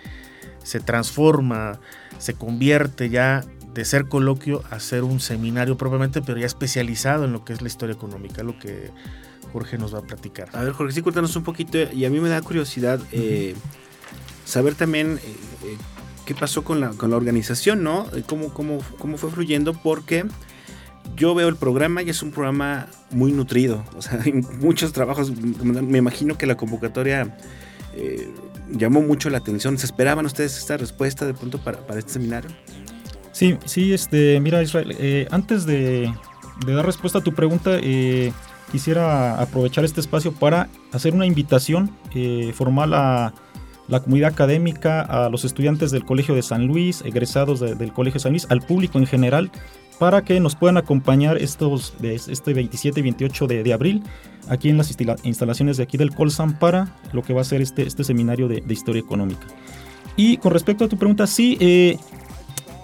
se 0.63 0.81
transforma, 0.81 1.81
se 2.19 2.35
convierte 2.35 3.11
ya 3.11 3.45
de 3.75 3.85
ser 3.85 4.07
coloquio 4.07 4.63
a 4.71 4.79
ser 4.79 5.03
un 5.03 5.19
seminario 5.19 5.77
propiamente, 5.77 6.23
pero 6.23 6.39
ya 6.39 6.47
especializado 6.47 7.25
en 7.25 7.33
lo 7.33 7.45
que 7.45 7.55
es 7.55 7.63
la 7.63 7.69
historia 7.69 7.95
económica, 7.95 8.43
lo 8.43 8.59
que 8.59 8.91
Jorge 9.53 9.79
nos 9.79 9.95
va 9.95 10.01
a 10.01 10.03
platicar. 10.03 10.49
A 10.53 10.63
ver, 10.63 10.73
Jorge, 10.73 10.93
sí, 10.93 11.03
cuéntanos 11.03 11.35
un 11.37 11.43
poquito, 11.43 11.79
y 11.93 12.05
a 12.05 12.11
mí 12.11 12.21
me 12.21 12.29
da 12.29 12.41
curiosidad 12.43 13.01
eh, 13.13 13.55
saber 14.45 14.75
también 14.75 15.19
qué 16.27 16.35
pasó 16.35 16.63
con 16.65 16.81
la, 16.81 16.91
con 16.91 17.11
la 17.11 17.17
organización, 17.17 17.83
¿no? 17.83 18.07
¿Cómo, 18.27 18.53
cómo, 18.53 18.79
cómo 18.99 19.17
fue 19.17 19.31
fluyendo, 19.31 19.73
porque 19.73 20.27
yo 21.17 21.35
veo 21.35 21.49
el 21.49 21.57
programa 21.57 22.03
y 22.03 22.11
es 22.11 22.23
un 22.23 22.31
programa 22.31 22.87
muy 23.11 23.33
nutrido. 23.33 23.85
O 23.97 24.03
sea, 24.03 24.21
hay 24.25 24.33
muchos 24.33 24.93
trabajos. 24.93 25.33
Me 25.37 25.99
imagino 25.99 26.37
que 26.39 26.47
la 26.47 26.57
convocatoria 26.57 27.37
eh, 27.95 28.29
llamó 28.71 29.03
mucho 29.03 29.31
la 29.31 29.39
atención. 29.39 29.79
¿Se 29.79 29.87
esperaban 29.87 30.27
ustedes 30.27 30.57
esta 30.57 30.77
respuesta 30.77 31.27
de 31.27 31.35
pronto 31.35 31.59
para, 31.59 31.79
este 31.99 32.13
seminario? 32.13 32.51
Sí, 33.33 33.57
sí, 33.65 33.93
este, 33.93 34.41
mira 34.41 34.63
Israel, 34.63 34.95
eh, 34.99 35.27
antes 35.31 35.65
de, 35.65 36.13
dar 36.67 36.85
respuesta 36.85 37.19
a 37.19 37.23
tu 37.23 37.33
pregunta, 37.33 37.79
eh, 37.83 38.33
quisiera 38.71 39.41
aprovechar 39.41 39.85
este 39.85 40.01
espacio 40.01 40.33
para 40.33 40.69
hacer 40.93 41.15
una 41.15 41.27
invitación 41.27 41.97
eh, 42.15 42.53
formal 42.55 42.93
a 42.95 43.35
la 43.89 44.01
comunidad 44.01 44.33
académica, 44.33 45.01
a 45.01 45.29
los 45.29 45.45
estudiantes 45.45 45.91
del 45.91 46.05
Colegio 46.05 46.35
de 46.35 46.43
San 46.43 46.67
Luis, 46.67 47.03
egresados 47.03 47.61
del 47.61 47.93
Colegio 47.93 48.19
de 48.19 48.23
San 48.23 48.33
Luis, 48.33 48.47
al 48.49 48.63
público 48.63 48.99
en 48.99 49.07
general, 49.07 49.51
para 49.99 50.25
que 50.25 50.41
nos 50.41 50.57
puedan 50.57 50.77
acompañar 50.77 51.37
estos, 51.39 51.95
este 52.03 52.55
27 52.55 53.01
y 53.01 53.03
28 53.03 53.47
de, 53.47 53.73
abril 53.73 54.03
aquí 54.49 54.69
en 54.69 54.77
las 54.77 54.95
instalaciones 55.23 55.77
de 55.77 55.85
aquí 55.85 55.97
del 55.97 56.15
Colsan 56.15 56.59
para 56.59 56.97
lo 57.13 57.23
que 57.23 57.33
va 57.33 57.43
a 57.43 57.45
ser 57.45 57.63
este, 57.63 57.87
este 57.87 58.05
seminario 58.05 58.49
de, 58.49 58.63
historia 58.69 59.01
económica. 59.01 59.47
Y 60.17 60.37
con 60.39 60.53
respecto 60.53 60.85
a 60.85 60.89
tu 60.89 60.97
pregunta, 60.97 61.27
sí, 61.27 61.57
eh, 61.61 61.97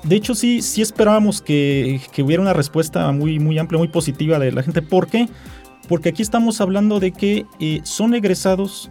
de 0.04 0.16
hecho 0.16 0.34
sí, 0.34 0.62
sí 0.62 0.80
esperábamos 0.80 1.42
que, 1.42 2.00
que, 2.12 2.22
hubiera 2.22 2.40
una 2.40 2.52
respuesta 2.52 3.10
muy, 3.12 3.38
muy 3.38 3.58
amplia, 3.58 3.78
muy 3.78 3.88
positiva 3.88 4.38
de 4.38 4.52
la 4.52 4.62
gente. 4.62 4.80
¿Por 4.80 5.08
qué? 5.08 5.28
Porque 5.88 6.10
aquí 6.10 6.22
estamos 6.22 6.60
hablando 6.60 7.00
de 7.00 7.12
que 7.12 7.46
eh, 7.60 7.80
son 7.82 8.14
egresados 8.14 8.90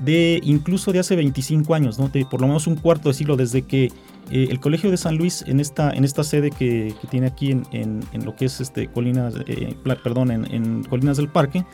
de 0.00 0.40
incluso 0.42 0.92
de 0.92 0.98
hace 0.98 1.16
25 1.16 1.74
años, 1.74 1.98
¿no? 1.98 2.08
de 2.08 2.24
por 2.24 2.40
lo 2.40 2.46
menos 2.46 2.66
un 2.66 2.76
cuarto 2.76 3.08
de 3.08 3.14
siglo 3.14 3.36
desde 3.36 3.62
que 3.62 3.92
eh, 4.30 4.48
el 4.50 4.58
Colegio 4.60 4.90
de 4.90 4.96
San 4.96 5.16
Luis 5.16 5.44
en 5.46 5.60
esta, 5.60 5.90
en 5.90 6.04
esta 6.04 6.24
sede 6.24 6.50
que, 6.50 6.94
tiene 7.10 7.26
aquí 7.26 7.50
en, 7.50 7.64
en, 7.72 8.24
lo 8.24 8.34
que 8.34 8.46
es 8.46 8.60
este 8.60 8.88
Colinas, 8.88 9.34
eh, 9.46 9.76
perdón, 10.02 10.30
en, 10.30 10.84
Colinas 10.84 11.16
del 11.18 11.28
Parque, 11.28 11.64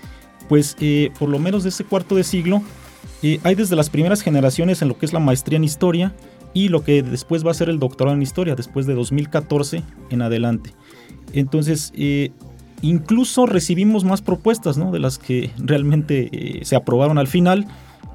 pues 0.49 0.77
eh, 0.81 1.13
por 1.19 1.29
lo 1.29 1.39
menos 1.39 1.63
de 1.63 1.69
ese 1.69 1.85
cuarto 1.85 2.17
de 2.17 2.25
siglo 2.25 2.63
hay 3.45 3.55
desde 3.55 3.77
las 3.77 3.91
primeras 3.91 4.23
generaciones 4.23 4.83
en 4.83 4.89
lo 4.89 4.99
que 4.99 5.07
es 5.07 5.13
la 5.13 5.21
maestría 5.21 5.57
en 5.59 5.65
historia 5.65 6.15
y 6.53 6.69
lo 6.69 6.83
que 6.83 7.03
después 7.03 7.47
va 7.47 7.51
a 7.51 7.55
ser 7.55 7.69
el 7.69 7.79
doctorado 7.79 8.17
en 8.17 8.23
historia, 8.23 8.57
después 8.57 8.87
de 8.87 8.95
2014 8.95 9.83
en 10.11 10.23
adelante. 10.23 10.75
Entonces, 11.33 11.93
incluso 12.83 13.47
recibimos 13.47 14.05
más 14.05 14.23
propuestas 14.23 14.77
¿no? 14.79 14.91
de 14.91 15.01
las 15.01 15.19
que 15.19 15.51
realmente 15.59 16.61
se 16.63 16.77
aprobaron 16.77 17.19
al 17.19 17.27
final 17.27 17.67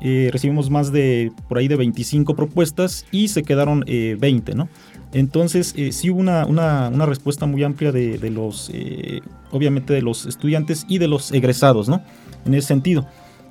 eh, 0.02 0.30
recibimos 0.32 0.70
más 0.70 0.92
de 0.92 1.32
por 1.48 1.58
ahí 1.58 1.68
de 1.68 1.76
25 1.76 2.36
propuestas 2.36 3.06
y 3.12 3.30
se 3.30 3.44
quedaron 3.44 3.86
20, 3.86 4.52
eh, 4.52 4.56
¿no? 4.56 4.68
Entonces 5.14 5.74
eh, 5.78 5.94
sí 5.94 6.10
hubo 6.10 6.20
una, 6.20 6.46
una, 6.46 7.06
respuesta 7.06 7.46
muy 7.46 7.64
amplia 7.64 7.94
de, 7.94 8.18
de 8.18 8.30
los, 8.30 8.70
obviamente 9.52 9.94
de 9.94 10.02
los 10.02 10.26
estudiantes 10.26 10.86
y 10.90 10.98
de 10.98 11.08
los 11.08 11.32
egresados, 11.32 11.88
¿no? 11.88 12.02
En 12.46 12.54
ese 12.54 12.68
sentido. 12.68 13.08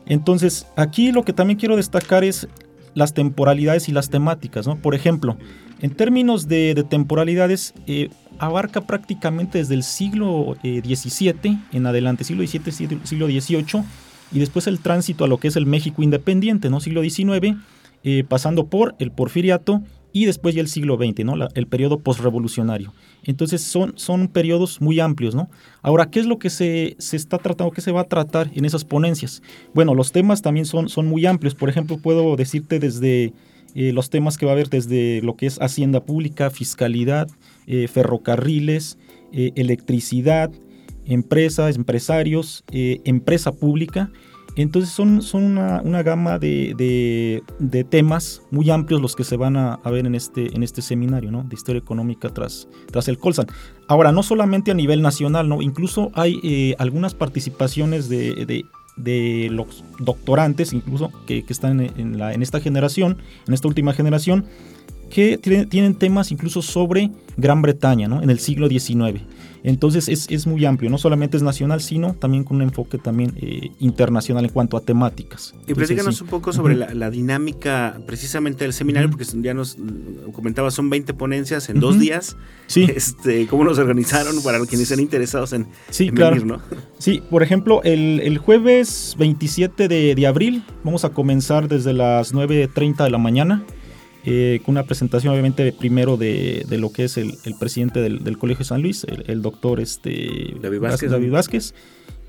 Entonces 0.07 0.67
aquí 0.77 1.13
lo 1.13 1.25
que 1.25 1.33
también 1.33 1.59
quiero 1.59 1.77
destacar 1.77 2.25
es 2.25 2.49
las 2.93 3.15
temporalidades 3.15 3.89
y 3.89 3.93
las 3.93 4.11
temáticas, 4.11 4.67
¿no? 4.67 4.77
Por 4.77 4.95
ejemplo, 4.95 5.39
en 5.81 5.91
términos 5.93 6.47
de, 6.47 6.75
de 6.75 6.85
temporalidades, 6.85 7.73
abarca 8.39 8.83
prácticamente 8.83 9.59
desde 9.59 9.75
el 9.75 9.83
siglo 9.83 10.57
XVII 10.63 11.59
en 11.73 11.87
adelante, 11.87 12.25
siglo 12.25 12.47
XVII, 12.47 13.01
siglo 13.05 13.27
XVIII, 13.27 13.85
y 14.33 14.39
después 14.39 14.67
el 14.67 14.81
tránsito 14.81 15.25
a 15.25 15.29
lo 15.29 15.39
que 15.39 15.49
es 15.49 15.57
el 15.57 15.67
México 15.67 16.03
independiente, 16.03 16.71
¿no? 16.71 16.81
Siglo 16.81 17.03
XIX, 17.03 17.57
eh, 18.03 18.25
pasando 18.29 18.67
por 18.67 18.95
el 18.99 19.11
porfiriato 19.11 19.83
y 20.13 20.27
después 20.27 20.55
ya 20.55 20.61
el 20.61 20.69
siglo 20.69 20.97
XX, 20.97 21.25
¿no? 21.25 21.35
el 21.55 21.67
periodo 21.67 21.99
postrevolucionario. 22.01 22.93
Entonces 23.25 23.63
son, 23.63 23.95
son 23.97 24.29
periodos 24.29 24.81
muy 24.81 25.01
amplios, 25.01 25.35
¿no? 25.35 25.49
Ahora, 25.83 26.11
¿qué 26.11 26.21
es 26.21 26.27
lo 26.27 26.39
que 26.39 26.51
se, 26.51 26.97
se, 26.99 27.17
está 27.17 27.39
tratando, 27.39 27.73
qué 27.73 27.81
se 27.81 27.91
va 27.91 28.03
a 28.03 28.05
tratar 28.05 28.51
en 28.55 28.65
esas 28.65 28.85
ponencias? 28.85 29.43
Bueno, 29.73 29.95
los 29.95 30.13
temas 30.13 30.43
también 30.43 30.67
son, 30.67 30.89
son 30.89 31.07
muy 31.07 31.27
amplios. 31.27 31.55
Por 31.55 31.69
ejemplo, 31.69 31.97
puedo 31.97 32.37
decirte 32.37 32.79
desde 32.79 33.33
eh, 33.75 33.93
los 33.93 34.11
temas 34.11 34.39
que 34.39 34.47
va 34.47 34.53
a 34.53 34.55
haber 34.55 34.69
desde 34.69 35.21
lo 35.23 35.35
que 35.35 35.47
es 35.47 35.59
hacienda 35.61 36.05
pública, 36.05 36.51
fiscalidad, 36.51 37.29
eh, 37.67 37.89
ferrocarriles, 37.89 38.99
electricidad, 39.33 40.53
empresas, 41.07 41.77
empresarios, 41.77 42.65
eh, 42.73 43.01
empresa 43.05 43.53
pública. 43.53 44.11
Entonces 44.57 44.93
son, 44.93 45.21
son 45.21 45.59
una, 45.59 46.03
gama 46.05 46.39
de, 46.39 47.43
temas 47.91 48.41
muy 48.53 48.71
amplios 48.71 49.01
los 49.01 49.17
que 49.17 49.25
se 49.25 49.37
van 49.37 49.57
a, 49.57 49.81
ver 49.87 50.07
en 50.07 50.15
este, 50.15 50.55
en 50.55 50.63
este 50.63 50.81
seminario 50.81 51.33
¿no? 51.33 51.43
de 51.43 51.57
historia 51.57 51.81
económica 51.81 52.29
tras, 52.29 52.69
tras 52.91 53.09
el 53.09 53.19
Colsan. 53.19 53.47
Ahora, 53.89 54.13
no 54.13 54.23
solamente 54.23 54.71
a 54.71 54.75
nivel 54.75 55.03
nacional, 55.03 55.49
¿no? 55.49 55.61
incluso 55.61 56.13
hay 56.15 56.39
eh, 56.45 56.77
algunas 56.79 57.15
participaciones 57.15 58.09
de, 58.09 58.65
los 59.51 59.85
doctorantes, 59.99 60.73
incluso 60.73 61.11
que, 61.27 61.45
están 61.49 61.81
en, 61.81 62.19
la, 62.19 62.33
en 62.33 62.41
esta 62.41 62.61
generación, 62.61 63.19
en 63.49 63.55
esta 63.55 63.67
última 63.67 63.93
generación, 63.93 64.45
que 65.15 65.39
tienen 65.39 65.95
temas 65.95 66.33
incluso 66.33 66.61
sobre 66.61 67.09
Gran 67.37 67.63
Bretaña, 67.63 68.09
¿no? 68.09 68.21
En 68.21 68.31
el 68.31 68.41
siglo 68.41 68.69
XIX. 68.69 69.21
Entonces 69.63 70.09
es, 70.09 70.47
muy 70.49 70.65
amplio, 70.65 70.91
no 70.91 70.99
solamente 70.99 71.37
es 71.37 71.45
nacional, 71.45 71.81
sino 71.81 72.15
también 72.15 72.43
con 72.43 72.57
un 72.57 72.63
enfoque 72.65 72.99
también 72.99 73.33
eh, 73.37 73.71
internacional 73.79 74.45
en 74.45 74.51
cuanto 74.51 74.77
a 74.77 74.81
temáticas. 74.81 75.55
Y 75.69 75.75
platícanos 75.75 76.21
un 76.21 76.27
poco 76.27 76.53
sobre 76.53 76.75
la, 76.75 77.11
dinámica 77.11 78.01
precisamente 78.09 78.65
del 78.65 78.73
seminario, 78.73 79.09
porque 79.09 79.25
ya 79.41 79.55
nos 79.55 79.79
comentaba, 80.33 80.73
son 80.73 80.91
20 80.91 81.15
ponencias 81.15 81.71
en 81.71 81.79
dos 81.79 82.01
días. 82.01 82.37
Sí. 82.67 82.89
Este, 82.95 83.47
¿Cómo 83.47 83.65
nos 83.65 83.79
organizaron 83.79 84.43
para 84.43 84.59
quienes 84.67 84.91
estén 84.91 85.01
interesados 85.01 85.53
en, 85.53 85.67
sí, 85.91 86.11
venir, 86.11 86.45
¿no? 86.45 86.61
Sí, 86.99 87.23
por 87.31 87.43
ejemplo, 87.43 87.83
el, 87.85 88.37
jueves 88.39 89.15
27 89.19 89.87
de, 89.89 90.15
de 90.15 90.27
abril 90.27 90.65
vamos 90.83 91.05
a 91.05 91.11
comenzar 91.11 91.69
desde 91.69 91.93
las 91.93 92.35
9.30 92.35 93.05
de 93.05 93.11
la 93.11 93.19
mañana. 93.19 93.65
Eh, 94.27 94.61
con 94.65 94.73
una 94.73 94.85
presentación 94.85 95.33
obviamente 95.35 95.71
primero 95.73 96.17
de, 96.17 96.65
lo 96.71 96.91
que 96.91 97.05
es 97.05 97.19
el, 97.19 97.37
presidente 97.61 98.01
del, 98.01 98.39
Colegio 98.39 98.61
de 98.61 98.69
San 98.69 98.81
Luis, 98.81 99.05
el, 99.05 99.43
doctor 99.43 99.81
este, 99.81 100.55
David, 100.63 100.81
Vázquez, 100.81 101.11
David 101.11 101.31
Vázquez. 101.31 101.75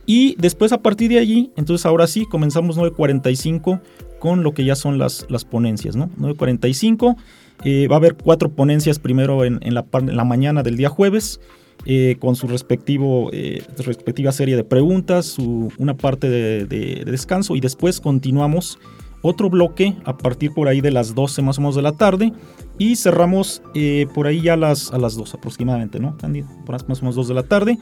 Y 0.05 0.35
después 0.37 0.73
a 0.73 0.81
partir 0.81 1.09
de 1.09 1.19
allí, 1.19 1.51
entonces 1.55 1.85
ahora 1.85 2.05
sí, 2.07 2.25
comenzamos 2.25 2.77
9.45 2.77 3.79
con 4.19 4.43
lo 4.43 4.53
que 4.53 4.65
ya 4.65 4.75
son 4.75 4.97
las, 4.97 5.25
las 5.29 5.45
ponencias, 5.45 5.95
¿no? 5.95 6.09
9.45, 6.19 7.15
eh, 7.63 7.87
va 7.87 7.95
a 7.95 7.97
haber 7.97 8.15
cuatro 8.15 8.49
ponencias 8.49 8.99
primero 8.99 9.45
en, 9.45 9.59
la, 9.73 9.85
la, 10.05 10.25
mañana 10.25 10.63
del 10.63 10.75
día 10.75 10.89
jueves, 10.89 11.39
eh, 11.85 12.17
con 12.19 12.35
su 12.35 12.47
respectivo, 12.47 13.31
respectiva 13.77 14.33
serie 14.33 14.57
de 14.57 14.65
preguntas, 14.65 15.27
su, 15.27 15.71
una 15.77 15.95
parte 15.95 16.29
de 16.29 17.05
descanso 17.05 17.55
y 17.55 17.61
después 17.61 18.01
continuamos 18.01 18.79
otro 19.25 19.49
bloque 19.49 19.95
a 20.05 20.17
partir 20.17 20.53
por 20.53 20.67
ahí 20.67 20.81
de 20.81 20.91
las 20.91 21.15
12 21.15 21.41
más 21.41 21.57
o 21.57 21.61
menos 21.61 21.75
de 21.75 21.81
la 21.81 21.93
tarde 21.93 22.31
y 22.77 22.95
cerramos 22.95 23.61
eh, 23.73 24.07
por 24.13 24.27
ahí 24.27 24.41
ya 24.41 24.53
a 24.53 24.57
las, 24.57 24.91
a 24.93 24.97
las 24.97 25.15
2 25.15 25.33
aproximadamente, 25.33 25.99
¿no? 25.99 26.15
Por 26.65 26.87
más 26.87 26.99
o 26.99 27.01
menos 27.01 27.15
2 27.15 27.27
de 27.29 27.33
la 27.33 27.43
tarde. 27.43 27.77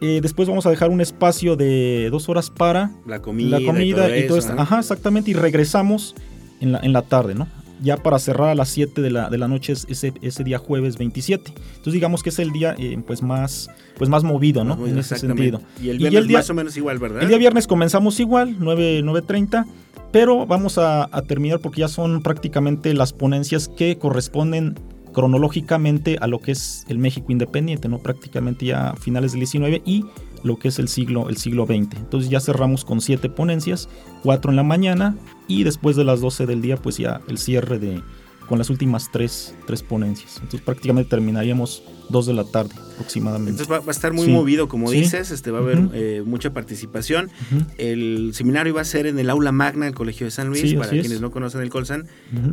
Eh, 0.00 0.18
después 0.20 0.48
vamos 0.48 0.66
a 0.66 0.70
dejar 0.70 0.90
un 0.90 1.00
espacio 1.00 1.54
de 1.54 2.08
dos 2.10 2.28
horas 2.28 2.50
para 2.50 2.90
la 3.06 3.22
comida, 3.22 3.60
la 3.60 3.64
comida 3.64 4.16
y 4.18 4.26
todo, 4.26 4.38
eso, 4.38 4.52
Ajá, 4.58 4.80
exactamente. 4.80 5.30
Y 5.30 5.34
regresamos 5.34 6.16
en 6.60 6.72
la, 6.72 6.80
en 6.80 6.92
la 6.92 7.02
tarde, 7.02 7.36
¿no? 7.36 7.46
Ya 7.80 7.96
para 7.96 8.18
cerrar 8.18 8.48
a 8.48 8.54
las 8.56 8.68
7 8.70 9.00
de 9.00 9.10
la, 9.10 9.30
de 9.30 9.38
la 9.38 9.46
noche 9.46 9.74
ese, 9.74 10.12
ese 10.20 10.44
día 10.44 10.58
jueves 10.58 10.98
27. 10.98 11.52
Entonces 11.56 11.92
digamos 11.92 12.24
que 12.24 12.30
es 12.30 12.38
el 12.40 12.50
día 12.50 12.74
eh, 12.78 13.00
pues 13.06 13.22
más 13.22 13.70
pues 13.96 14.10
más 14.10 14.24
movido, 14.24 14.64
¿no? 14.64 14.84
en 14.84 14.98
ese 14.98 15.16
sentido. 15.16 15.60
Y 15.80 15.90
el 15.90 15.98
viernes 15.98 16.28
más 16.28 16.50
o 16.50 16.54
menos 16.54 16.76
igual, 16.76 16.98
¿verdad? 16.98 17.22
El 17.22 17.28
día 17.28 17.38
viernes 17.38 17.68
comenzamos 17.68 18.18
igual, 18.18 18.56
9, 18.58 19.02
9.30 19.04 19.66
pero 20.12 20.46
vamos 20.46 20.78
a, 20.78 21.08
terminar 21.26 21.58
porque 21.60 21.80
ya 21.80 21.88
son 21.88 22.22
prácticamente 22.22 22.94
las 22.94 23.12
ponencias 23.12 23.68
que 23.68 23.98
corresponden 23.98 24.78
cronológicamente 25.12 26.18
a 26.20 26.26
lo 26.26 26.40
que 26.40 26.52
es 26.52 26.84
el 26.88 26.98
México 26.98 27.32
independiente, 27.32 27.88
¿no? 27.88 27.98
Prácticamente 27.98 28.66
ya 28.66 28.94
finales 28.98 29.32
del 29.32 29.40
19 29.40 29.82
y 29.84 30.04
lo 30.42 30.58
que 30.58 30.68
es 30.68 30.78
el 30.78 30.88
siglo, 30.88 31.28
el 31.28 31.36
siglo 31.36 31.66
XX. 31.66 31.96
Entonces 31.96 32.30
ya 32.30 32.40
cerramos 32.40 32.84
con 32.84 33.00
siete 33.00 33.28
ponencias, 33.28 33.88
cuatro 34.22 34.50
en 34.50 34.56
la 34.56 34.62
mañana 34.62 35.16
y 35.48 35.64
después 35.64 35.96
de 35.96 36.04
las 36.04 36.20
12 36.20 36.46
del 36.46 36.62
día 36.62 36.76
pues 36.76 36.98
ya 36.98 37.20
el 37.28 37.38
cierre 37.38 37.78
de, 37.78 38.02
con 38.52 38.58
las 38.58 38.68
últimas 38.68 39.10
tres, 39.10 39.54
tres 39.66 39.82
ponencias. 39.82 40.34
Entonces 40.34 40.60
prácticamente 40.60 41.08
terminaríamos 41.08 41.82
dos 42.10 42.26
de 42.26 42.34
la 42.34 42.44
tarde 42.44 42.74
aproximadamente. 42.92 43.62
Entonces 43.62 43.72
va, 43.72 43.82
a 43.82 43.90
estar 43.90 44.12
muy 44.12 44.28
movido, 44.28 44.68
como 44.68 44.90
dices, 44.90 45.30
este 45.30 45.50
va 45.50 45.60
a 45.60 45.62
haber 45.62 45.88
eh, 45.94 46.22
mucha 46.22 46.52
participación. 46.52 47.30
El 47.78 48.32
seminario 48.34 48.74
va 48.74 48.82
a 48.82 48.84
ser 48.84 49.06
en 49.06 49.18
el 49.18 49.30
aula 49.30 49.52
magna 49.52 49.86
del 49.86 49.94
Colegio 49.94 50.26
de 50.26 50.32
San 50.32 50.48
Luis, 50.48 50.74
para 50.74 50.90
quienes 50.90 51.22
no 51.22 51.30
conocen 51.30 51.62
el 51.62 51.70
Colsan. 51.70 52.08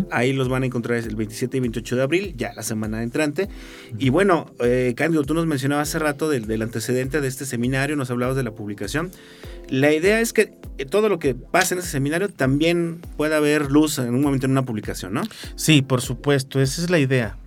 Ahí 0.09 0.31
los 0.31 0.47
van 0.47 0.63
a 0.63 0.67
encontrar 0.67 0.99
el 0.99 1.17
27 1.17 1.57
y 1.57 1.59
28 1.59 1.97
de 1.97 2.01
abril, 2.01 2.33
ya 2.37 2.53
la 2.53 2.63
semana 2.63 3.03
entrante. 3.03 3.49
Y 3.97 4.07
bueno, 4.07 4.53
eh, 4.61 4.93
Cándido, 4.95 5.23
tú 5.23 5.33
nos 5.33 5.47
mencionabas 5.47 5.89
hace 5.89 5.99
rato 5.99 6.29
del, 6.29 6.47
del 6.47 6.61
antecedente 6.61 7.19
de 7.19 7.27
este 7.27 7.45
seminario, 7.45 7.97
nos 7.97 8.09
hablabas 8.09 8.37
de 8.37 8.43
la 8.43 8.51
publicación. 8.51 9.11
La 9.69 9.93
idea 9.93 10.19
es 10.19 10.33
que 10.33 10.53
eh, 10.79 10.85
todo 10.85 11.09
lo 11.09 11.19
que 11.19 11.35
pasa 11.35 11.75
en 11.75 11.79
ese 11.79 11.89
seminario 11.89 12.29
también 12.29 13.01
pueda 13.17 13.37
haber 13.37 13.69
luz 13.69 13.99
en 13.99 14.15
un 14.15 14.21
momento 14.21 14.45
en 14.45 14.53
una 14.53 14.65
publicación, 14.65 15.13
¿no? 15.13 15.21
Sí, 15.55 15.81
por 15.89 15.99
supuesto, 15.99 16.61
esa 16.61 16.81
es 16.81 16.89
la 16.89 16.99
idea. 16.99 17.37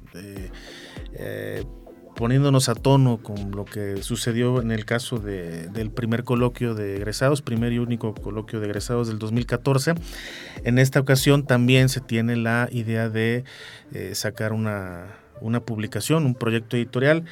Eh, 1.14 1.64
poniéndonos 2.14 2.68
a 2.68 2.74
tono 2.74 3.22
con 3.22 3.52
lo 3.52 3.64
que 3.64 4.02
sucedió 4.02 4.60
en 4.60 4.70
el 4.70 4.84
caso 4.84 5.18
del 5.18 5.90
primer 5.90 6.24
coloquio 6.24 6.74
de 6.74 6.96
egresados, 6.96 7.40
primer 7.40 7.72
y 7.72 7.78
único 7.78 8.14
coloquio 8.14 8.60
de 8.60 8.66
egresados 8.66 9.08
del 9.08 9.18
2014. 9.18 9.94
En 10.64 10.78
esta 10.78 11.00
ocasión 11.00 11.46
también 11.46 11.88
se 11.88 12.00
tiene 12.00 12.36
la 12.36 12.68
idea 12.70 13.08
de 13.08 13.44
eh, 13.92 14.14
sacar 14.14 14.52
una, 14.52 15.06
una 15.40 15.60
publicación, 15.60 16.26
un 16.26 16.34
proyecto 16.34 16.76
editorial 16.76 17.24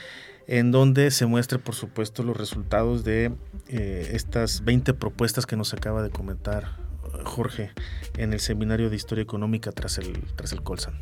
en 0.47 0.73
donde 0.73 1.11
se 1.11 1.27
muestre, 1.27 1.59
por 1.59 1.75
supuesto, 1.75 2.23
los 2.23 2.37
resultados 2.37 3.05
de 3.05 3.33
eh, 3.69 4.11
estas 4.15 4.65
20 4.65 4.95
propuestas 4.95 5.47
que 5.47 5.57
nos 5.57 5.75
acaba 5.75 6.03
de 6.03 6.11
comentar 6.11 6.80
Jorge 7.25 7.71
en 8.17 8.33
el 8.33 8.41
seminario 8.41 8.91
de 8.91 8.97
Historia 8.97 9.23
Económica 9.23 9.73
tras 9.73 9.99
el, 9.99 10.21
tras 10.37 10.53
el 10.53 10.63
Colsan. 10.63 10.95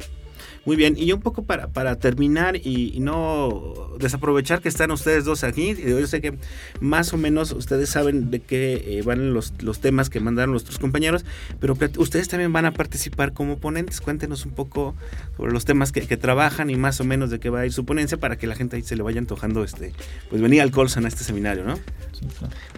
Muy 0.64 0.76
bien, 0.76 0.94
y 0.96 1.12
un 1.12 1.20
poco 1.20 1.44
para, 1.44 1.68
para 1.68 1.96
terminar 1.96 2.56
y, 2.56 2.98
no 2.98 3.92
desaprovechar 3.98 4.60
que 4.60 4.68
están 4.68 4.90
ustedes 4.90 5.24
dos 5.24 5.44
aquí, 5.44 5.76
yo 5.76 6.04
sé 6.06 6.20
que 6.20 6.36
más 6.80 7.12
o 7.12 7.16
menos 7.16 7.52
ustedes 7.52 7.88
saben 7.88 8.30
de 8.30 8.40
qué 8.40 8.98
eh, 8.98 9.02
van 9.02 9.32
los, 9.32 9.52
los 9.62 9.80
temas 9.80 10.10
que 10.10 10.20
mandaron 10.20 10.50
nuestros 10.50 10.78
compañeros, 10.78 11.24
pero 11.60 11.76
ustedes 11.98 12.28
también 12.28 12.52
van 12.52 12.64
a 12.64 12.72
participar 12.72 13.32
como 13.32 13.58
ponentes. 13.58 14.00
Cuéntenos 14.00 14.44
un 14.46 14.52
poco 14.52 14.94
sobre 15.36 15.52
los 15.52 15.64
temas 15.64 15.92
que, 15.92 16.18
trabajan 16.18 16.70
y 16.70 16.76
más 16.76 17.00
o 17.00 17.04
menos 17.04 17.30
de 17.30 17.38
qué 17.38 17.50
va 17.50 17.60
a 17.60 17.66
ir 17.66 17.72
su 17.72 17.84
ponencia 17.84 18.18
para 18.18 18.36
que 18.36 18.46
la 18.46 18.56
gente 18.56 18.76
ahí 18.76 18.82
se 18.82 18.96
le 18.96 19.02
vaya 19.02 19.18
antojando 19.18 19.62
este, 19.62 19.92
pues 20.30 20.42
venir 20.42 20.62
al 20.62 20.70
Colson 20.70 21.04
a 21.04 21.08
este 21.08 21.22
seminario, 21.22 21.64
¿no? 21.64 21.78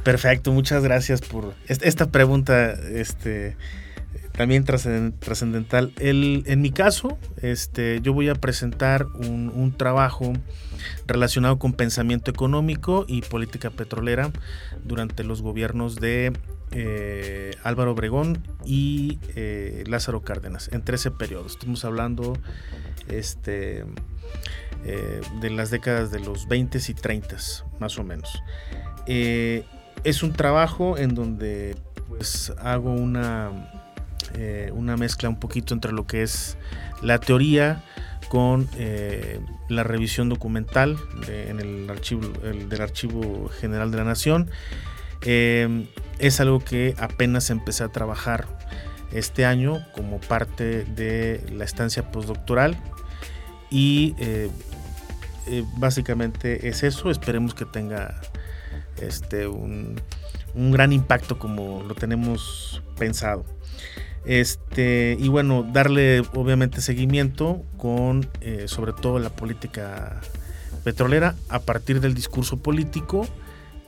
Perfecto, 0.02 0.52
muchas 0.52 0.82
gracias 0.82 1.20
por 1.20 1.54
esta 1.66 2.10
pregunta. 2.10 2.72
Este, 2.72 3.56
también 4.40 4.64
trascendental. 4.64 5.92
En 5.98 6.62
mi 6.62 6.70
caso, 6.70 7.18
este, 7.42 8.00
yo 8.00 8.14
voy 8.14 8.30
a 8.30 8.34
presentar 8.34 9.04
un, 9.04 9.74
trabajo 9.76 10.32
relacionado 11.06 11.58
con 11.58 11.74
pensamiento 11.74 12.30
económico 12.30 13.04
y 13.06 13.20
política 13.20 13.68
petrolera 13.68 14.30
durante 14.82 15.24
los 15.24 15.42
gobiernos 15.42 15.96
de 15.96 16.32
eh, 16.70 17.50
Álvaro 17.64 17.92
Obregón 17.92 18.42
y 18.64 19.18
eh, 19.36 19.84
Lázaro 19.86 20.22
Cárdenas, 20.22 20.70
en 20.72 20.86
13 20.86 21.10
periodos. 21.10 21.52
Estamos 21.52 21.84
hablando 21.84 22.32
este, 23.08 23.84
eh, 24.86 25.20
de 25.42 25.50
las 25.50 25.68
décadas 25.70 26.10
de 26.10 26.20
los 26.20 26.48
20 26.48 26.78
y 26.88 26.94
30, 26.94 27.36
más 27.78 27.98
o 27.98 28.04
menos. 28.04 28.42
es 29.06 30.22
un 30.22 30.32
trabajo 30.32 30.96
en 30.96 31.14
donde 31.14 31.76
pues 32.08 32.54
hago 32.58 32.90
una 32.90 33.79
eh, 34.34 34.70
una 34.74 34.96
mezcla 34.96 35.28
un 35.28 35.38
poquito 35.38 35.74
entre 35.74 35.92
lo 35.92 36.06
que 36.06 36.22
es 36.22 36.56
la 37.02 37.18
teoría 37.18 37.82
con 38.28 38.68
eh, 38.76 39.40
la 39.68 39.82
revisión 39.82 40.28
documental 40.28 40.96
en 41.26 41.58
el 41.58 41.90
archivo, 41.90 42.28
del 42.28 42.80
Archivo 42.80 43.48
General 43.48 43.90
de 43.90 43.96
la 43.96 44.04
Nación. 44.04 44.50
Eh, 45.22 45.88
es 46.18 46.40
algo 46.40 46.60
que 46.60 46.94
apenas 46.98 47.50
empecé 47.50 47.82
a 47.82 47.88
trabajar 47.88 48.46
este 49.12 49.44
año 49.44 49.84
como 49.94 50.20
parte 50.20 50.84
de 50.84 51.44
la 51.52 51.64
estancia 51.64 52.12
postdoctoral 52.12 52.76
y 53.70 54.14
básicamente 55.76 56.68
es 56.68 56.84
eso. 56.84 57.10
Esperemos 57.10 57.54
que 57.54 57.64
tenga 57.64 58.20
este, 59.00 59.48
un 59.48 59.96
gran 60.54 60.92
impacto 60.92 61.38
como 61.38 61.82
lo 61.82 61.94
tenemos 61.96 62.80
pensado. 62.96 63.44
Este, 64.24 65.16
y 65.18 65.28
bueno, 65.28 65.62
darle 65.62 66.20
obviamente 66.34 66.80
seguimiento 66.80 67.62
con 67.78 68.28
eh, 68.42 68.64
sobre 68.66 68.92
todo 68.92 69.18
la 69.18 69.30
política 69.30 70.20
petrolera 70.84 71.34
a 71.48 71.60
partir 71.60 72.00
del 72.00 72.14
discurso 72.14 72.58
político, 72.58 73.26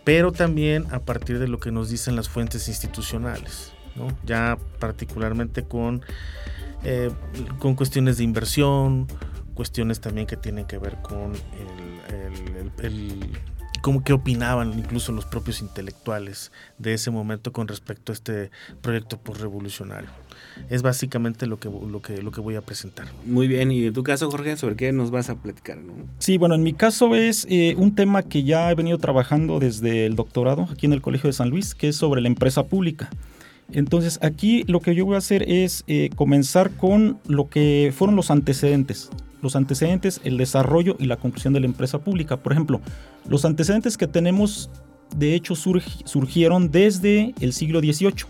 pero 0.05 0.33
también 0.33 0.87
a 0.91 1.01
partir 1.01 1.39
de 1.39 1.49
lo 1.49 1.59
que 1.59 1.71
nos 1.71 1.91
dicen 1.91 2.17
las 2.17 2.29
fuentes 2.29 2.69
institucionales, 2.69 3.73
ya 4.25 4.59
particularmente 4.79 5.65
con, 5.65 6.03
eh, 6.83 7.11
con 7.59 7.75
cuestiones 7.75 8.17
de 8.17 8.25
inversión, 8.25 9.07
cuestiones 9.55 10.01
también 10.01 10.27
que 10.27 10.37
tienen 10.37 10.65
que 10.65 10.79
ver 10.79 10.97
con 11.03 11.33
el 12.09 12.71
cómo, 13.83 14.03
qué 14.03 14.15
opinaban 14.15 14.79
incluso 14.79 15.13
los 15.13 15.27
propios 15.27 15.61
intelectuales 15.61 16.51
de 16.79 16.95
ese 16.95 17.11
momento 17.11 17.53
con 17.53 17.69
respecto 17.69 18.13
a 18.13 18.15
este 18.15 18.51
proyecto 18.81 19.19
postrevolucionario. 19.19 20.09
Es 20.71 20.81
básicamente 20.83 21.47
lo 21.47 21.59
que, 21.59 21.69
lo, 21.69 22.01
que, 22.01 22.23
lo 22.23 22.31
que 22.31 22.41
voy 22.41 22.55
a 22.55 22.63
presentar. 22.63 23.09
Muy 23.27 23.49
bien, 23.49 23.71
y 23.71 23.87
en 23.87 23.93
tu 23.93 24.03
caso, 24.03 24.31
Jorge, 24.31 24.57
¿sobre 24.57 24.77
qué 24.77 24.93
nos 24.93 25.11
vas 25.11 25.29
a 25.29 25.35
platicar? 25.35 25.79
Sí, 26.19 26.39
bueno, 26.39 26.55
en 26.55 26.63
mi 26.63 26.73
caso 26.73 27.15
es 27.15 27.47
eh, 27.51 27.75
un 27.77 27.95
tema 27.95 28.23
que 28.23 28.45
ya 28.45 28.71
he 28.71 28.75
venido 28.75 28.99
trabajando 28.99 29.59
desde 29.59 30.07
el 30.07 30.17
doctorado 30.17 30.69
aquí 30.71 30.87
en 30.87 30.93
el 30.93 31.03
Colegio 31.03 31.29
de 31.29 31.35
San 31.35 31.51
Luis, 31.51 31.75
que 31.75 31.89
es 31.89 31.97
sobre 31.97 32.23
la 32.23 32.29
empresa 32.29 32.65
pública. 32.65 33.11
Entonces 33.73 34.19
aquí 34.23 34.65
lo 34.67 34.81
que 34.81 34.95
yo 34.95 35.07
voy 35.07 35.15
a 35.15 35.19
hacer 35.19 35.45
es 35.49 35.85
eh, 35.87 36.11
comenzar 36.15 36.71
con 36.73 37.19
lo 37.27 37.49
que 37.49 37.93
fueron 37.97 38.17
los 38.17 38.31
antecedentes, 38.31 39.11
los 39.43 39.57
antecedentes, 39.57 40.21
el 40.25 40.39
desarrollo 40.39 40.97
y 40.99 41.07
la 41.07 41.17
conclusión 41.17 41.53
de 41.53 41.61
la 41.61 41.67
empresa 41.67 41.99
pública. 41.99 42.39
Por 42.39 42.53
ejemplo, 42.53 42.81
los 43.29 43.45
antecedentes 43.45 43.99
que 43.99 44.07
tenemos 44.07 44.71
de 45.17 45.35
hecho 45.35 45.55
surgieron 45.55 46.71
desde 46.71 47.35
el 47.41 47.53
siglo 47.53 47.81
XVIII 47.81 48.25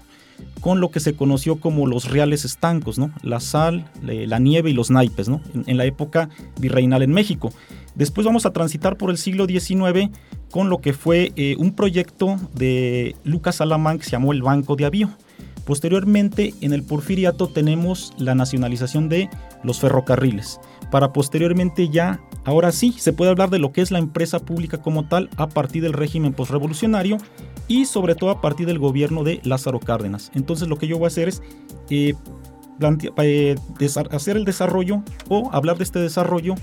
con 0.61 0.81
lo 0.81 0.91
que 0.91 1.01
se 1.01 1.15
conoció 1.15 1.57
como 1.57 1.87
los 1.87 2.11
reales 2.11 2.45
estancos, 2.45 2.99
¿no? 2.99 3.13
la 3.23 3.41
sal, 3.41 3.91
la 4.03 4.39
nieve 4.39 4.71
y 4.71 4.73
los 4.73 4.91
naipes, 4.91 5.29
¿no? 5.29 5.41
en, 5.67 5.77
la 5.77 5.85
época 5.85 6.31
virreinal 6.59 7.03
en 7.03 7.13
México. 7.13 7.53
Después 7.95 8.27
vamos 8.27 8.47
a 8.47 8.53
transitar 8.53 8.97
por 8.97 9.11
el 9.11 9.19
siglo 9.19 9.47
XIX 9.47 10.11
con 10.51 10.71
lo 10.71 10.79
que 10.79 10.93
fue 10.93 11.33
eh, 11.37 11.57
un 11.59 11.75
proyecto 11.75 12.37
de 12.55 13.17
Lucas 13.25 13.61
Alamán 13.61 13.99
que 13.99 14.05
se 14.05 14.11
llamó 14.13 14.33
el 14.33 14.43
Banco 14.43 14.77
de 14.77 14.85
Avío. 14.85 15.11
Posteriormente, 15.65 16.55
en 16.61 16.73
el 16.73 16.83
Porfiriato 16.83 17.49
tenemos 17.49 18.13
la 18.19 18.35
nacionalización 18.35 19.09
de 19.09 19.31
los 19.63 19.81
ferrocarriles 19.81 20.61
para 20.93 21.15
posteriormente 21.15 21.89
ya, 21.89 22.21
ahora 22.45 22.71
sí, 22.71 22.95
se 22.99 23.15
puede 23.15 23.31
hablar 23.31 23.49
de 23.49 23.59
lo 23.59 23.73
que 23.73 23.81
es 23.81 23.91
la 23.91 23.99
empresa 23.99 24.39
pública 24.41 24.77
como 24.77 25.09
tal 25.09 25.31
a 25.39 25.49
partir 25.49 25.83
del 25.83 25.95
régimen 25.95 26.35
postrevolucionario 26.35 27.17
y 27.67 27.87
sobre 27.87 28.15
todo 28.15 28.29
a 28.29 28.43
partir 28.43 28.67
del 28.67 28.79
gobierno 28.79 29.25
de 29.25 29.41
Lázaro 29.43 29.81
Cárdenas. 29.81 30.31
Entonces 30.35 30.69
lo 30.69 30.77
que 30.77 30.87
yo 30.87 30.99
voy 30.99 31.05
a 31.05 31.09
hacer 31.09 31.29
es 31.29 31.43
eh, 31.89 32.13
eh, 33.23 33.57
hacer 34.11 34.37
el 34.37 34.45
desarrollo 34.45 35.03
o 35.31 35.49
hablar 35.51 35.79
de 35.79 35.85
este 35.85 35.99
desarrollo 35.99 36.57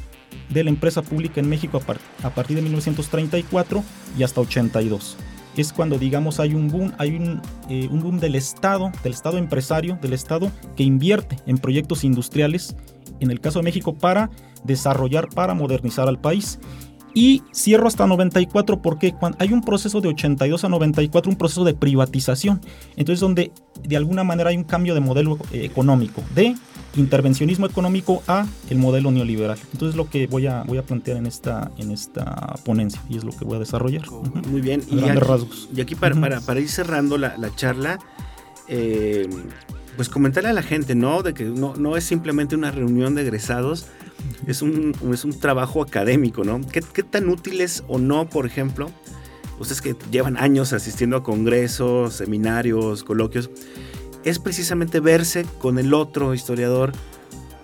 de 0.49 0.63
la 0.63 0.69
empresa 0.69 1.01
pública 1.01 1.39
en 1.39 1.49
México 1.49 1.81
a, 2.23 2.29
partir 2.29 2.55
de 2.55 2.61
1934 2.61 3.83
y 4.15 4.21
hasta 4.21 4.41
82 4.41 5.17
es 5.59 5.73
cuando 5.73 5.97
digamos 5.97 6.39
hay 6.39 6.53
un 6.53 6.67
boom, 6.67 6.93
hay 6.97 7.15
un, 7.15 7.41
eh, 7.69 7.87
un, 7.91 8.01
boom 8.01 8.19
del 8.19 8.35
Estado, 8.35 8.91
del 9.03 9.13
Estado 9.13 9.37
empresario, 9.37 9.97
del 10.01 10.13
Estado 10.13 10.51
que 10.75 10.83
invierte 10.83 11.37
en 11.45 11.57
proyectos 11.57 12.03
industriales 12.03 12.75
en 13.19 13.31
el 13.31 13.39
caso 13.39 13.59
de 13.59 13.63
México, 13.63 13.93
para 13.93 14.29
desarrollar, 14.63 15.29
para 15.29 15.53
modernizar 15.53 16.07
al 16.07 16.19
país. 16.19 16.59
Y 17.13 17.41
cierro 17.53 17.87
hasta 17.87 18.05
94 18.05 18.81
porque 18.81 19.15
hay 19.39 19.51
un 19.51 19.61
proceso 19.61 19.99
de 19.99 20.09
82 20.09 20.63
a 20.63 20.69
94, 20.69 21.31
un 21.31 21.37
proceso 21.37 21.63
de 21.63 21.73
privatización. 21.73 22.61
Entonces 22.95 23.19
donde 23.19 23.51
de 23.83 23.97
alguna 23.97 24.23
manera 24.23 24.51
hay 24.51 24.57
un 24.57 24.63
cambio 24.63 24.93
de 24.93 24.99
modelo 24.99 25.37
eh, 25.51 25.65
económico, 25.65 26.21
de 26.35 26.55
intervencionismo 26.95 27.65
económico 27.65 28.23
a 28.27 28.47
el 28.69 28.77
modelo 28.77 29.11
neoliberal. 29.11 29.57
Entonces 29.73 29.95
lo 29.95 30.09
que 30.09 30.27
voy 30.27 30.47
a, 30.47 30.63
voy 30.63 30.77
a 30.77 30.83
plantear 30.83 31.17
en 31.17 31.25
esta, 31.25 31.71
en 31.77 31.91
esta 31.91 32.55
ponencia 32.65 33.01
y 33.09 33.17
es 33.17 33.23
lo 33.23 33.31
que 33.31 33.45
voy 33.45 33.57
a 33.57 33.59
desarrollar. 33.59 34.03
Muy 34.47 34.61
bien. 34.61 34.83
y 34.89 34.99
aquí, 34.99 35.19
rasgos. 35.19 35.69
Y 35.75 35.81
aquí 35.81 35.95
para, 35.95 36.39
para, 36.41 36.59
ir 36.59 36.69
cerrando 36.69 37.17
la, 37.17 37.37
la 37.37 37.53
charla, 37.55 37.99
eh, 38.67 39.29
pues 39.95 40.09
comentarle 40.09 40.49
a 40.49 40.53
la 40.53 40.63
gente, 40.63 40.95
¿no? 40.95 41.23
De 41.23 41.33
que 41.33 41.43
no, 41.43 41.75
no 41.75 41.97
es 41.97 42.03
simplemente 42.03 42.55
una 42.55 42.71
reunión 42.71 43.15
de 43.15 43.23
egresados, 43.23 43.87
es 44.47 44.61
un, 44.61 44.95
es 45.13 45.25
un 45.25 45.37
trabajo 45.39 45.81
académico, 45.81 46.43
¿no? 46.43 46.61
¿Qué, 46.71 46.81
¿Qué, 46.81 47.03
tan 47.03 47.29
útiles 47.29 47.83
o 47.87 47.99
no, 47.99 48.29
por 48.29 48.45
ejemplo, 48.45 48.89
ustedes 49.59 49.81
que 49.81 49.95
llevan 50.11 50.37
años 50.37 50.73
asistiendo 50.73 51.17
a 51.17 51.23
congresos, 51.23 52.13
seminarios, 52.15 53.03
coloquios, 53.03 53.49
es 54.23 54.39
precisamente 54.39 54.99
verse 54.99 55.45
con 55.59 55.79
el 55.79 55.93
otro 55.93 56.33
historiador 56.33 56.91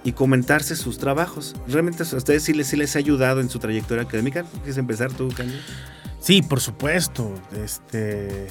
y 0.03 0.11
comentarse 0.11 0.75
sus 0.75 0.97
trabajos. 0.97 1.55
¿Realmente 1.67 2.03
a 2.03 2.15
ustedes 2.15 2.43
sí 2.43 2.53
les, 2.53 2.95
ha 2.95 2.99
ayudado 2.99 3.41
en 3.41 3.49
su 3.49 3.59
trayectoria 3.59 4.03
académica? 4.03 4.43
¿Quieres 4.43 4.77
empezar 4.77 5.11
tú, 5.11 5.29
Candy? 5.29 5.59
Sí, 6.19 6.41
por 6.41 6.61
supuesto. 6.61 7.33
Este 7.63 8.47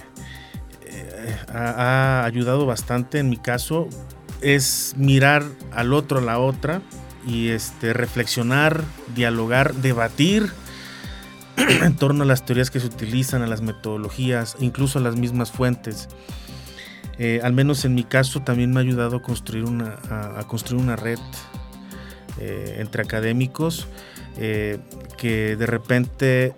ha, 1.52 2.24
ayudado 2.24 2.66
bastante 2.66 3.18
en 3.18 3.30
mi 3.30 3.36
caso 3.36 3.88
es 4.40 4.94
mirar 4.96 5.44
al 5.72 5.92
otro, 5.92 6.18
a 6.18 6.22
la 6.22 6.38
otra, 6.38 6.82
y 7.26 7.48
este, 7.48 7.94
reflexionar, 7.94 8.84
dialogar, 9.14 9.74
debatir 9.74 10.50
en 11.56 11.96
torno 11.96 12.24
a 12.24 12.26
las 12.26 12.44
teorías 12.44 12.70
que 12.70 12.80
se 12.80 12.86
utilizan, 12.86 13.42
a 13.42 13.46
las 13.46 13.62
metodologías, 13.62 14.56
incluso 14.60 14.98
a 14.98 15.02
las 15.02 15.16
mismas 15.16 15.50
fuentes. 15.50 16.08
Eh, 17.18 17.40
al 17.42 17.52
menos 17.52 17.84
en 17.84 17.94
mi 17.94 18.04
caso 18.04 18.42
también 18.42 18.72
me 18.72 18.80
ha 18.80 18.82
ayudado 18.82 19.16
a 19.16 19.22
construir 19.22 19.64
una, 19.64 19.96
a, 20.10 20.44
construir 20.48 20.82
una 20.82 20.96
red 20.96 21.18
eh, 22.40 22.78
entre 22.80 23.02
académicos 23.02 23.86
eh, 24.36 24.78
que 25.16 25.54
de 25.54 25.66
repente 25.66 26.54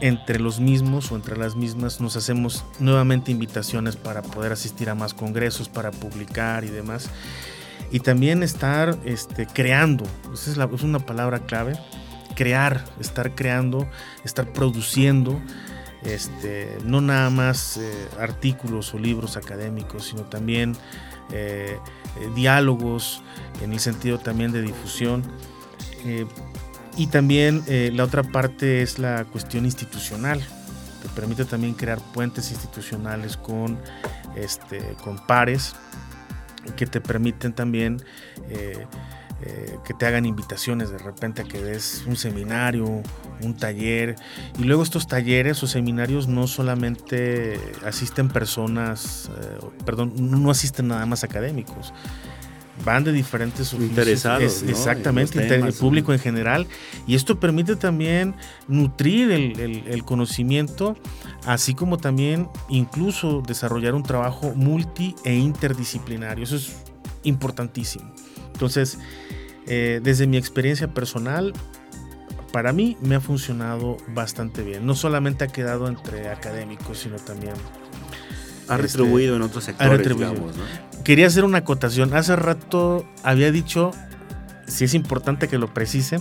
entre 0.00 0.38
los 0.38 0.60
mismos 0.60 1.10
o 1.10 1.16
entre 1.16 1.36
las 1.36 1.56
mismas 1.56 2.00
nos 2.00 2.16
hacemos 2.16 2.64
nuevamente 2.78 3.32
invitaciones 3.32 3.96
para 3.96 4.22
poder 4.22 4.52
asistir 4.52 4.88
a 4.88 4.94
más 4.94 5.12
congresos, 5.12 5.68
para 5.68 5.90
publicar 5.90 6.64
y 6.64 6.68
demás. 6.68 7.10
Y 7.90 8.00
también 8.00 8.42
estar 8.42 8.96
este, 9.04 9.46
creando, 9.46 10.04
esa 10.32 10.52
es, 10.52 10.82
una 10.82 11.00
palabra 11.00 11.40
clave. 11.40 11.74
crear, 12.36 12.84
estar 13.00 13.34
creando, 13.34 13.86
estar 14.24 14.52
produciendo, 14.52 15.40
este, 16.04 16.78
no 16.84 17.00
nada 17.00 17.30
más 17.30 17.76
eh, 17.76 18.08
artículos 18.18 18.94
o 18.94 18.98
libros 18.98 19.36
académicos, 19.36 20.06
sino 20.06 20.22
también 20.22 20.76
eh, 21.32 21.78
diálogos 22.34 23.22
en 23.62 23.72
el 23.72 23.80
sentido 23.80 24.18
también 24.18 24.52
de 24.52 24.62
difusión. 24.62 25.22
y 26.96 27.06
también 27.06 27.62
la 27.68 28.04
otra 28.04 28.22
parte 28.22 28.82
es 28.82 28.98
la 28.98 29.24
cuestión 29.24 29.64
institucional. 29.64 30.40
Te 31.02 31.08
permite 31.10 31.44
también 31.44 31.74
crear 31.74 31.98
puentes 32.12 32.50
institucionales 32.50 33.36
con, 33.36 33.78
este, 34.34 34.78
con 35.04 35.24
pares 35.26 35.74
que 36.76 36.86
te 36.86 37.00
permiten 37.00 37.52
también 37.52 38.02
eh, 39.42 39.78
que 39.84 39.94
te 39.94 40.04
hagan 40.04 40.26
invitaciones 40.26 40.90
de 40.90 40.98
repente 40.98 41.40
a 41.40 41.44
que 41.44 41.62
des 41.62 42.04
un 42.06 42.16
seminario, 42.16 43.02
un 43.42 43.56
taller. 43.56 44.16
Y 44.58 44.64
luego 44.64 44.82
estos 44.82 45.06
talleres 45.06 45.62
o 45.62 45.66
seminarios 45.66 46.28
no 46.28 46.46
solamente 46.46 47.58
asisten 47.86 48.28
personas, 48.28 49.30
eh, 49.40 49.66
perdón, 49.86 50.12
no 50.18 50.50
asisten 50.50 50.88
nada 50.88 51.06
más 51.06 51.24
académicos. 51.24 51.94
Van 52.84 53.02
de 53.04 53.12
diferentes 53.12 53.72
interesados. 53.72 54.62
Exactamente, 54.62 55.54
el 55.54 55.72
público 55.72 56.12
en 56.12 56.18
general. 56.18 56.66
Y 57.06 57.14
esto 57.14 57.40
permite 57.40 57.76
también 57.76 58.34
nutrir 58.68 59.30
el, 59.30 59.84
el 59.86 60.04
conocimiento, 60.04 60.96
así 61.46 61.74
como 61.74 61.96
también 61.98 62.48
incluso 62.68 63.42
desarrollar 63.46 63.94
un 63.94 64.02
trabajo 64.02 64.52
multi 64.54 65.14
e 65.24 65.34
interdisciplinario. 65.34 66.44
Eso 66.44 66.56
es 66.56 66.74
importantísimo. 67.22 68.14
Entonces, 68.60 68.98
eh, 69.66 70.00
desde 70.02 70.26
mi 70.26 70.36
experiencia 70.36 70.92
personal, 70.92 71.54
para 72.52 72.74
mí 72.74 72.98
me 73.00 73.14
ha 73.14 73.20
funcionado 73.20 73.96
bastante 74.08 74.62
bien. 74.62 74.84
No 74.84 74.94
solamente 74.94 75.44
ha 75.44 75.48
quedado 75.48 75.88
entre 75.88 76.28
académicos, 76.28 76.98
sino 76.98 77.16
también... 77.16 77.54
Ha 78.68 78.74
este, 78.74 78.98
retribuido 78.98 79.34
en 79.36 79.42
otros 79.42 79.64
sectores, 79.64 80.06
Quería 81.04 81.26
hacer 81.26 81.44
una 81.44 81.58
acotación. 81.58 82.12
Hace 82.12 82.36
rato 82.36 83.08
había 83.22 83.50
dicho, 83.50 83.92
si 84.66 84.84
es 84.84 84.92
importante 84.92 85.48
que 85.48 85.56
lo 85.56 85.72
precise, 85.72 86.20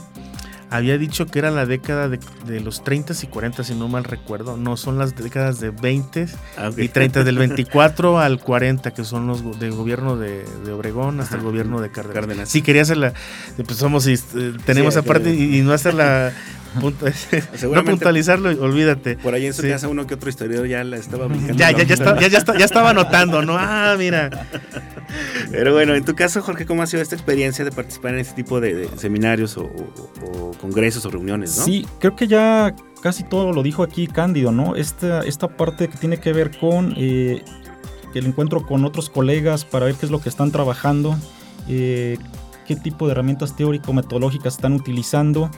había 0.69 0.97
dicho 0.97 1.25
que 1.25 1.39
era 1.39 1.51
la 1.51 1.65
década 1.65 2.09
de, 2.09 2.59
los 2.59 2.83
30 2.83 3.13
y 3.21 3.27
40, 3.27 3.63
si 3.63 3.75
no 3.75 3.87
mal 3.87 4.03
recuerdo. 4.03 4.57
No, 4.57 4.77
son 4.77 4.97
las 4.97 5.15
décadas 5.15 5.59
de 5.59 5.71
20 5.71 6.27
ah, 6.57 6.71
y 6.77 6.87
30, 6.89 7.23
del 7.23 7.37
24 7.39 8.19
al 8.19 8.39
40, 8.39 8.91
que 8.91 9.03
son 9.03 9.27
los 9.27 9.59
del 9.59 9.71
gobierno 9.71 10.17
de, 10.17 10.45
Obregón 10.71 11.19
hasta 11.19 11.35
el 11.35 11.41
gobierno 11.41 11.81
de 11.81 11.91
Cárdenas. 11.91 12.49
Sí, 12.49 12.61
quería 12.61 12.83
hacerla. 12.83 13.13
Pues 13.57 13.77
somos, 13.77 14.05
eh, 14.07 14.17
tenemos 14.65 14.95
aparte 14.97 15.33
y, 15.33 15.61
no 15.61 15.73
hacerla 15.73 16.33
no 17.73 17.83
puntualizarlo, 17.83 18.49
olvídate. 18.61 19.17
Por 19.17 19.33
ahí 19.33 19.45
en 19.45 19.53
su 19.53 19.63
casa 19.63 19.87
uno 19.87 20.05
que 20.07 20.13
otro 20.13 20.29
historiador 20.29 20.67
ya 20.67 20.83
la 20.83 20.97
estaba 20.97 21.27
Ya, 21.55 21.71
ya, 21.71 21.83
ya, 21.83 22.27
ya, 22.27 22.65
estaba 22.65 22.91
anotando, 22.91 23.41
¿no? 23.41 23.57
Ah, 23.57 23.95
mira. 23.97 24.29
Pero 25.51 25.73
bueno, 25.73 25.95
en 25.95 26.05
tu 26.05 26.15
caso, 26.15 26.41
Jorge, 26.41 26.65
¿cómo 26.65 26.83
ha 26.83 26.87
sido 26.87 27.01
esta 27.01 27.15
experiencia 27.15 27.65
de 27.65 27.71
participar 27.71 28.13
en 28.13 28.19
este 28.19 28.35
tipo 28.35 28.61
de, 28.61 28.87
seminarios 28.97 29.57
o, 29.57 29.69
congresos 30.61 31.05
o 31.05 31.09
reuniones, 31.09 31.57
¿no? 31.57 31.65
Sí, 31.65 31.87
creo 31.99 32.15
que 32.15 32.27
ya 32.27 32.75
casi 33.01 33.23
todo 33.23 33.51
lo 33.51 33.63
dijo 33.63 33.83
aquí 33.83 34.07
Cándido, 34.07 34.51
¿no? 34.51 34.75
Esta, 34.75 35.21
esta 35.21 35.47
parte 35.47 35.87
que 35.87 35.97
tiene 35.97 36.19
que 36.19 36.33
ver 36.33 36.57
con 36.57 36.93
eh, 36.97 37.43
el 38.13 38.25
encuentro 38.25 38.65
con 38.65 38.85
otros 38.85 39.09
colegas 39.09 39.65
para 39.65 39.85
ver 39.85 39.95
qué 39.95 40.05
es 40.05 40.11
lo 40.11 40.21
que 40.21 40.29
están 40.29 40.51
trabajando, 40.51 41.17
eh, 41.67 42.17
qué 42.69 42.75
tipo 42.75 43.07
de 43.07 43.13
herramientas 43.13 43.55
teórico-metodológicas 43.55 44.53
están 44.53 44.73
utilizando 44.73 45.49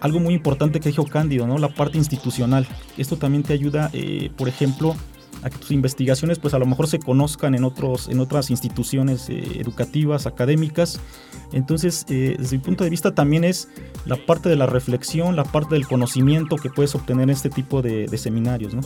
algo 0.00 0.20
muy 0.20 0.32
importante 0.32 0.78
que 0.78 0.90
dijo 0.90 1.04
Cándido, 1.04 1.44
¿no? 1.44 1.58
la 1.58 1.74
parte 1.74 1.98
institucional. 1.98 2.68
Esto 2.96 3.16
también 3.16 3.42
te 3.42 3.52
ayuda, 3.52 3.90
eh, 3.92 4.30
por 4.36 4.48
ejemplo, 4.48 4.94
a 5.42 5.50
que 5.50 5.58
tus 5.58 5.70
investigaciones 5.70 6.38
pues 6.38 6.54
a 6.54 6.58
lo 6.58 6.66
mejor 6.66 6.88
se 6.88 6.98
conozcan 6.98 7.54
en, 7.54 7.64
otros, 7.64 8.08
en 8.08 8.20
otras 8.20 8.50
instituciones 8.50 9.28
eh, 9.28 9.60
educativas, 9.60 10.26
académicas. 10.26 11.00
Entonces, 11.52 12.06
eh, 12.08 12.36
desde 12.38 12.58
mi 12.58 12.62
punto 12.62 12.84
de 12.84 12.90
vista 12.90 13.14
también 13.14 13.44
es 13.44 13.68
la 14.04 14.16
parte 14.16 14.48
de 14.48 14.56
la 14.56 14.66
reflexión, 14.66 15.34
la 15.36 15.44
parte 15.44 15.74
del 15.74 15.86
conocimiento 15.86 16.56
que 16.56 16.70
puedes 16.70 16.94
obtener 16.94 17.24
en 17.24 17.30
este 17.30 17.50
tipo 17.50 17.82
de, 17.82 18.08
seminarios, 18.16 18.74
¿no? 18.74 18.82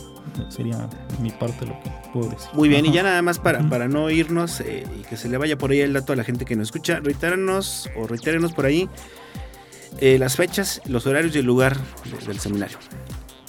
Sería 0.49 0.89
mi 1.21 1.29
parte 1.29 1.65
lo 1.65 1.73
que 1.81 1.91
puedo 2.13 2.29
decir. 2.29 2.49
Muy 2.53 2.69
bien, 2.69 2.85
y 2.85 2.91
ya 2.91 3.03
nada 3.03 3.21
más 3.21 3.37
para, 3.37 3.67
para 3.69 3.87
no 3.87 4.09
irnos 4.09 4.61
y 4.61 5.03
que 5.03 5.17
se 5.17 5.29
le 5.29 5.37
vaya 5.37 5.57
por 5.57 5.71
ahí 5.71 5.81
el 5.81 5.93
dato 5.93 6.13
a 6.13 6.15
la 6.15 6.23
gente 6.23 6.45
que 6.45 6.55
nos 6.55 6.69
escucha, 6.69 6.99
reitérenos 7.01 7.89
o 7.97 8.07
reitérenos 8.07 8.53
por 8.53 8.65
ahí 8.65 8.89
eh, 9.99 10.19
las 10.19 10.35
fechas, 10.35 10.81
los 10.85 11.07
horarios 11.07 11.35
y 11.35 11.39
el 11.39 11.45
lugar 11.45 11.77
del 12.27 12.39
seminario. 12.39 12.77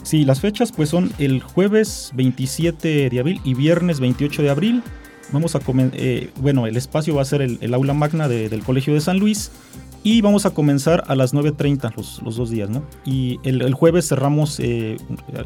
Sí, 0.07 0.25
las 0.25 0.39
fechas 0.39 0.71
pues 0.71 0.89
son 0.89 1.13
el 1.19 1.43
jueves 1.43 2.13
27 2.15 3.11
de 3.11 3.19
abril 3.19 3.41
y 3.43 3.55
viernes 3.55 3.99
28 3.99 4.41
de 4.41 4.51
abril. 4.51 4.83
Vamos 5.33 5.57
a 5.57 5.61
eh, 5.95 6.31
bueno, 6.37 6.69
el 6.69 6.77
espacio 6.77 7.17
va 7.17 7.23
a 7.23 7.25
ser 7.25 7.43
el, 7.43 7.75
aula 7.75 7.93
magna 7.93 8.29
del 8.29 8.63
Colegio 8.63 8.95
de 8.95 9.01
San 9.01 9.19
Luis 9.19 9.51
y 10.05 10.21
vamos 10.21 10.47
a 10.47 10.55
comenzar 10.55 11.03
a 11.09 11.17
las 11.17 11.35
9.30 11.35 11.97
los, 11.97 12.23
los, 12.23 12.37
dos 12.37 12.51
días, 12.51 12.71
¿no? 12.71 12.85
Y 13.05 13.41
el, 13.43 13.75
jueves 13.75 14.07
cerramos 14.09 14.61
eh, 14.61 14.97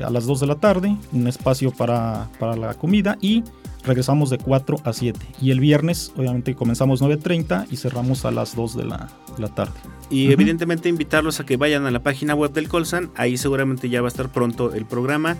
a 0.04 0.10
las 0.10 0.26
2 0.26 0.40
de 0.40 0.46
la 0.46 0.56
tarde, 0.56 0.94
un 1.14 1.26
espacio 1.26 1.70
para, 1.70 2.28
para 2.38 2.54
la 2.54 2.74
comida 2.74 3.16
y 3.18 3.42
regresamos 3.84 4.30
de 4.30 4.38
4 4.38 4.78
a 4.84 4.92
7. 4.92 5.18
Y 5.40 5.50
el 5.50 5.60
viernes, 5.60 6.12
obviamente, 6.16 6.54
comenzamos 6.54 7.02
9.30 7.02 7.66
y 7.70 7.76
cerramos 7.76 8.24
a 8.24 8.30
las 8.30 8.54
2 8.54 8.76
de 8.76 8.84
la, 8.84 9.08
tarde. 9.54 9.72
Y 10.10 10.32
evidentemente 10.32 10.88
invitarlos 10.88 11.40
a 11.40 11.46
que 11.46 11.56
vayan 11.56 11.86
a 11.86 11.90
la 11.90 12.02
página 12.02 12.34
web 12.34 12.52
del 12.52 12.68
Colsan, 12.68 13.10
ahí 13.16 13.36
seguramente 13.36 13.88
ya 13.88 14.02
va 14.02 14.08
a 14.08 14.10
estar 14.10 14.30
pronto 14.30 14.74
el 14.74 14.84
programa. 14.84 15.36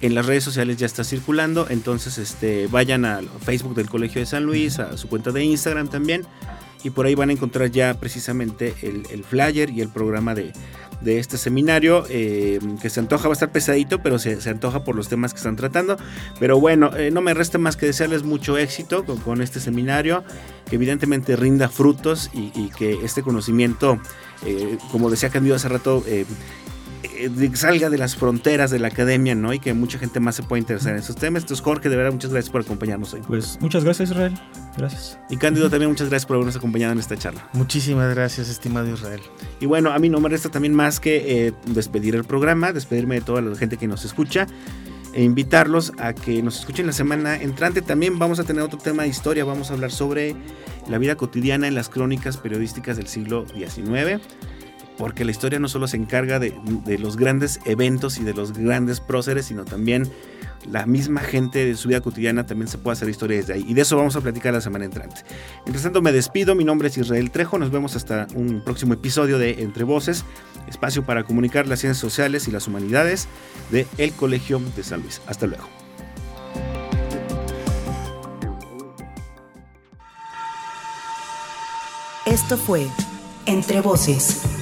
En 0.00 0.14
las 0.14 0.26
redes 0.26 0.44
sociales 0.44 0.76
ya 0.76 0.86
está 0.86 1.04
circulando, 1.04 1.66
entonces 1.70 2.18
este, 2.18 2.66
vayan 2.68 3.04
al 3.04 3.28
Facebook 3.28 3.74
del 3.74 3.88
Colegio 3.88 4.20
de 4.20 4.26
San 4.26 4.44
Luis, 4.44 4.78
a 4.78 4.96
su 4.96 5.08
cuenta 5.08 5.30
de 5.30 5.44
Instagram 5.44 5.88
también, 5.88 6.24
y 6.82 6.90
por 6.90 7.06
ahí 7.06 7.14
van 7.14 7.30
a 7.30 7.32
encontrar 7.32 7.70
ya 7.70 7.94
precisamente 7.94 8.74
el 8.82 9.24
flyer 9.24 9.70
y 9.70 9.80
el 9.80 9.88
programa 9.88 10.34
de, 10.34 10.52
de 11.02 11.18
este 11.18 11.38
seminario, 11.38 12.04
eh, 12.08 12.58
que 12.80 12.90
se 12.90 13.00
antoja, 13.00 13.28
va 13.28 13.32
a 13.32 13.34
estar 13.34 13.50
pesadito, 13.50 14.02
pero 14.02 14.18
se, 14.18 14.38
antoja 14.48 14.84
por 14.84 14.94
los 14.94 15.08
temas 15.08 15.32
que 15.32 15.38
están 15.38 15.56
tratando. 15.56 15.96
Pero 16.38 16.60
bueno, 16.60 16.96
eh, 16.96 17.10
no 17.10 17.20
me 17.20 17.34
resta 17.34 17.58
más 17.58 17.76
que 17.76 17.86
desearles 17.86 18.22
mucho 18.22 18.56
éxito 18.58 19.04
con, 19.04 19.42
este 19.42 19.60
seminario, 19.60 20.24
que 20.68 20.76
evidentemente 20.76 21.36
rinda 21.36 21.68
frutos 21.68 22.30
y, 22.32 22.70
que 22.70 23.04
este 23.04 23.22
conocimiento, 23.22 24.00
eh, 24.46 24.78
como 24.90 25.10
decía 25.10 25.30
Candido 25.30 25.56
hace 25.56 25.68
rato, 25.68 26.04
eh, 27.02 27.50
salga 27.54 27.90
de 27.90 27.98
las 27.98 28.16
fronteras 28.16 28.70
de 28.70 28.78
la 28.78 28.88
academia, 28.88 29.34
¿no? 29.34 29.52
Y 29.52 29.58
que 29.58 29.74
mucha 29.74 29.98
gente 29.98 30.20
más 30.20 30.36
se 30.36 30.42
pueda 30.42 30.60
interesar 30.60 30.92
en 30.92 30.98
esos 30.98 31.16
temas. 31.16 31.42
Entonces, 31.42 31.62
Jorge, 31.62 31.88
de 31.88 31.96
verdad, 31.96 32.12
muchas 32.12 32.30
gracias 32.30 32.50
por 32.50 32.60
acompañarnos 32.60 33.12
hoy. 33.14 33.22
Pues 33.26 33.58
muchas 33.60 33.84
gracias, 33.84 34.10
Israel. 34.10 34.34
Gracias. 34.76 35.18
Y 35.30 35.36
Cándido, 35.36 35.68
también 35.68 35.90
muchas 35.90 36.08
gracias 36.08 36.26
por 36.26 36.36
habernos 36.36 36.56
acompañado 36.56 36.92
en 36.92 36.98
esta 36.98 37.16
charla. 37.16 37.48
Muchísimas 37.52 38.14
gracias, 38.14 38.48
estimado 38.48 38.92
Israel. 38.92 39.20
Y 39.60 39.66
bueno, 39.66 39.92
a 39.92 39.98
mí 39.98 40.08
no 40.08 40.20
me 40.20 40.28
resta 40.28 40.48
también 40.48 40.74
más 40.74 41.00
que 41.00 41.46
eh, 41.46 41.52
despedir 41.66 42.14
el 42.14 42.24
programa, 42.24 42.72
despedirme 42.72 43.16
de 43.16 43.20
toda 43.22 43.42
la 43.42 43.56
gente 43.56 43.76
que 43.76 43.86
nos 43.86 44.04
escucha 44.04 44.46
e 45.14 45.22
invitarlos 45.22 45.92
a 45.98 46.14
que 46.14 46.42
nos 46.42 46.60
escuchen 46.60 46.86
la 46.86 46.92
semana 46.92 47.36
entrante. 47.36 47.82
También 47.82 48.18
vamos 48.18 48.38
a 48.38 48.44
tener 48.44 48.62
otro 48.62 48.78
tema 48.78 49.02
de 49.02 49.08
historia, 49.08 49.44
vamos 49.44 49.70
a 49.70 49.74
hablar 49.74 49.90
sobre 49.90 50.34
la 50.88 50.98
vida 50.98 51.16
cotidiana 51.16 51.68
en 51.68 51.74
las 51.74 51.88
crónicas 51.88 52.36
periodísticas 52.38 52.96
del 52.96 53.08
siglo 53.08 53.46
XIX 53.46 54.22
porque 55.02 55.24
la 55.24 55.32
historia 55.32 55.58
no 55.58 55.66
solo 55.66 55.88
se 55.88 55.96
encarga 55.96 56.38
de, 56.38 56.54
los 57.00 57.16
grandes 57.16 57.58
eventos 57.64 58.18
y 58.18 58.22
de 58.22 58.34
los 58.34 58.52
grandes 58.52 59.00
próceres, 59.00 59.46
sino 59.46 59.64
también 59.64 60.08
la 60.64 60.86
misma 60.86 61.22
gente 61.22 61.64
de 61.64 61.74
su 61.74 61.88
vida 61.88 62.00
cotidiana 62.00 62.46
también 62.46 62.68
se 62.68 62.78
puede 62.78 62.92
hacer 62.92 63.08
historia 63.08 63.38
desde 63.38 63.54
ahí. 63.54 63.64
Y 63.66 63.74
de 63.74 63.82
eso 63.82 63.96
vamos 63.96 64.14
a 64.14 64.20
platicar 64.20 64.52
la 64.52 64.60
semana 64.60 64.84
entrante. 64.84 65.22
Mientras 65.64 65.82
tanto, 65.82 66.02
me 66.02 66.12
despido. 66.12 66.54
Mi 66.54 66.62
nombre 66.62 66.86
es 66.86 66.96
Israel 66.96 67.32
Trejo. 67.32 67.58
Nos 67.58 67.72
vemos 67.72 67.96
hasta 67.96 68.28
un 68.36 68.62
próximo 68.62 68.94
episodio 68.94 69.38
de 69.38 69.64
Entre 69.64 69.82
Voces, 69.82 70.24
espacio 70.68 71.04
para 71.04 71.24
comunicar 71.24 71.66
las 71.66 71.80
ciencias 71.80 71.98
sociales 71.98 72.46
y 72.46 72.52
las 72.52 72.68
humanidades 72.68 73.26
de 73.72 73.88
El 73.98 74.12
Colegio 74.12 74.62
de 74.76 74.84
San 74.84 75.02
Luis. 75.02 75.20
Hasta 75.26 75.48
luego. 75.48 75.68
Esto 82.24 82.56
fue 82.56 82.86
Entre 83.46 83.80
Voces 83.80 84.61